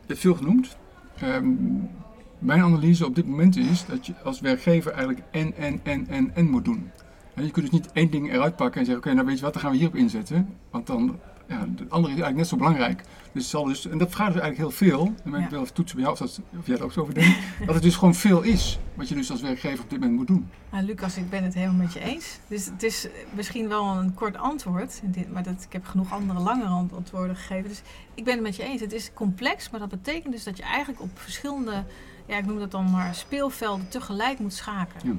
Je 0.00 0.06
hebt 0.06 0.20
veel 0.20 0.34
genoemd. 0.34 0.76
Um, 1.22 1.90
mijn 2.38 2.62
analyse 2.62 3.06
op 3.06 3.14
dit 3.14 3.26
moment 3.26 3.56
is 3.56 3.86
dat 3.86 4.06
je 4.06 4.14
als 4.24 4.40
werkgever 4.40 4.92
eigenlijk 4.92 5.22
en, 5.30 5.56
en, 5.56 5.80
en, 5.82 6.06
en, 6.08 6.34
en 6.34 6.50
moet 6.50 6.64
doen. 6.64 6.90
En 7.34 7.44
je 7.44 7.50
kunt 7.50 7.70
dus 7.70 7.80
niet 7.80 7.92
één 7.92 8.10
ding 8.10 8.32
eruit 8.32 8.56
pakken 8.56 8.80
en 8.80 8.86
zeggen: 8.86 9.04
Oké, 9.04 9.14
nou 9.14 9.26
weet 9.26 9.38
je 9.38 9.44
wat, 9.44 9.52
dan 9.52 9.62
gaan 9.62 9.70
we 9.70 9.76
hierop 9.76 9.96
inzetten. 9.96 10.54
Want 10.70 10.86
dan 10.86 11.18
ja, 11.48 11.66
de 11.76 11.86
andere 11.88 12.14
is 12.14 12.20
eigenlijk 12.20 12.36
net 12.36 12.46
zo 12.46 12.56
belangrijk. 12.56 13.02
Dus 13.36 13.50
zal 13.50 13.64
dus, 13.64 13.86
en 13.86 13.98
dat 13.98 14.10
vraagt 14.10 14.32
dus 14.32 14.42
eigenlijk 14.42 14.56
heel 14.56 14.88
veel. 14.88 15.14
En 15.24 15.30
ben 15.30 15.42
ik 15.42 15.48
wil 15.48 15.60
even 15.60 15.74
toetsen 15.74 15.96
bij 15.96 16.04
jou 16.04 16.20
of, 16.20 16.28
dat, 16.28 16.40
of 16.58 16.66
jij 16.66 16.76
er 16.76 16.84
ook 16.84 16.92
zo 16.92 17.00
over 17.00 17.14
denkt. 17.14 17.38
dat 17.66 17.74
het 17.74 17.82
dus 17.82 17.96
gewoon 17.96 18.14
veel 18.14 18.42
is 18.42 18.78
wat 18.94 19.08
je 19.08 19.14
dus 19.14 19.30
als 19.30 19.40
werkgever 19.40 19.84
op 19.84 19.90
dit 19.90 20.00
moment 20.00 20.18
moet 20.18 20.26
doen. 20.26 20.50
Nou, 20.70 20.84
Lucas, 20.84 21.16
ik 21.16 21.30
ben 21.30 21.44
het 21.44 21.54
helemaal 21.54 21.76
met 21.76 21.92
je 21.92 22.00
eens. 22.00 22.38
Dus 22.46 22.66
het 22.66 22.82
is 22.82 23.08
misschien 23.34 23.68
wel 23.68 23.84
een 23.84 24.14
kort 24.14 24.36
antwoord. 24.36 25.02
Maar 25.32 25.42
dat, 25.42 25.62
ik 25.62 25.72
heb 25.72 25.86
genoeg 25.86 26.12
andere 26.12 26.40
langere 26.40 26.68
antwoorden 26.68 27.36
gegeven. 27.36 27.68
Dus 27.68 27.82
ik 28.14 28.24
ben 28.24 28.34
het 28.34 28.42
met 28.42 28.56
je 28.56 28.62
eens. 28.62 28.80
Het 28.80 28.92
is 28.92 29.10
complex, 29.14 29.70
maar 29.70 29.80
dat 29.80 29.88
betekent 29.88 30.32
dus 30.32 30.44
dat 30.44 30.56
je 30.56 30.62
eigenlijk 30.62 31.00
op 31.00 31.10
verschillende, 31.14 31.84
ja, 32.26 32.36
ik 32.36 32.46
noem 32.46 32.58
dat 32.58 32.70
dan 32.70 32.90
maar 32.90 33.14
speelvelden 33.14 33.88
tegelijk 33.88 34.38
moet 34.38 34.54
schakelen. 34.54 35.06
Ja. 35.06 35.18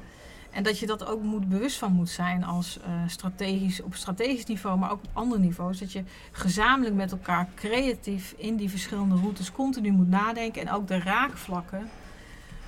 En 0.57 0.63
dat 0.63 0.79
je 0.79 0.85
dat 0.85 1.05
ook 1.05 1.23
moet, 1.23 1.49
bewust 1.49 1.77
van 1.77 1.91
moet 1.91 2.09
zijn 2.09 2.43
als 2.43 2.79
uh, 2.79 2.83
strategisch, 3.07 3.81
op 3.81 3.95
strategisch 3.95 4.45
niveau, 4.45 4.77
maar 4.77 4.91
ook 4.91 5.03
op 5.03 5.09
andere 5.13 5.41
niveaus. 5.41 5.79
Dat 5.79 5.91
je 5.91 6.03
gezamenlijk 6.31 6.95
met 6.95 7.11
elkaar 7.11 7.47
creatief 7.55 8.33
in 8.37 8.55
die 8.55 8.69
verschillende 8.69 9.15
routes 9.15 9.51
continu 9.51 9.91
moet 9.91 10.09
nadenken. 10.09 10.61
En 10.61 10.71
ook 10.71 10.87
de 10.87 10.99
raakvlakken 10.99 11.89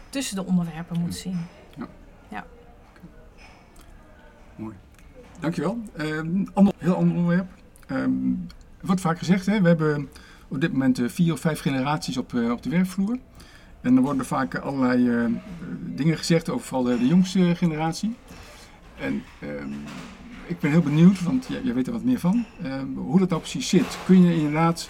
tussen 0.10 0.36
de 0.36 0.46
onderwerpen 0.46 1.00
moet 1.00 1.16
zien. 1.16 1.46
Ja. 1.78 1.88
ja. 2.28 2.46
Mooi. 4.56 4.76
Dankjewel. 5.40 5.80
Uh, 5.98 6.46
ander, 6.54 6.74
heel 6.78 6.96
ander 6.96 7.16
onderwerp. 7.16 7.48
Um, 7.88 8.48
wordt 8.82 9.02
vaak 9.02 9.18
gezegd, 9.18 9.46
hè, 9.46 9.62
we 9.62 9.68
hebben 9.68 10.10
op 10.48 10.62
dit 10.62 10.72
moment 10.72 11.00
uh, 11.00 11.10
vier 11.10 11.34
of 11.34 11.40
vijf 11.40 11.60
generaties 11.60 12.18
op, 12.18 12.34
uh, 12.34 12.52
op 12.52 12.64
de 12.64 12.70
werkvloer. 12.70 13.18
En 13.82 13.96
er 13.96 14.02
worden 14.02 14.26
vaak 14.26 14.56
allerlei 14.56 15.10
uh, 15.10 15.26
dingen 15.80 16.18
gezegd 16.18 16.50
over 16.50 16.66
vooral 16.66 16.84
de, 16.84 16.98
de 16.98 17.08
jongste 17.08 17.56
generatie. 17.56 18.16
En 19.00 19.24
uh, 19.40 19.50
ik 20.48 20.60
ben 20.60 20.72
heel 20.72 20.82
benieuwd, 20.82 21.24
want 21.24 21.46
jij, 21.50 21.62
jij 21.64 21.74
weet 21.74 21.88
er 21.88 21.94
wat 21.94 22.04
meer 22.04 22.20
van, 22.20 22.46
uh, 22.64 22.74
hoe 22.96 23.20
dat 23.20 23.30
nou 23.30 23.42
precies 23.42 23.70
zit. 23.70 23.98
Kun 24.06 24.24
je 24.24 24.36
inderdaad 24.36 24.90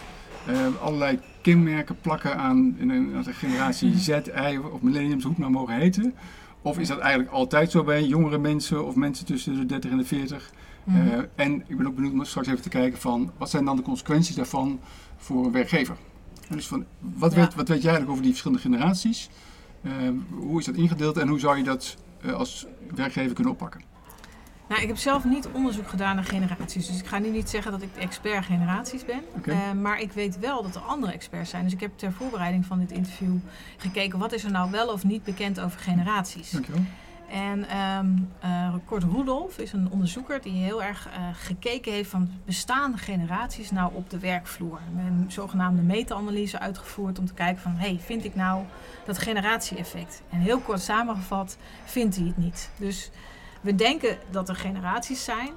allerlei 0.81 1.19
kenmerken 1.41 1.99
plakken 2.01 2.37
aan, 2.37 2.75
in 2.77 2.89
een, 2.89 3.15
aan 3.15 3.23
de 3.23 3.33
generatie 3.33 3.97
Z, 3.97 4.07
Y 4.07 4.57
of 4.71 4.81
millenniums, 4.81 5.23
hoe 5.23 5.31
het 5.31 5.41
nou 5.41 5.51
mogen 5.51 5.75
heten? 5.75 6.13
Of 6.61 6.79
is 6.79 6.87
dat 6.87 6.99
eigenlijk 6.99 7.31
altijd 7.31 7.71
zo 7.71 7.83
bij 7.83 8.03
jongere 8.03 8.37
mensen 8.37 8.85
of 8.85 8.95
mensen 8.95 9.25
tussen 9.25 9.55
de 9.55 9.65
30 9.65 9.91
en 9.91 9.97
de 9.97 10.05
40? 10.05 10.51
Mm 10.83 11.27
en 11.35 11.63
ik 11.67 11.77
ben 11.77 11.87
ook 11.87 11.95
benieuwd 11.95 12.13
om 12.13 12.23
straks 12.23 12.47
even 12.47 12.61
te 12.61 12.69
kijken 12.69 12.99
van 12.99 13.31
wat 13.37 13.49
zijn 13.49 13.65
dan 13.65 13.75
de 13.75 13.81
consequenties 13.81 14.35
daarvan 14.35 14.79
voor 15.17 15.45
een 15.45 15.51
werkgever? 15.51 15.95
Dus 16.49 16.67
van, 16.67 16.85
wat, 16.99 17.33
weet, 17.33 17.55
wat 17.55 17.67
weet 17.67 17.81
jij 17.81 17.91
eigenlijk 17.91 18.09
over 18.09 18.21
die 18.21 18.31
verschillende 18.31 18.63
generaties? 18.63 19.29
Uh, 19.81 19.93
hoe 20.29 20.59
is 20.59 20.65
dat 20.65 20.75
ingedeeld 20.75 21.17
en 21.17 21.27
hoe 21.27 21.39
zou 21.39 21.57
je 21.57 21.63
dat 21.63 21.97
uh, 22.25 22.33
als 22.33 22.65
werkgever 22.95 23.33
kunnen 23.33 23.53
oppakken? 23.53 23.81
Nou, 24.69 24.81
ik 24.81 24.87
heb 24.87 24.97
zelf 24.97 25.23
niet 25.23 25.47
onderzoek 25.51 25.87
gedaan 25.87 26.15
naar 26.15 26.23
generaties. 26.23 26.87
Dus 26.87 26.99
ik 26.99 27.05
ga 27.05 27.19
nu 27.19 27.29
niet 27.29 27.49
zeggen 27.49 27.71
dat 27.71 27.81
ik 27.81 27.93
de 27.93 27.99
expert 27.99 28.45
generaties 28.45 29.05
ben. 29.05 29.21
Oké. 29.35 29.51
Eh, 29.51 29.71
maar 29.71 30.01
ik 30.01 30.11
weet 30.11 30.39
wel 30.39 30.63
dat 30.63 30.75
er 30.75 30.81
andere 30.81 31.11
experts 31.11 31.49
zijn. 31.49 31.63
Dus 31.63 31.73
ik 31.73 31.79
heb 31.79 31.91
ter 31.95 32.11
voorbereiding 32.11 32.65
van 32.65 32.79
dit 32.79 32.91
interview 32.91 33.35
gekeken... 33.77 34.19
wat 34.19 34.31
is 34.31 34.43
er 34.43 34.51
nou 34.51 34.71
wel 34.71 34.87
of 34.87 35.03
niet 35.03 35.23
bekend 35.23 35.59
over 35.59 35.79
generaties. 35.79 36.51
Dankjewel. 36.51 36.81
En 37.29 37.69
ehm 37.69 38.07
eh, 38.39 38.73
Kort 38.85 39.03
Rudolf 39.03 39.57
is 39.57 39.73
een 39.73 39.87
onderzoeker 39.91 40.41
die 40.41 40.63
heel 40.63 40.83
erg 40.83 41.07
eh, 41.07 41.13
gekeken 41.33 41.91
heeft 41.91 42.09
van 42.09 42.31
bestaande 42.45 42.97
generaties 42.97 43.71
nou 43.71 43.91
op 43.93 44.09
de 44.09 44.19
werkvloer. 44.19 44.79
Een 44.97 45.25
zogenaamde 45.31 45.81
meta-analyse 45.81 46.59
uitgevoerd 46.59 47.19
om 47.19 47.25
te 47.25 47.33
kijken 47.33 47.61
van, 47.61 47.75
hey, 47.75 47.99
vind 48.05 48.23
ik 48.23 48.35
nou 48.35 48.63
dat 49.05 49.17
generatie-effect? 49.17 50.21
En 50.29 50.39
heel 50.39 50.59
kort 50.59 50.81
samengevat, 50.81 51.57
vindt 51.85 52.15
hij 52.15 52.25
het 52.25 52.37
niet. 52.37 52.69
Dus 52.77 53.11
we 53.61 53.75
denken 53.75 54.17
dat 54.31 54.49
er 54.49 54.55
generaties 54.55 55.23
zijn. 55.23 55.51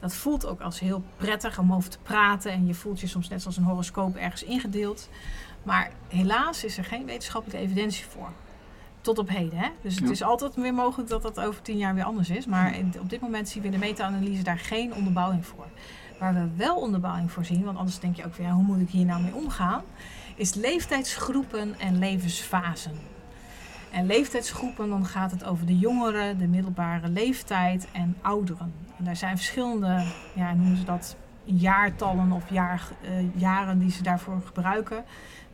Dat 0.00 0.14
voelt 0.14 0.46
ook 0.46 0.60
als 0.60 0.80
heel 0.80 1.02
prettig 1.16 1.58
om 1.58 1.72
over 1.72 1.90
te 1.90 1.98
praten. 2.02 2.52
En 2.52 2.66
je 2.66 2.74
voelt 2.74 3.00
je 3.00 3.06
soms 3.06 3.28
net 3.28 3.42
zoals 3.42 3.56
een 3.56 3.64
horoscoop 3.64 4.16
ergens 4.16 4.44
ingedeeld. 4.44 5.08
Maar 5.62 5.90
helaas 6.08 6.64
is 6.64 6.78
er 6.78 6.84
geen 6.84 7.06
wetenschappelijke 7.06 7.64
evidentie 7.64 8.04
voor. 8.04 8.28
Tot 9.06 9.18
op 9.18 9.28
heden. 9.28 9.58
Hè? 9.58 9.68
Dus 9.82 9.94
het 9.94 10.04
Ja. 10.04 10.10
is 10.10 10.22
altijd 10.22 10.54
weer 10.54 10.74
mogelijk 10.74 11.08
dat 11.08 11.22
dat 11.22 11.40
over 11.40 11.62
tien 11.62 11.76
jaar 11.78 11.94
weer 11.94 12.04
anders 12.04 12.30
is. 12.30 12.46
Maar 12.46 12.76
in- 12.76 12.94
op 13.00 13.10
dit 13.10 13.20
moment 13.20 13.48
zien 13.48 13.62
we 13.62 13.68
in 13.68 13.74
de 13.74 13.86
meta-analyse 13.86 14.42
daar 14.42 14.58
geen 14.58 14.94
onderbouwing 14.94 15.46
voor. 15.46 15.66
Waar 16.18 16.34
we 16.34 16.48
wel 16.56 16.76
onderbouwing 16.76 17.30
voor 17.32 17.44
zien, 17.44 17.64
want 17.64 17.78
anders 17.78 17.98
denk 17.98 18.16
je 18.16 18.24
ook 18.24 18.34
weer, 18.34 18.46
ja, 18.46 18.52
hoe 18.52 18.62
moet 18.62 18.80
ik 18.80 18.88
hier 18.88 19.04
nou 19.04 19.22
mee 19.22 19.34
omgaan? 19.34 19.82
Is 20.36 20.54
leeftijdsgroepen 20.54 21.78
en 21.78 21.98
levensfasen. 21.98 22.92
En 23.90 24.06
leeftijdsgroepen, 24.06 24.88
dan 24.88 25.06
gaat 25.06 25.30
het 25.30 25.44
over 25.44 25.66
de 25.66 25.78
jongeren, 25.78 26.38
de 26.38 26.46
middelbare 26.46 27.08
leeftijd 27.08 27.88
en 27.92 28.16
ouderen. 28.22 28.72
En 28.98 29.04
daar 29.04 29.16
zijn 29.16 29.36
verschillende, 29.36 30.04
ja, 30.34 30.54
noemen 30.54 30.76
ze 30.76 30.84
dat, 30.84 31.16
jaartallen 31.44 32.32
of 32.32 32.50
jaar, 32.50 32.88
eh, 33.02 33.10
jaren 33.40 33.78
die 33.78 33.90
ze 33.90 34.02
daarvoor 34.02 34.40
gebruiken. 34.44 35.04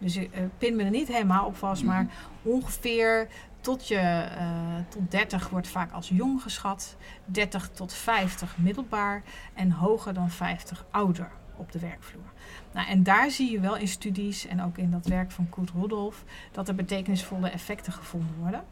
Dus 0.02 0.16
ik 0.16 0.32
eh, 0.32 0.42
pin 0.58 0.76
me 0.76 0.84
er 0.84 0.90
niet 0.90 1.08
helemaal 1.08 1.46
op 1.46 1.56
vast, 1.56 1.84
maar 1.84 2.06
ongeveer 2.42 3.28
tot 3.60 3.88
je 3.88 3.96
eh, 3.96 4.46
tot 4.88 5.10
30 5.10 5.48
wordt 5.48 5.68
vaak 5.68 5.92
als 5.92 6.08
jong 6.08 6.42
geschat, 6.42 6.96
30 7.24 7.70
tot 7.72 7.92
50 7.92 8.58
middelbaar 8.58 9.22
en 9.54 9.70
hoger 9.70 10.14
dan 10.14 10.30
50 10.30 10.84
ouder 10.90 11.30
op 11.56 11.72
de 11.72 11.78
werkvloer. 11.78 12.32
Nou, 12.72 12.88
en 12.88 13.02
daar 13.02 13.30
zie 13.30 13.50
je 13.50 13.60
wel 13.60 13.76
in 13.76 13.88
studies 13.88 14.46
en 14.46 14.62
ook 14.62 14.78
in 14.78 14.90
dat 14.90 15.06
werk 15.06 15.30
van 15.30 15.48
Kurt 15.50 15.70
Rudolf 15.70 16.24
dat 16.52 16.68
er 16.68 16.74
betekenisvolle 16.74 17.48
effecten 17.48 17.92
gevonden 17.92 18.34
worden. 18.38 18.64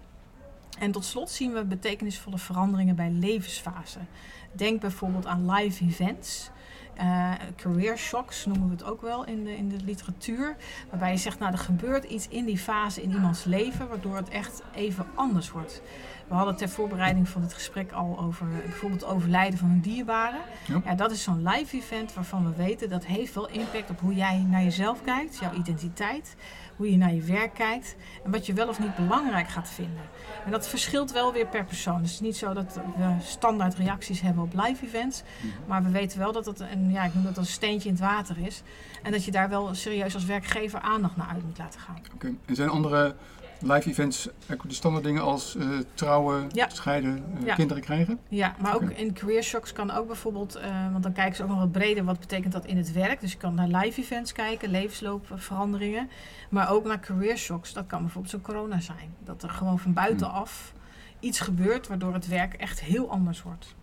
En 0.79 0.93
tot 0.93 1.05
slot 1.05 1.31
zien 1.31 1.53
we 1.53 1.65
betekenisvolle 1.65 2.39
veranderingen 2.39 2.97
bij 2.97 3.11
levensfasen. 3.11 4.09
Denk 4.53 4.81
bijvoorbeeld 4.81 5.27
aan 5.27 5.51
live 5.51 5.85
events. 5.85 6.51
Eh, 6.95 7.33
career 7.57 7.99
shocks 7.99 8.47
noemen 8.47 8.69
we 8.69 8.75
het 8.75 8.85
ook 8.85 9.01
wel 9.01 9.25
in 9.27 9.45
de, 9.45 9.57
in 9.57 9.69
de 9.69 9.85
literatuur. 9.85 10.57
Waarbij 10.91 11.11
je 11.11 11.17
zegt, 11.17 11.39
nou 11.39 11.53
er 11.53 11.59
gebeurt 11.59 12.05
iets 12.05 12.29
in 12.29 12.45
die 12.45 12.59
fase 12.59 13.03
in 13.03 13.11
iemands 13.11 13.45
leven 13.45 13.89
waardoor 13.89 14.17
het 14.17 14.29
echt 14.29 14.63
even 14.75 15.07
anders 15.15 15.51
wordt. 15.51 15.83
We 16.29 16.37
hadden 16.37 16.57
ter 16.57 16.69
voorbereiding 16.69 17.29
van 17.29 17.41
dit 17.41 17.55
gesprek 17.55 17.93
al 17.93 18.19
over 18.19 18.47
bijvoorbeeld 18.47 19.01
het 19.01 19.11
overlijden 19.11 19.59
van 19.59 19.71
een 19.71 19.81
dierbare. 19.81 20.39
Ja. 20.67 20.81
Ja, 20.85 20.95
dat 20.95 21.11
is 21.11 21.23
zo'n 21.23 21.49
live 21.49 21.77
event 21.77 22.15
waarvan 22.15 22.45
we 22.45 22.55
weten 22.57 22.89
dat 22.89 23.07
heeft 23.07 23.35
wel 23.35 23.49
impact 23.49 23.91
op 23.91 24.01
hoe 24.01 24.15
jij 24.15 24.45
naar 24.49 24.63
jezelf 24.63 25.03
kijkt, 25.03 25.39
jouw 25.39 25.53
identiteit, 25.53 26.37
hoe 26.81 26.91
je 26.91 26.97
naar 26.97 27.15
je 27.15 27.23
werk 27.23 27.55
kijkt 27.55 27.97
en 28.25 28.31
wat 28.31 28.47
je 28.47 28.53
wel 28.53 28.69
of 28.69 28.79
niet 28.79 28.97
belangrijk 28.97 29.49
gaat 29.49 29.69
vinden. 29.69 30.03
En 30.45 30.51
dat 30.51 30.69
verschilt 30.69 31.13
wel 31.13 31.33
weer 31.33 31.47
per 31.47 31.65
persoon. 31.65 32.03
Dus 32.03 32.11
het 32.11 32.21
is 32.21 32.27
niet 32.27 32.37
zo 32.37 32.53
dat 32.53 32.81
we 32.97 33.15
standaard 33.23 33.75
reacties 33.75 34.21
hebben 34.21 34.43
op 34.43 34.53
live 34.55 34.87
events, 34.87 35.23
maar 35.67 35.83
we 35.83 35.91
weten 35.91 36.19
wel 36.19 36.33
dat 36.33 36.47
het 36.47 36.61
een, 36.61 36.91
ja, 36.91 37.05
ik 37.05 37.15
noem 37.15 37.25
dat 37.25 37.37
een 37.37 37.47
steentje 37.47 37.89
in 37.89 37.95
het 37.95 38.05
water 38.05 38.39
is 38.39 38.63
en 39.03 39.13
dat 39.13 39.25
je 39.25 39.31
daar 39.31 39.49
wel 39.49 39.75
serieus 39.75 40.15
als 40.15 40.25
werkgever 40.25 40.81
aandacht 40.81 41.17
naar 41.17 41.29
uit 41.29 41.45
moet 41.45 41.59
laten 41.59 41.81
gaan. 41.81 41.99
Oké. 42.15 42.35
En 42.47 42.55
zijn 42.55 42.69
andere 42.69 43.15
live 43.61 43.89
events 43.91 44.29
ook 44.53 44.69
de 44.69 44.75
standaard 44.75 45.05
dingen 45.05 45.23
als 45.23 45.57
eh, 45.57 45.69
trouwen, 45.95 46.47
Ja. 46.53 46.69
scheiden, 46.69 47.25
eh, 47.39 47.47
Ja. 47.47 47.55
kinderen 47.55 47.83
krijgen? 47.83 48.19
Ja, 48.29 48.55
maar 48.61 48.75
ook 48.75 48.91
in 48.91 49.13
career 49.13 49.43
shocks 49.43 49.73
kan 49.73 49.91
ook 49.91 50.07
bijvoorbeeld, 50.07 50.55
eh, 50.55 50.91
want 50.93 51.03
dan 51.03 51.13
kijken 51.13 51.37
ze 51.37 51.43
ook 51.43 51.49
nog 51.49 51.59
wat 51.59 51.73
breder, 51.73 52.05
wat 52.05 52.19
betekent 52.21 52.53
dat 52.53 52.65
in 52.67 52.77
het 52.77 52.93
werk. 52.93 53.21
Dus 53.21 53.33
je 53.33 53.39
kan 53.39 53.55
naar 53.55 53.69
live 53.69 54.01
events 54.01 54.33
kijken, 54.33 54.71
levensloopveranderingen, 54.71 56.11
maar 56.51 56.71
ook 56.71 56.85
naar 56.85 57.01
career 57.01 57.37
shocks. 57.37 57.73
Dat 57.73 57.87
kan 57.87 58.01
bijvoorbeeld 58.03 58.33
zo'n 58.33 58.43
corona 58.43 58.81
zijn. 58.81 59.15
Dat 59.25 59.43
er 59.43 59.51
gewoon 59.51 59.79
van 59.79 59.93
buitenaf 59.93 60.73
iets 61.21 61.41
gebeurt 61.41 61.87
waardoor 61.87 62.15
het 62.15 62.29
werk 62.29 62.55
echt 62.55 62.81
heel 62.81 63.11
anders 63.11 63.43
wordt. 63.43 63.75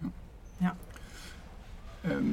Ehm, 2.02 2.24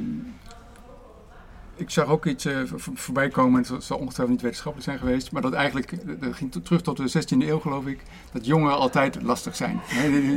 ik 1.76 1.90
zag 1.90 2.06
ook 2.06 2.26
iets 2.26 2.44
eh, 2.44 2.56
voor- 2.64 2.96
voorbij 2.96 3.28
komen, 3.28 3.60
het 3.60 3.84
zal 3.84 3.98
ongetwijfeld 3.98 4.28
niet 4.28 4.40
wetenschappelijk 4.40 4.90
zijn 4.90 4.98
geweest, 4.98 5.32
maar 5.32 5.42
dat 5.42 5.52
eigenlijk, 5.52 5.92
eh, 5.92 5.98
dat 6.20 6.34
ging 6.34 6.52
terug 6.62 6.82
tot 6.82 6.96
de 6.96 7.08
16e 7.08 7.46
eeuw 7.48 7.58
geloof 7.58 7.86
ik, 7.86 8.02
dat 8.32 8.46
jongeren 8.46 8.76
altijd 8.76 9.22
lastig 9.22 9.56
zijn. 9.56 9.80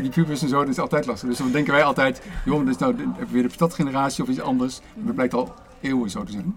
Die, 0.01 0.09
pubers 0.09 0.41
en 0.41 0.49
zo, 0.49 0.59
dat 0.59 0.67
is 0.67 0.79
altijd 0.79 1.05
lastig. 1.05 1.29
Dus 1.29 1.37
dan 1.37 1.51
denken 1.51 1.73
wij 1.73 1.83
altijd, 1.83 2.21
joh, 2.45 2.59
dat 2.65 2.67
is 2.67 2.77
nou 2.77 2.95
weer 3.29 3.43
de 3.43 3.49
stadgeneratie 3.49 4.23
of 4.23 4.29
iets 4.29 4.39
anders. 4.41 4.79
Dat 4.95 5.15
blijkt 5.15 5.33
al 5.33 5.53
eeuwen 5.81 6.09
zo 6.09 6.23
te 6.23 6.31
zijn. 6.31 6.55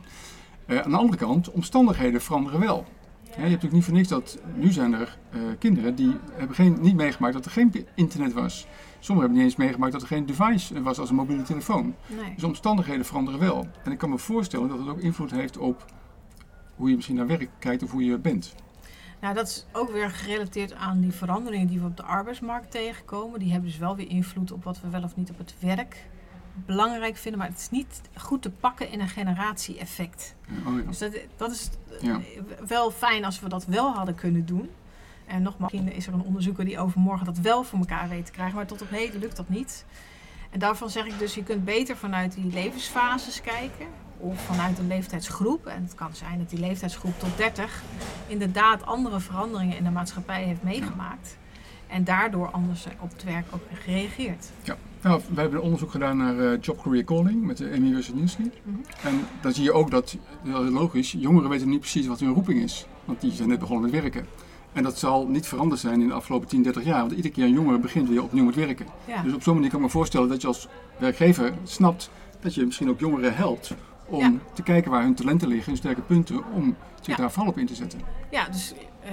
Eh, 0.66 0.78
aan 0.78 0.90
de 0.90 0.96
andere 0.96 1.18
kant, 1.18 1.50
omstandigheden 1.50 2.20
veranderen 2.20 2.60
wel. 2.60 2.86
Je 3.24 3.30
hebt 3.30 3.42
natuurlijk 3.42 3.72
niet 3.72 3.84
voor 3.84 3.94
niks 3.94 4.08
dat, 4.08 4.38
nu 4.54 4.72
zijn 4.72 4.92
er 4.94 5.18
kinderen 5.58 5.94
die 5.94 6.16
hebben 6.32 6.56
geen, 6.56 6.76
niet 6.80 6.94
meegemaakt 6.96 7.34
dat 7.34 7.44
er 7.44 7.50
geen 7.50 7.86
internet 7.94 8.32
was. 8.32 8.66
Sommigen 9.00 9.30
hebben 9.30 9.32
niet 9.32 9.44
eens 9.56 9.56
meegemaakt 9.66 9.92
dat 9.92 10.02
er 10.02 10.06
geen 10.08 10.26
device 10.26 10.82
was 10.82 10.98
als 10.98 11.08
een 11.10 11.14
mobiele 11.14 11.42
telefoon. 11.42 11.94
Nee. 12.06 12.34
Dus 12.34 12.44
omstandigheden 12.44 13.04
veranderen 13.04 13.40
wel. 13.40 13.66
En 13.84 13.92
ik 13.92 13.98
kan 13.98 14.10
me 14.10 14.18
voorstellen 14.18 14.68
dat 14.68 14.78
het 14.78 14.88
ook 14.88 15.00
invloed 15.00 15.30
heeft 15.30 15.58
op 15.58 15.84
hoe 16.76 16.88
je 16.88 16.94
misschien 16.94 17.16
naar 17.16 17.26
werk 17.26 17.48
kijkt 17.58 17.82
of 17.82 17.90
hoe 17.90 18.04
je 18.04 18.18
bent. 18.18 18.54
Nou, 19.20 19.34
dat 19.34 19.46
is 19.48 19.66
ook 19.72 19.90
weer 19.90 20.10
gerelateerd 20.10 20.72
aan 20.74 21.00
die 21.00 21.12
veranderingen 21.12 21.66
die 21.66 21.80
we 21.80 21.86
op 21.86 21.96
de 21.96 22.02
arbeidsmarkt 22.02 22.70
tegenkomen. 22.70 23.38
Die 23.38 23.50
hebben 23.52 23.68
dus 23.70 23.78
wel 23.78 23.96
weer 23.96 24.08
invloed 24.08 24.52
op 24.52 24.64
wat 24.64 24.80
we 24.80 24.88
wel 24.88 25.02
of 25.02 25.16
niet 25.16 25.30
op 25.30 25.38
het 25.38 25.54
werk 25.58 26.08
belangrijk 26.66 27.16
vinden. 27.16 27.40
Maar 27.40 27.48
het 27.48 27.58
is 27.58 27.70
niet 27.70 28.00
goed 28.16 28.42
te 28.42 28.50
pakken 28.50 28.90
in 28.90 29.00
een 29.00 29.08
generatie-effect. 29.08 30.34
Oh 30.66 30.76
ja. 30.78 30.82
Dus 30.86 30.98
dat, 30.98 31.16
dat 31.36 31.50
is 31.50 31.70
Ja. 32.00 32.20
wel 32.66 32.90
fijn 32.90 33.24
als 33.24 33.40
we 33.40 33.48
dat 33.48 33.64
wel 33.66 33.92
hadden 33.92 34.14
kunnen 34.14 34.46
doen. 34.46 34.70
En 35.30 35.42
nogmaals, 35.42 35.72
misschien 35.72 35.96
is 35.96 36.06
er 36.06 36.12
een 36.12 36.22
onderzoeker 36.22 36.64
die 36.64 36.78
overmorgen 36.78 37.26
dat 37.26 37.38
wel 37.38 37.64
voor 37.64 37.78
elkaar 37.78 38.08
weet 38.08 38.26
te 38.26 38.32
krijgen. 38.32 38.56
Maar 38.56 38.66
tot 38.66 38.82
op 38.82 38.90
heden 38.90 39.20
lukt 39.20 39.36
dat 39.36 39.48
niet. 39.48 39.84
En 40.50 40.58
daarvan 40.58 40.90
zeg 40.90 41.06
ik 41.06 41.18
dus, 41.18 41.34
je 41.34 41.42
kunt 41.42 41.64
beter 41.64 41.96
vanuit 41.96 42.34
die 42.34 42.52
levensfases 42.52 43.40
kijken. 43.40 43.86
Of 44.18 44.40
vanuit 44.40 44.78
een 44.78 44.86
leeftijdsgroep. 44.86 45.66
En 45.66 45.82
het 45.82 45.94
kan 45.94 46.14
zijn 46.14 46.38
dat 46.38 46.50
die 46.50 46.58
leeftijdsgroep 46.58 47.18
tot 47.18 47.36
30 47.36 47.82
inderdaad 48.26 48.86
andere 48.86 49.20
veranderingen 49.20 49.76
in 49.76 49.84
de 49.84 49.90
maatschappij 49.90 50.42
heeft 50.42 50.62
meegemaakt. 50.62 51.38
En 51.86 52.04
daardoor 52.04 52.50
anders 52.50 52.86
op 53.00 53.10
het 53.12 53.24
werk 53.24 53.46
ook 53.50 53.62
gereageerd. 53.72 54.50
Nou, 55.02 55.20
wij 55.28 55.42
hebben 55.42 55.58
een 55.58 55.64
onderzoek 55.64 55.90
gedaan 55.90 56.16
naar 56.16 56.38
eh, 56.38 56.60
Job 56.60 56.82
Career 56.82 57.04
Calling 57.04 57.44
met 57.44 57.56
de 57.56 57.72
Amy 57.76 57.94
Wisniewski. 57.94 58.50
Mhm. 58.62 58.76
En 59.02 59.26
dan 59.40 59.52
zie 59.52 59.64
je 59.64 59.72
ook 59.72 59.90
dat, 59.90 60.16
heel 60.42 60.62
logisch, 60.62 61.12
jongeren 61.12 61.50
weten 61.50 61.68
niet 61.68 61.80
precies 61.80 62.06
wat 62.06 62.20
hun 62.20 62.32
roeping 62.32 62.62
is. 62.62 62.86
Want 63.04 63.20
die 63.20 63.32
zijn 63.32 63.48
net 63.48 63.58
begonnen 63.58 63.90
met 63.90 64.00
werken. 64.00 64.26
En 64.72 64.82
dat 64.82 64.98
zal 64.98 65.26
niet 65.26 65.46
veranderd 65.46 65.80
zijn 65.80 66.00
in 66.00 66.08
de 66.08 66.14
afgelopen 66.14 66.48
10, 66.48 66.62
30 66.62 66.84
jaar. 66.84 67.00
Want 67.00 67.12
iedere 67.12 67.34
keer 67.34 67.44
een 67.44 67.52
jongere 67.52 67.78
begint 67.78 68.08
weer 68.08 68.22
opnieuw 68.22 68.44
met 68.44 68.54
werken. 68.54 68.86
Ja. 69.04 69.22
Dus 69.22 69.34
op 69.34 69.42
zo'n 69.42 69.54
manier 69.54 69.70
kan 69.70 69.78
ik 69.78 69.84
me 69.84 69.90
voorstellen 69.90 70.28
dat 70.28 70.40
je 70.40 70.46
als 70.46 70.68
werkgever 70.98 71.52
snapt 71.64 72.10
dat 72.40 72.54
je 72.54 72.64
misschien 72.64 72.88
ook 72.88 73.00
jongeren 73.00 73.34
helpt 73.36 73.74
om 74.06 74.20
Ja. 74.20 74.32
te 74.52 74.62
kijken 74.62 74.90
waar 74.90 75.02
hun 75.02 75.14
talenten 75.14 75.48
liggen, 75.48 75.66
hun 75.68 75.76
sterke 75.76 76.00
punten, 76.00 76.40
om 76.54 76.76
zich 77.00 77.16
Ja. 77.16 77.22
daar 77.22 77.30
vooral 77.32 77.50
op 77.52 77.58
in 77.58 77.66
te 77.66 77.74
zetten. 77.74 78.00
Ja, 78.30 78.48
dus 78.48 78.74
eh, 79.02 79.10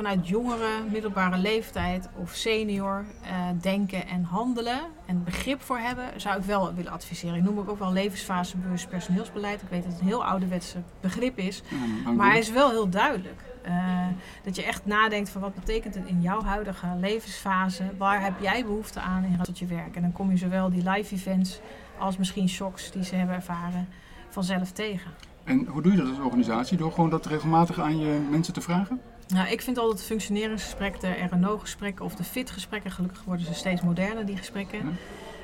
vanuit 0.00 0.28
jongeren, 0.28 0.90
middelbare 0.90 1.38
leeftijd 1.38 2.08
of 2.16 2.34
senior 2.34 3.04
eh, 3.22 3.30
denken 3.60 4.06
en 4.06 4.22
handelen 4.22 4.80
en 5.06 5.24
begrip 5.24 5.62
voor 5.62 5.78
hebben, 5.78 6.20
zou 6.20 6.38
ik 6.38 6.44
wel 6.44 6.74
willen 6.74 6.92
adviseren. 6.92 7.36
Ik 7.36 7.42
noem 7.42 7.58
het 7.58 7.68
ook 7.68 7.78
wel 7.78 7.92
levensfasebewust 7.92 8.88
personeelsbeleid. 8.88 9.62
Ik 9.62 9.68
weet 9.68 9.82
dat 9.82 9.92
het 9.92 10.00
een 10.00 10.06
heel 10.06 10.24
ouderwetse 10.24 10.78
begrip 11.00 11.38
is, 11.38 11.62
Ja, 12.04 12.10
maar 12.10 12.30
hij 12.30 12.38
is 12.38 12.50
wel 12.50 12.70
heel 12.70 12.88
duidelijk. 12.88 13.42
Eh, 13.62 14.06
dat 14.42 14.56
je 14.56 14.64
echt 14.64 14.86
nadenkt 14.86 15.30
van 15.30 15.40
wat 15.40 15.54
betekent 15.54 15.94
het 15.94 16.06
in 16.06 16.20
jouw 16.20 16.42
huidige 16.42 16.86
levensfase? 17.00 17.84
Waar 17.98 18.22
heb 18.22 18.40
jij 18.40 18.64
behoefte 18.64 19.00
aan 19.00 19.24
in 19.24 19.38
tot 19.42 19.58
je 19.58 19.66
werk? 19.66 19.96
En 19.96 20.02
dan 20.02 20.12
kom 20.12 20.30
je 20.30 20.36
zowel 20.36 20.70
die 20.70 20.90
live 20.90 21.14
events 21.14 21.60
als 21.98 22.16
misschien 22.16 22.48
shocks 22.48 22.90
die 22.90 23.04
ze 23.04 23.14
hebben 23.14 23.34
ervaren 23.34 23.88
vanzelf 24.28 24.70
tegen. 24.70 25.10
En 25.44 25.66
hoe 25.66 25.82
doe 25.82 25.92
je 25.92 25.98
dat 25.98 26.08
als 26.08 26.18
organisatie? 26.18 26.76
Door 26.76 26.92
gewoon 26.92 27.10
dat 27.10 27.26
regelmatig 27.26 27.80
aan 27.80 27.98
je 27.98 28.26
mensen 28.30 28.54
te 28.54 28.60
vragen? 28.60 29.00
Nou, 29.30 29.48
ik 29.48 29.60
vind 29.60 29.78
altijd 29.78 29.98
het 29.98 30.06
functioneringsgesprek, 30.06 31.00
de 31.00 31.28
RNO-gesprekken 31.30 32.04
of 32.04 32.14
de 32.14 32.24
fit-gesprekken, 32.24 32.90
gelukkig 32.90 33.24
worden 33.24 33.46
ze 33.46 33.54
steeds 33.54 33.82
moderner, 33.82 34.26
die 34.26 34.36
gesprekken. 34.36 34.78
Ja. 34.78 34.92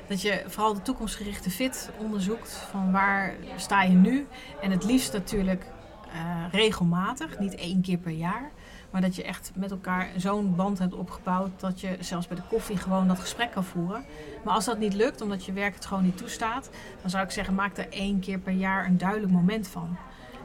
Dat 0.07 0.21
je 0.21 0.43
vooral 0.47 0.73
de 0.73 0.81
toekomstgerichte 0.81 1.49
fit 1.49 1.89
onderzoekt, 1.97 2.51
van 2.51 2.91
waar 2.91 3.33
sta 3.55 3.83
je 3.83 3.95
nu? 3.95 4.27
En 4.61 4.71
het 4.71 4.83
liefst 4.83 5.13
natuurlijk 5.13 5.65
eh, 6.13 6.45
regelmatig, 6.51 7.39
niet 7.39 7.55
één 7.55 7.81
keer 7.81 7.97
per 7.97 8.11
jaar. 8.11 8.51
Maar 8.89 9.01
dat 9.01 9.15
je 9.15 9.23
echt 9.23 9.51
met 9.55 9.71
elkaar 9.71 10.09
zo'n 10.15 10.55
band 10.55 10.79
hebt 10.79 10.93
opgebouwd 10.93 11.59
dat 11.59 11.81
je 11.81 11.97
zelfs 11.99 12.27
bij 12.27 12.37
de 12.37 12.43
koffie 12.49 12.77
gewoon 12.77 13.07
dat 13.07 13.19
gesprek 13.19 13.51
kan 13.51 13.63
voeren. 13.63 14.05
Maar 14.43 14.53
als 14.53 14.65
dat 14.65 14.79
niet 14.79 14.93
lukt, 14.93 15.21
omdat 15.21 15.45
je 15.45 15.53
werk 15.53 15.75
het 15.75 15.85
gewoon 15.85 16.03
niet 16.03 16.17
toestaat, 16.17 16.69
dan 17.01 17.09
zou 17.09 17.23
ik 17.23 17.31
zeggen, 17.31 17.53
maak 17.55 17.77
er 17.77 17.89
één 17.89 18.19
keer 18.19 18.39
per 18.39 18.53
jaar 18.53 18.85
een 18.85 18.97
duidelijk 18.97 19.31
moment 19.31 19.67
van. 19.67 19.97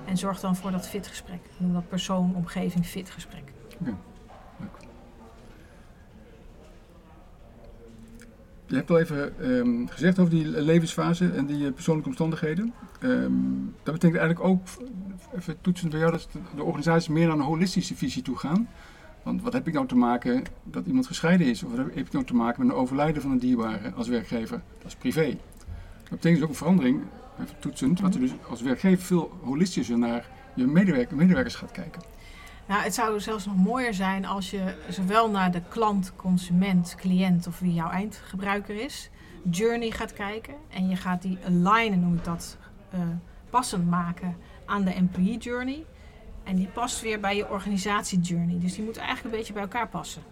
En 0.05 0.17
zorg 0.17 0.41
dan 0.41 0.57
voor 0.57 0.71
dat 0.71 0.89
fit 0.89 1.07
gesprek. 1.07 1.41
Noem 1.57 1.73
dat 1.73 1.89
persoon, 1.89 2.35
omgeving, 2.35 2.87
fit 2.87 3.11
gesprek. 3.11 3.53
Leuk. 3.79 3.95
Je 8.73 8.79
hebt 8.79 8.91
al 8.91 8.99
even 8.99 9.41
ehm, 9.41 9.87
gezegd 9.87 10.19
over 10.19 10.31
die 10.31 10.47
levensfase 10.47 11.31
en 11.31 11.47
die 11.47 11.67
eh, 11.67 11.73
persoonlijke 11.73 12.09
omstandigheden. 12.09 12.73
Ehm, 13.01 13.33
dat 13.83 13.95
betekent 13.95 14.21
eigenlijk 14.21 14.41
ook, 14.41 14.61
even 15.37 15.61
toetsend 15.61 15.91
bij 15.91 16.01
jou, 16.01 16.13
dat 16.13 16.29
de 16.57 16.63
organisaties 16.63 17.09
meer 17.09 17.27
naar 17.27 17.37
een 17.37 17.43
holistische 17.43 17.97
visie 17.97 18.23
toe 18.23 18.37
gaan. 18.37 18.69
Want 19.23 19.43
wat 19.43 19.53
heb 19.53 19.67
ik 19.67 19.75
nou 19.75 19.87
te 19.87 19.97
maken 19.97 20.43
dat 20.63 20.87
iemand 20.87 21.07
gescheiden 21.07 21.47
is? 21.47 21.63
Of 21.63 21.71
wat 21.71 21.79
heb 21.79 21.97
ik 21.97 22.13
nou 22.13 22.25
te 22.25 22.35
maken 22.35 22.61
met 22.61 22.75
een 22.75 22.81
overlijden 22.81 23.23
van 23.23 23.31
een 23.31 23.39
dierbare 23.39 23.93
als 23.93 24.09
werkgever? 24.09 24.63
Dat 24.79 24.87
is 24.87 24.95
privé. 24.95 25.27
Dat 26.03 26.11
betekent 26.11 26.35
dus 26.35 26.43
ook 26.43 26.49
een 26.49 26.55
verandering, 26.55 27.03
toetsend, 27.59 28.01
dat 28.01 28.15
je 28.15 28.21
dus 28.21 28.31
als 28.49 28.63
werkgever 28.63 29.05
veel 29.05 29.33
holistischer 29.43 29.99
naar 29.99 30.27
je 30.55 30.67
medewerker, 30.67 31.17
medewerkers 31.17 31.55
gaat 31.55 31.71
kijken. 31.71 32.03
Nou, 32.67 32.83
het 32.83 32.95
zou 32.95 33.21
zelfs 33.21 33.47
nog 33.47 33.57
mooier 33.57 33.95
zijn 33.95 34.25
als 34.25 34.51
je 34.51 34.75
zowel 34.89 35.31
naar 35.31 35.51
de 35.51 35.63
klant, 35.69 36.13
consument, 36.17 36.95
cliënt 36.99 37.47
of 37.47 37.59
wie 37.59 37.75
jouw 37.75 37.91
eindgebruiker 37.91 38.85
is, 38.85 39.11
journey 39.51 39.91
gaat 39.91 40.13
kijken. 40.13 40.55
En 40.69 40.89
je 40.89 40.97
gaat 40.97 41.23
die 41.23 41.39
alignen, 41.47 42.01
noem 42.01 42.15
ik 42.15 42.25
dat, 42.25 42.57
uh, 42.95 43.01
passend 43.51 43.91
maken 43.91 44.37
aan 44.65 44.85
de 44.85 44.93
employee 44.93 45.39
journey. 45.39 45.85
En 46.45 46.57
die 46.57 46.67
past 46.67 47.01
weer 47.01 47.21
bij 47.21 47.37
je 47.37 47.51
organisatie 47.51 48.21
journey. 48.21 48.59
Dus 48.59 48.75
die 48.75 48.85
moet 48.85 48.97
eigenlijk 48.97 49.29
een 49.29 49.39
beetje 49.39 49.53
bij 49.53 49.63
elkaar 49.63 49.89
passen. 49.89 50.23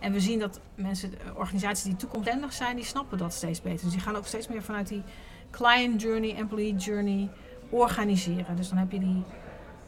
En 0.00 0.12
we 0.12 0.20
zien 0.20 0.38
dat 0.38 0.60
mensen, 0.74 1.12
organisaties 1.34 1.84
die 1.84 1.96
toekomstbestendig 1.96 2.52
zijn, 2.52 2.76
die 2.76 2.84
snappen 2.84 3.18
dat 3.18 3.32
steeds 3.34 3.62
beter. 3.62 3.84
Dus 3.84 3.92
die 3.92 4.00
gaan 4.00 4.16
ook 4.16 4.26
steeds 4.26 4.48
meer 4.48 4.62
vanuit 4.62 4.88
die 4.88 5.02
client 5.50 6.02
journey, 6.02 6.34
employee 6.34 6.74
journey 6.74 7.28
organiseren. 7.70 8.56
Dus 8.56 8.68
dan 8.68 8.78
heb 8.78 8.92
je 8.92 8.98
die 8.98 9.24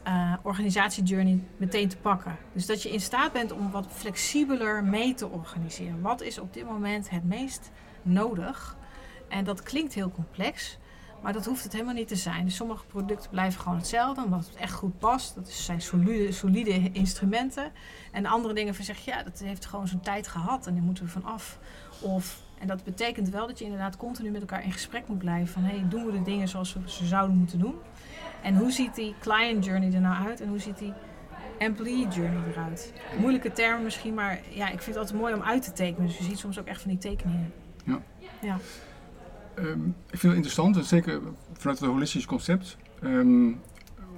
uh, 0.07 0.33
organisatiejourney 0.43 1.43
meteen 1.57 1.89
te 1.89 1.97
pakken. 1.97 2.37
Dus 2.53 2.65
dat 2.65 2.83
je 2.83 2.89
in 2.89 3.01
staat 3.01 3.31
bent 3.31 3.51
om 3.51 3.71
wat 3.71 3.87
flexibeler 3.91 4.83
mee 4.83 5.13
te 5.13 5.27
organiseren. 5.27 6.01
Wat 6.01 6.21
is 6.21 6.39
op 6.39 6.53
dit 6.53 6.65
moment 6.65 7.09
het 7.09 7.23
meest 7.23 7.71
nodig? 8.01 8.77
En 9.27 9.43
dat 9.43 9.63
klinkt 9.63 9.93
heel 9.93 10.11
complex, 10.11 10.77
maar 11.21 11.33
dat 11.33 11.45
hoeft 11.45 11.63
het 11.63 11.71
helemaal 11.71 11.93
niet 11.93 12.07
te 12.07 12.15
zijn. 12.15 12.45
Dus 12.45 12.55
sommige 12.55 12.85
producten 12.85 13.29
blijven 13.29 13.61
gewoon 13.61 13.77
hetzelfde, 13.77 14.23
omdat 14.23 14.45
het 14.45 14.55
echt 14.55 14.73
goed 14.73 14.99
past. 14.99 15.35
Dat 15.35 15.49
zijn 15.49 15.81
solide, 16.31 16.91
instrumenten. 16.91 17.71
En 18.11 18.25
andere 18.25 18.53
dingen 18.53 18.75
van 18.75 18.85
zeg 18.85 18.97
ja, 19.05 19.23
dat 19.23 19.39
heeft 19.39 19.65
gewoon 19.65 19.87
zijn 19.87 20.01
tijd 20.01 20.27
gehad 20.27 20.67
en 20.67 20.73
daar 20.73 20.83
moeten 20.83 21.03
we 21.03 21.09
van 21.09 21.25
af. 21.25 21.59
Of, 22.01 22.41
en 22.59 22.67
dat 22.67 22.83
betekent 22.83 23.29
wel 23.29 23.47
dat 23.47 23.59
je 23.59 23.65
inderdaad 23.65 23.97
continu 23.97 24.29
met 24.29 24.41
elkaar 24.41 24.63
in 24.63 24.71
gesprek 24.71 25.07
moet 25.07 25.17
blijven. 25.17 25.47
Van 25.47 25.63
hey, 25.63 25.85
doen 25.89 26.05
we 26.05 26.11
de 26.11 26.21
dingen 26.21 26.47
zoals 26.47 26.73
we 26.73 26.79
ze 26.85 27.05
zouden 27.05 27.37
moeten 27.37 27.59
doen? 27.59 27.75
En 28.41 28.57
hoe 28.57 28.71
ziet 28.71 28.95
die 28.95 29.15
client 29.19 29.65
journey 29.65 29.93
er 29.93 30.01
nou 30.01 30.27
uit 30.27 30.41
en 30.41 30.47
hoe 30.47 30.59
ziet 30.59 30.77
die 30.77 30.93
employee 31.57 32.07
journey 32.07 32.41
eruit? 32.51 32.93
Moeilijke 33.19 33.51
termen 33.51 33.83
misschien, 33.83 34.13
maar 34.13 34.39
ja, 34.49 34.65
ik 34.65 34.81
vind 34.81 34.85
het 34.85 34.97
altijd 34.97 35.19
mooi 35.19 35.33
om 35.33 35.41
uit 35.41 35.63
te 35.63 35.71
tekenen. 35.71 36.07
Dus 36.07 36.17
je 36.17 36.23
ziet 36.23 36.39
soms 36.39 36.59
ook 36.59 36.65
echt 36.65 36.81
van 36.81 36.89
die 36.89 36.99
tekeningen. 36.99 37.53
Ja. 37.85 38.01
ja. 38.41 38.57
Um, 39.55 39.95
ik 40.05 40.19
vind 40.19 40.21
het 40.21 40.33
interessant, 40.33 40.75
en 40.75 40.83
zeker 40.83 41.21
vanuit 41.53 41.79
het 41.79 41.89
holistisch 41.89 42.25
concept. 42.25 42.77
Um, 43.03 43.61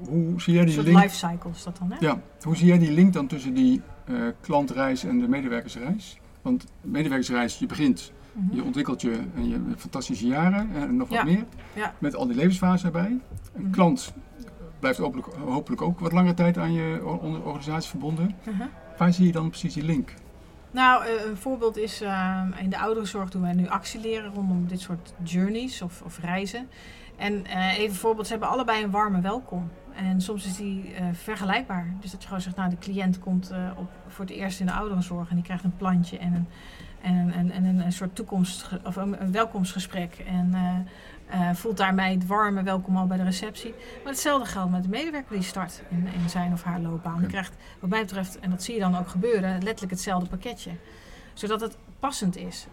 hoe 0.07 0.41
zie 0.41 0.53
jij 0.53 0.65
die 0.65 0.75
link? 0.75 0.87
link? 0.87 1.01
life 1.03 1.15
cycle 1.15 1.49
is 1.49 1.63
dat 1.63 1.77
dan, 1.77 1.91
hè? 1.91 1.97
Ja. 1.99 2.21
Hoe 2.41 2.55
zie 2.55 2.67
jij 2.67 2.77
die 2.77 2.91
link 2.91 3.13
dan 3.13 3.27
tussen 3.27 3.53
die 3.53 3.81
uh, 4.09 4.27
klantreis 4.41 5.03
en 5.03 5.19
de 5.19 5.27
medewerkersreis? 5.27 6.19
Want 6.41 6.65
medewerkersreis, 6.81 7.59
je 7.59 7.65
begint, 7.65 8.11
mm 8.31 8.47
-hmm. 8.47 8.55
je 8.55 8.63
ontwikkelt 8.63 9.01
je 9.01 9.19
en 9.35 9.47
je 9.47 9.61
hebt 9.67 9.81
fantastische 9.81 10.27
jaren 10.27 10.69
en 10.75 10.95
nog 10.95 11.09
wat 11.09 11.17
ja. 11.17 11.23
meer. 11.23 11.45
Ja. 11.73 11.93
Met 11.99 12.15
al 12.15 12.27
die 12.27 12.35
levensfasen 12.35 12.85
erbij. 12.85 13.19
Een 13.53 13.61
Mhm. 13.61 13.71
klant 13.71 14.13
blijft 14.79 14.99
hopelijk, 14.99 15.27
hopelijk 15.27 15.81
ook 15.81 15.99
wat 15.99 16.11
langere 16.11 16.33
tijd 16.33 16.57
aan 16.57 16.73
je 16.73 17.01
organisatie 17.43 17.89
verbonden. 17.89 18.35
Uh 18.47 18.57
-huh. 18.57 18.67
Waar 18.97 19.13
zie 19.13 19.25
je 19.25 19.31
dan 19.31 19.49
precies 19.49 19.73
die 19.73 19.83
link? 19.83 20.13
Nou, 20.71 21.05
uh, 21.05 21.25
een 21.25 21.37
voorbeeld 21.37 21.77
is 21.77 22.01
uh, 22.01 22.41
in 22.59 22.69
de 22.69 22.79
ouderenzorg 22.79 23.29
doen 23.29 23.41
wij 23.41 23.53
nu 23.53 23.67
actie 23.67 23.99
leren 23.99 24.33
rondom 24.33 24.67
dit 24.67 24.79
soort 24.79 25.13
journeys 25.23 25.81
of, 25.81 26.01
of 26.01 26.19
reizen. 26.19 26.67
En 27.15 27.33
uh, 27.33 27.77
even 27.77 27.89
een 27.89 27.95
voorbeeld, 27.95 28.25
ze 28.25 28.31
hebben 28.31 28.49
allebei 28.49 28.83
een 28.83 28.91
warme 28.91 29.21
welkom. 29.21 29.69
En 29.95 30.21
soms 30.21 30.45
is 30.45 30.55
die 30.55 30.93
vergelijkbaar. 31.11 31.93
Dus 31.99 32.11
dat 32.11 32.21
je 32.21 32.27
gewoon 32.27 32.41
zegt, 32.41 32.55
nou 32.55 32.69
de 32.69 32.77
cliënt 32.77 33.19
komt 33.19 33.51
op, 33.77 33.89
voor 34.07 34.25
het 34.25 34.33
eerst 34.33 34.59
in 34.59 34.65
de 34.65 34.71
ouderenzorg 34.71 35.29
en 35.29 35.35
die 35.35 35.43
krijgt 35.43 35.63
een 35.63 35.77
plantje 35.77 36.17
en 36.17 36.33
een, 36.33 36.47
en, 37.01 37.31
en, 37.31 37.51
en 37.51 37.65
een, 37.65 37.91
soort 37.91 38.15
toekomst 38.15 38.69
of 38.83 38.95
een, 38.95 39.31
welkomstgesprek. 39.31 40.23
En 40.27 40.55
uh, 41.33 41.49
voelt 41.53 41.77
daarmee 41.77 42.13
het 42.13 42.27
warme 42.27 42.63
welkom 42.63 42.97
al 42.97 43.07
bij 43.07 43.17
de 43.17 43.23
receptie. 43.23 43.73
Maar 44.03 44.11
hetzelfde 44.11 44.49
geldt 44.49 44.71
met 44.71 44.83
de 44.83 44.89
medewerker 44.89 45.35
die 45.35 45.43
start 45.43 45.81
in, 45.89 46.07
in 46.13 46.29
zijn 46.29 46.53
of 46.53 46.63
haar 46.63 46.79
loopbaan. 46.79 47.19
Die 47.19 47.27
krijgt, 47.27 47.55
wat 47.79 47.89
mij 47.89 48.01
betreft, 48.01 48.39
en 48.39 48.49
dat 48.49 48.63
zie 48.63 48.73
je 48.73 48.79
dan 48.79 48.97
ook 48.97 49.07
gebeuren, 49.07 49.51
letterlijk 49.51 49.91
hetzelfde 49.91 50.29
pakketje. 50.29 50.71
Zodat 51.33 51.61
het 51.61 51.77
passend 51.99 52.37
is. 52.37 52.67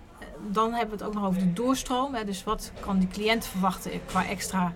Dan 0.52 0.72
hebben 0.72 0.98
we 0.98 1.04
het 1.04 1.06
ook 1.06 1.14
nog 1.14 1.24
over 1.24 1.40
de 1.40 1.52
doorstroom. 1.52 2.14
Hè. 2.14 2.24
Dus 2.24 2.44
wat 2.44 2.72
kan 2.80 2.98
die 2.98 3.08
cliënt 3.08 3.46
verwachten 3.46 3.90
qua 4.06 4.26
extra 4.26 4.72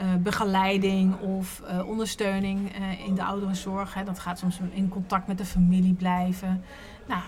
uh, 0.00 0.06
begeleiding 0.18 1.20
of 1.20 1.62
uh, 1.70 1.88
ondersteuning 1.88 2.70
in 3.06 3.14
de 3.14 3.24
ouderenzorg. 3.24 3.94
Hè. 3.94 4.04
Dat 4.04 4.18
gaat 4.18 4.38
soms 4.38 4.60
in 4.72 4.88
contact 4.88 5.26
met 5.26 5.38
de 5.38 5.44
familie 5.44 5.94
blijven. 5.94 6.64
Nou, 7.10 7.22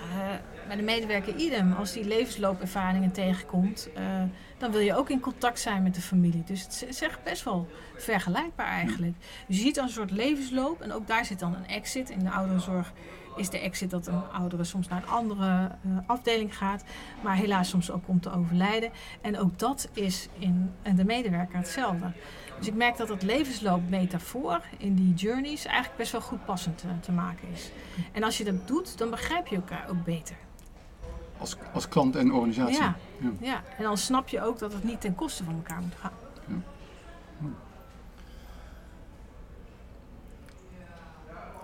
bij 0.66 0.76
de 0.76 0.82
medewerker 0.82 1.34
idem. 1.36 1.72
Als 1.72 1.92
die 1.92 2.04
levensloopervaringen 2.04 3.12
tegenkomt, 3.12 3.88
dan 4.58 4.70
wil 4.70 4.80
je 4.80 4.94
ook 4.94 5.10
in 5.10 5.20
contact 5.20 5.60
zijn 5.60 5.82
met 5.82 5.94
de 5.94 6.00
familie. 6.00 6.44
Dus 6.44 6.62
het 6.62 6.84
is 6.88 7.02
echt 7.02 7.22
best 7.22 7.44
wel 7.44 7.68
vergelijkbaar 7.96 8.66
eigenlijk. 8.66 9.14
Dus 9.46 9.56
je 9.56 9.62
ziet 9.62 9.74
dan 9.74 9.84
een 9.84 9.90
soort 9.90 10.10
levensloop 10.10 10.80
en 10.80 10.92
ook 10.92 11.06
daar 11.06 11.24
zit 11.24 11.38
dan 11.38 11.54
een 11.54 11.66
exit. 11.66 12.10
In 12.10 12.18
de 12.18 12.30
ouderenzorg 12.30 12.92
is 13.36 13.50
de 13.50 13.58
exit 13.58 13.90
dat 13.90 14.06
een 14.06 14.22
oudere 14.32 14.64
soms 14.64 14.88
naar 14.88 15.02
een 15.02 15.08
andere 15.08 15.70
uh, 15.86 15.98
afdeling 16.06 16.56
gaat, 16.56 16.84
maar 17.22 17.36
helaas 17.36 17.68
soms 17.68 17.90
ook 17.90 18.04
komt 18.04 18.22
te 18.22 18.32
overlijden. 18.32 18.90
En 19.20 19.38
ook 19.38 19.58
dat 19.58 19.88
is 19.92 20.28
in, 20.38 20.72
in 20.82 20.96
de 20.96 21.04
medewerker 21.04 21.56
hetzelfde. 21.56 22.12
Dus 22.58 22.66
ik 22.66 22.74
merk 22.74 22.96
dat 22.96 23.08
het 23.08 23.22
levensloopmetafoor 23.22 24.60
in 24.78 24.94
die 24.94 25.14
journeys 25.14 25.64
eigenlijk 25.64 25.96
best 25.96 26.12
wel 26.12 26.20
goed 26.20 26.44
passend 26.44 26.78
te, 26.78 26.86
te 27.00 27.12
maken 27.12 27.48
is. 27.52 27.70
En 28.12 28.22
als 28.22 28.38
je 28.38 28.44
dat 28.44 28.68
doet, 28.68 28.98
dan 28.98 29.10
begrijp 29.10 29.46
je 29.46 29.56
elkaar 29.56 29.86
ook 29.90 30.04
beter. 30.04 30.36
Als, 31.38 31.56
als 31.72 31.88
klant 31.88 32.16
en 32.16 32.32
organisatie. 32.32 32.76
Ja, 32.76 32.96
ja. 33.18 33.30
ja, 33.40 33.62
en 33.76 33.82
dan 33.82 33.98
snap 33.98 34.28
je 34.28 34.42
ook 34.42 34.58
dat 34.58 34.72
het 34.72 34.84
niet 34.84 35.00
ten 35.00 35.14
koste 35.14 35.44
van 35.44 35.54
elkaar 35.54 35.80
moet 35.80 35.94
gaan. 35.94 36.12
Ja. 36.46 36.54
Hm. 37.38 37.46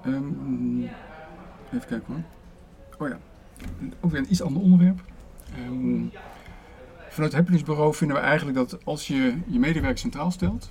Um, 0.07 0.91
even 1.73 1.89
kijken 1.89 2.07
hoor. 2.07 2.23
Oh 2.99 3.09
ja, 3.09 3.19
ook 4.01 4.11
weer 4.11 4.21
een 4.21 4.31
iets 4.31 4.43
ander 4.43 4.63
onderwerp. 4.63 5.01
Um, 5.59 6.11
vanuit 7.09 7.33
het 7.33 7.33
Happinessbureau 7.33 7.95
vinden 7.95 8.17
we 8.17 8.23
eigenlijk 8.23 8.57
dat 8.57 8.85
als 8.85 9.07
je 9.07 9.37
je 9.47 9.59
medewerker 9.59 9.99
centraal 9.99 10.31
stelt, 10.31 10.69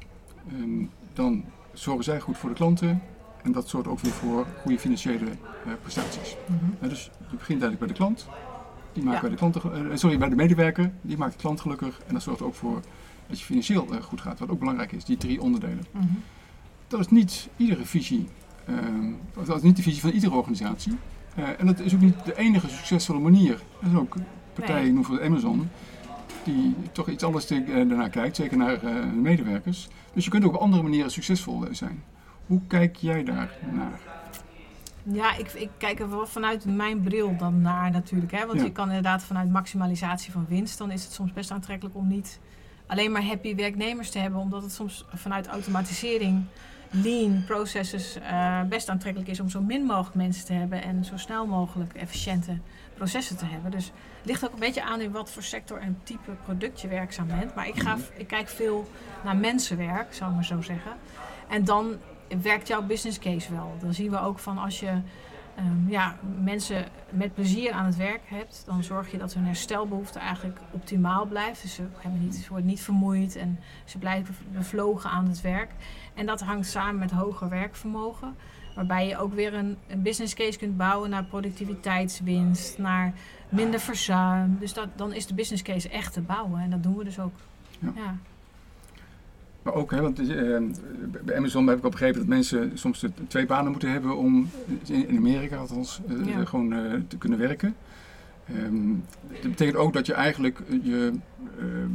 um, 0.53 0.89
dan 1.13 1.45
zorgen 1.73 2.03
zij 2.03 2.19
goed 2.19 2.37
voor 2.37 2.49
de 2.49 2.55
klanten 2.55 3.01
en 3.43 3.51
dat 3.51 3.69
zorgt 3.69 3.87
ook 3.87 3.99
weer 3.99 4.11
voor 4.11 4.45
goede 4.61 4.79
financiële 4.79 5.25
uh, 5.25 5.73
prestaties. 5.81 6.35
Mm 6.47 6.57
-hmm. 6.59 6.75
uh, 6.81 6.89
dus 6.89 7.03
je 7.03 7.35
begint 7.37 7.61
eigenlijk 7.61 7.79
bij 7.79 7.87
de 7.87 7.93
klant, 7.93 8.27
die 8.93 9.03
maakt 9.03 9.15
ja. 9.15 9.21
bij 9.21 9.29
de 9.29 9.35
klant, 9.35 9.55
uh, 9.55 9.95
sorry, 9.95 10.17
bij 10.17 10.29
de 10.29 10.35
medewerker, 10.35 10.91
die 11.01 11.17
maakt 11.17 11.33
de 11.33 11.39
klant 11.39 11.61
gelukkig 11.61 12.01
en 12.07 12.13
dat 12.13 12.23
zorgt 12.23 12.41
ook 12.41 12.55
voor 12.55 12.81
dat 13.27 13.39
je 13.39 13.45
financieel 13.45 13.93
uh, 13.93 14.01
goed 14.01 14.21
gaat, 14.21 14.39
wat 14.39 14.49
ook 14.49 14.59
belangrijk 14.59 14.91
is, 14.91 15.05
die 15.05 15.17
drie 15.17 15.41
onderdelen. 15.41 15.85
Mm 15.91 16.01
-hmm. 16.01 16.23
Dat 16.87 16.99
is 16.99 17.07
niet 17.07 17.49
iedere 17.57 17.85
visie, 17.85 18.27
dat 19.45 19.55
is 19.55 19.61
niet 19.61 19.75
de 19.75 19.81
visie 19.81 20.01
van 20.01 20.09
iedere 20.09 20.35
organisatie. 20.35 20.97
Uh, 21.37 21.47
en 21.57 21.65
dat 21.65 21.79
is 21.79 21.93
ook 21.93 21.99
niet 21.99 22.25
de 22.25 22.37
enige 22.37 22.69
succesvolle 22.69 23.19
manier. 23.19 23.53
Er 23.53 23.59
zijn 23.81 23.97
ook 23.97 24.15
partijen, 24.53 24.93
noem 24.93 25.05
voor 25.05 25.23
Amazon, 25.23 25.69
die 26.43 26.75
toch 26.91 27.09
iets 27.09 27.23
anders 27.23 27.47
daarnaar 27.47 28.09
kijkt, 28.09 28.35
zeker 28.35 28.57
naar 28.57 28.83
uh, 28.83 29.05
medewerkers. 29.13 29.87
Dus 30.13 30.23
je 30.23 30.29
kunt 30.29 30.45
ook 30.45 30.55
op 30.55 30.61
andere 30.61 30.83
manieren 30.83 31.11
succesvol 31.11 31.65
zijn. 31.71 32.03
Hoe 32.45 32.61
kijk 32.67 32.95
jij 32.95 33.23
daar 33.23 33.51
naar? 33.71 33.99
Ja, 35.03 35.35
ik, 35.35 35.51
ik 35.53 35.69
kijk 35.77 35.99
er 35.99 36.09
wel 36.09 36.27
vanuit 36.27 36.65
mijn 36.65 37.01
bril 37.01 37.35
dan 37.37 37.61
naar 37.61 37.91
natuurlijk. 37.91 38.31
Hè? 38.31 38.45
Want 38.45 38.59
Ja. 38.59 38.65
je 38.65 38.71
kan 38.71 38.87
inderdaad 38.87 39.23
vanuit 39.23 39.49
maximalisatie 39.49 40.31
van 40.31 40.45
winst, 40.49 40.77
dan 40.77 40.91
is 40.91 41.03
het 41.03 41.13
soms 41.13 41.33
best 41.33 41.51
aantrekkelijk 41.51 41.95
om 41.95 42.07
niet 42.07 42.39
alleen 42.87 43.11
maar 43.11 43.23
happy 43.25 43.55
werknemers 43.55 44.09
te 44.09 44.19
hebben. 44.19 44.39
Omdat 44.39 44.61
het 44.61 44.71
soms 44.71 45.05
vanuit 45.13 45.47
automatisering, 45.47 46.43
lean 46.91 47.43
processes 47.45 48.15
eh, 48.15 48.61
best 48.61 48.89
aantrekkelijk 48.89 49.31
is 49.31 49.39
om 49.39 49.49
zo 49.49 49.61
min 49.61 49.83
mogelijk 49.83 50.15
mensen 50.15 50.45
te 50.45 50.53
hebben 50.53 50.83
en 50.83 51.05
zo 51.05 51.17
snel 51.17 51.45
mogelijk 51.45 51.93
efficiënte 51.93 52.57
processen 52.93 53.37
te 53.37 53.45
hebben. 53.45 53.71
Dus 53.71 53.85
het 53.85 54.25
ligt 54.25 54.45
ook 54.45 54.53
een 54.53 54.59
beetje 54.59 54.83
aan 54.83 55.01
in 55.01 55.11
wat 55.11 55.31
voor 55.31 55.43
sector 55.43 55.79
en 55.79 55.99
type 56.03 56.31
product 56.43 56.81
je 56.81 56.87
werkzaam 56.87 57.27
bent. 57.27 57.55
Maar 57.55 57.67
ik, 57.67 57.79
ga, 57.79 57.97
ik 58.15 58.27
kijk 58.27 58.47
veel 58.47 58.89
naar 59.23 59.37
mensenwerk, 59.37 60.13
zou 60.13 60.29
ik 60.29 60.35
maar 60.35 60.45
zo 60.45 60.61
zeggen. 60.61 60.91
En 61.47 61.65
dan 61.65 61.97
werkt 62.41 62.67
jouw 62.67 62.81
business 62.81 63.19
case 63.19 63.53
wel. 63.53 63.75
Dan 63.81 63.93
zien 63.93 64.11
we 64.11 64.19
ook 64.19 64.39
van 64.39 64.57
als 64.57 64.79
je 64.79 65.01
ehm, 65.57 65.89
ja, 65.89 66.15
mensen 66.43 66.85
met 67.09 67.33
plezier 67.33 67.71
aan 67.71 67.85
het 67.85 67.95
werk 67.95 68.21
hebt, 68.25 68.63
dan 68.65 68.83
zorg 68.83 69.11
je 69.11 69.17
dat 69.17 69.33
hun 69.33 69.45
herstelbehoefte 69.45 70.19
eigenlijk 70.19 70.59
optimaal 70.71 71.25
blijft. 71.25 71.61
Dus 71.61 71.73
ze, 71.73 71.83
hebben 71.97 72.21
niet, 72.21 72.35
ze 72.35 72.49
worden 72.49 72.67
niet 72.67 72.81
vermoeid 72.81 73.35
en 73.35 73.59
ze 73.85 73.97
blijven 73.97 74.35
bevlogen 74.51 75.09
aan 75.09 75.27
het 75.27 75.41
werk. 75.41 75.71
En 76.13 76.25
dat 76.25 76.41
hangt 76.41 76.67
samen 76.67 76.99
met 76.99 77.11
hoger 77.11 77.49
werkvermogen. 77.49 78.35
Waarbij 78.75 79.07
je 79.07 79.17
ook 79.17 79.33
weer 79.33 79.53
een, 79.53 79.77
een 79.87 80.01
business 80.01 80.33
case 80.33 80.57
kunt 80.57 80.77
bouwen 80.77 81.09
naar 81.09 81.23
productiviteitswinst, 81.23 82.77
naar 82.77 83.13
minder 83.49 83.79
verzuim. 83.79 84.57
Dus 84.59 84.73
dat, 84.73 84.87
dan 84.95 85.13
is 85.13 85.25
de 85.25 85.33
business 85.33 85.63
case 85.63 85.89
echt 85.89 86.13
te 86.13 86.21
bouwen. 86.21 86.61
En 86.61 86.69
dat 86.69 86.83
doen 86.83 86.97
we 86.97 87.03
dus 87.03 87.19
ook. 87.19 87.33
Ja. 87.79 87.91
ja. 87.95 88.15
Maar 89.67 89.75
ook, 89.75 89.91
hè, 89.91 90.01
want 90.01 90.19
uh, 90.19 90.57
bij 91.23 91.37
Amazon 91.37 91.67
heb 91.67 91.77
ik 91.77 91.83
al 91.83 91.89
begrepen 91.89 92.19
dat 92.19 92.27
mensen 92.27 92.71
soms 92.73 93.05
twee 93.27 93.45
banen 93.45 93.71
moeten 93.71 93.91
hebben 93.91 94.17
om 94.17 94.49
in 94.85 95.17
Amerika 95.17 95.57
althans 95.57 96.01
uh, 96.07 96.45
gewoon 96.45 96.73
uh, 96.73 96.93
te 97.07 97.17
kunnen 97.17 97.39
werken. 97.39 97.75
Um, 98.65 99.03
dat 99.41 99.49
betekent 99.49 99.77
ook 99.77 99.93
dat 99.93 100.05
je 100.05 100.13
eigenlijk 100.13 100.61
je, 100.81 101.13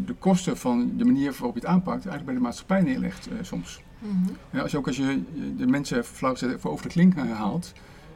de 0.05 0.15
kosten 0.19 0.57
van 0.57 0.93
de 0.97 1.05
manier 1.05 1.31
waarop 1.31 1.55
je 1.55 1.61
het 1.61 1.69
aanpakt 1.69 2.07
eigenlijk 2.07 2.25
bij 2.25 2.35
de 2.35 2.41
maatschappij 2.41 2.83
neerlegt 2.83 3.29
soms. 3.43 3.83
Mm 3.99 4.25
ja, 4.51 4.61
als 4.61 4.71
je 4.71 4.79
ook 4.79 4.87
als 4.87 4.97
je 4.97 5.23
de 5.57 5.67
mensen 5.67 6.05
flauw 6.05 6.35
voor 6.35 6.71
over 6.71 6.87
de 6.87 6.93
klink 6.93 7.17
haalt, 7.17 7.73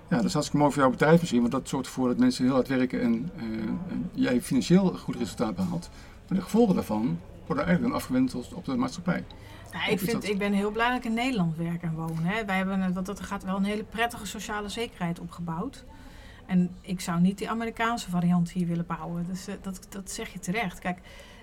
ja, 0.08 0.16
dat 0.16 0.24
is 0.24 0.32
hartstikke 0.32 0.56
mooi 0.56 0.72
voor 0.72 0.82
jouw 0.82 0.90
bedrijf 0.90 1.20
misschien, 1.20 1.40
want 1.40 1.52
dat 1.52 1.68
zorgt 1.68 1.86
ervoor 1.86 2.08
dat 2.08 2.18
mensen 2.18 2.44
heel 2.44 2.54
hard 2.54 2.68
werken 2.68 3.00
en, 3.00 3.30
en 3.88 4.10
jij 4.14 4.40
financieel 4.40 4.92
een 4.92 4.98
goed 4.98 5.16
resultaat 5.16 5.56
behaalt. 5.56 5.90
Maar 6.28 6.38
de 6.38 6.44
gevolgen 6.44 6.74
daarvan 6.74 7.18
worden 7.46 7.64
eigenlijk 7.64 7.94
dan 7.94 8.02
afgewend 8.02 8.54
op 8.54 8.64
de 8.64 8.76
maatschappij. 8.76 9.24
Ja, 9.72 9.86
ik, 9.86 9.98
vind, 9.98 10.28
ik 10.28 10.38
ben 10.38 10.52
heel 10.52 10.70
blij 10.70 10.88
dat 10.88 10.98
ik 10.98 11.04
in 11.04 11.14
Nederland 11.14 11.56
werk 11.56 11.82
en 11.82 11.94
woon. 11.94 12.18
Hè. 12.22 12.44
Wij 12.44 12.56
hebben, 12.56 12.94
dat, 12.94 13.06
dat 13.06 13.20
gaat 13.20 13.44
wel 13.44 13.56
een 13.56 13.64
hele 13.64 13.84
prettige 13.84 14.26
sociale 14.26 14.68
zekerheid 14.68 15.20
opgebouwd. 15.20 15.84
En 16.46 16.70
ik 16.80 17.00
zou 17.00 17.20
niet 17.20 17.38
die 17.38 17.50
Amerikaanse 17.50 18.10
variant 18.10 18.50
hier 18.50 18.66
willen 18.66 18.86
bouwen. 18.86 19.26
Dus, 19.28 19.48
uh, 19.48 19.54
dat, 19.62 19.86
dat 19.88 20.10
zeg 20.10 20.32
je 20.32 20.38
terecht. 20.38 20.78
Kijk, 20.78 20.98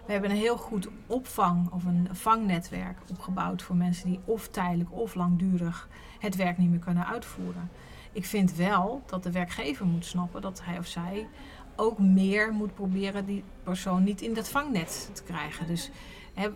we 0.05 0.11
hebben 0.11 0.29
een 0.29 0.37
heel 0.37 0.57
goed 0.57 0.87
opvang 1.07 1.71
of 1.71 1.85
een 1.85 2.07
vangnetwerk 2.11 2.97
opgebouwd 3.09 3.61
voor 3.61 3.75
mensen 3.75 4.07
die 4.07 4.19
of 4.25 4.47
tijdelijk 4.47 4.91
of 4.91 5.15
langdurig 5.15 5.89
het 6.19 6.35
werk 6.35 6.57
niet 6.57 6.69
meer 6.69 6.79
kunnen 6.79 7.07
uitvoeren. 7.07 7.69
Ik 8.11 8.25
vind 8.25 8.55
wel 8.55 9.03
dat 9.05 9.23
de 9.23 9.31
werkgever 9.31 9.85
moet 9.85 10.05
snappen 10.05 10.41
dat 10.41 10.61
hij 10.63 10.77
of 10.77 10.87
zij 10.87 11.27
ook 11.75 11.99
meer 11.99 12.51
moet 12.51 12.73
proberen 12.73 13.25
die 13.25 13.43
persoon 13.63 14.03
niet 14.03 14.21
in 14.21 14.33
dat 14.33 14.49
vangnet 14.49 15.09
te 15.13 15.23
krijgen. 15.23 15.67
Dus 15.67 15.91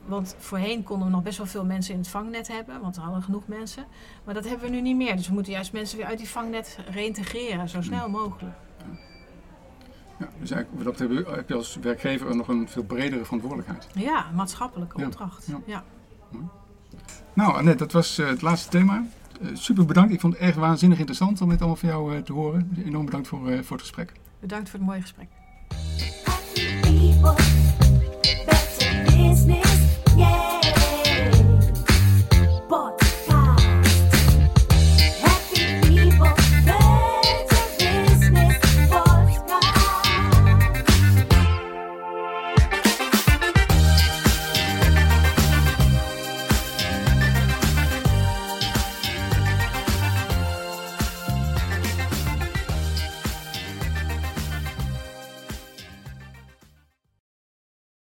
want 0.05 0.35
voorheen 0.39 0.83
konden 0.83 1.07
we 1.07 1.13
nog 1.13 1.23
best 1.23 1.37
wel 1.37 1.47
veel 1.47 1.65
mensen 1.65 1.93
in 1.93 1.99
het 1.99 2.09
vangnet 2.09 2.47
hebben, 2.47 2.81
want 2.81 2.95
we 2.95 3.01
hadden 3.01 3.23
genoeg 3.23 3.47
mensen. 3.47 3.85
Maar 4.23 4.33
dat 4.33 4.47
hebben 4.47 4.69
we 4.69 4.75
nu 4.75 4.81
niet 4.81 4.95
meer. 4.95 5.15
Dus 5.15 5.27
we 5.27 5.33
moeten 5.33 5.53
juist 5.53 5.73
mensen 5.73 5.97
weer 5.97 6.07
uit 6.07 6.17
die 6.17 6.29
vangnet 6.29 6.77
reïntegreren, 6.91 7.69
zo 7.69 7.81
snel 7.81 8.09
mogelijk. 8.09 8.55
Ja, 10.19 10.29
dus 10.39 10.51
eigenlijk 10.51 10.83
dat 10.83 10.99
heb 11.35 11.49
je 11.49 11.55
als 11.55 11.75
werkgever 11.75 12.35
nog 12.35 12.47
een 12.47 12.69
veel 12.69 12.83
bredere 12.83 13.23
verantwoordelijkheid. 13.23 13.87
Ja, 13.93 14.25
maatschappelijke 14.35 15.05
opdracht. 15.05 15.47
Ja. 15.47 15.61
ja. 15.65 15.83
Nou, 17.33 17.55
Annette, 17.55 17.77
dat 17.77 17.91
was 17.91 18.19
uh, 18.19 18.27
het 18.27 18.41
laatste 18.41 18.69
thema. 18.69 19.05
Uh, 19.41 19.49
super 19.53 19.85
bedankt. 19.85 20.13
Ik 20.13 20.19
vond 20.19 20.33
het 20.33 20.41
erg 20.41 20.55
waanzinnig 20.55 20.97
interessant 20.97 21.41
om 21.41 21.49
dit 21.49 21.59
allemaal 21.59 21.77
van 21.77 21.89
jou 21.89 22.15
uh, 22.15 22.21
te 22.21 22.33
horen. 22.33 22.83
Enorm 22.85 23.05
bedankt 23.05 23.27
voor, 23.27 23.39
voor 23.39 23.77
het 23.77 23.85
gesprek. 23.85 24.11
Bedankt 24.39 24.69
voor 24.69 24.79
het 24.79 24.87
mooie 24.87 25.01
gesprek. 25.01 25.27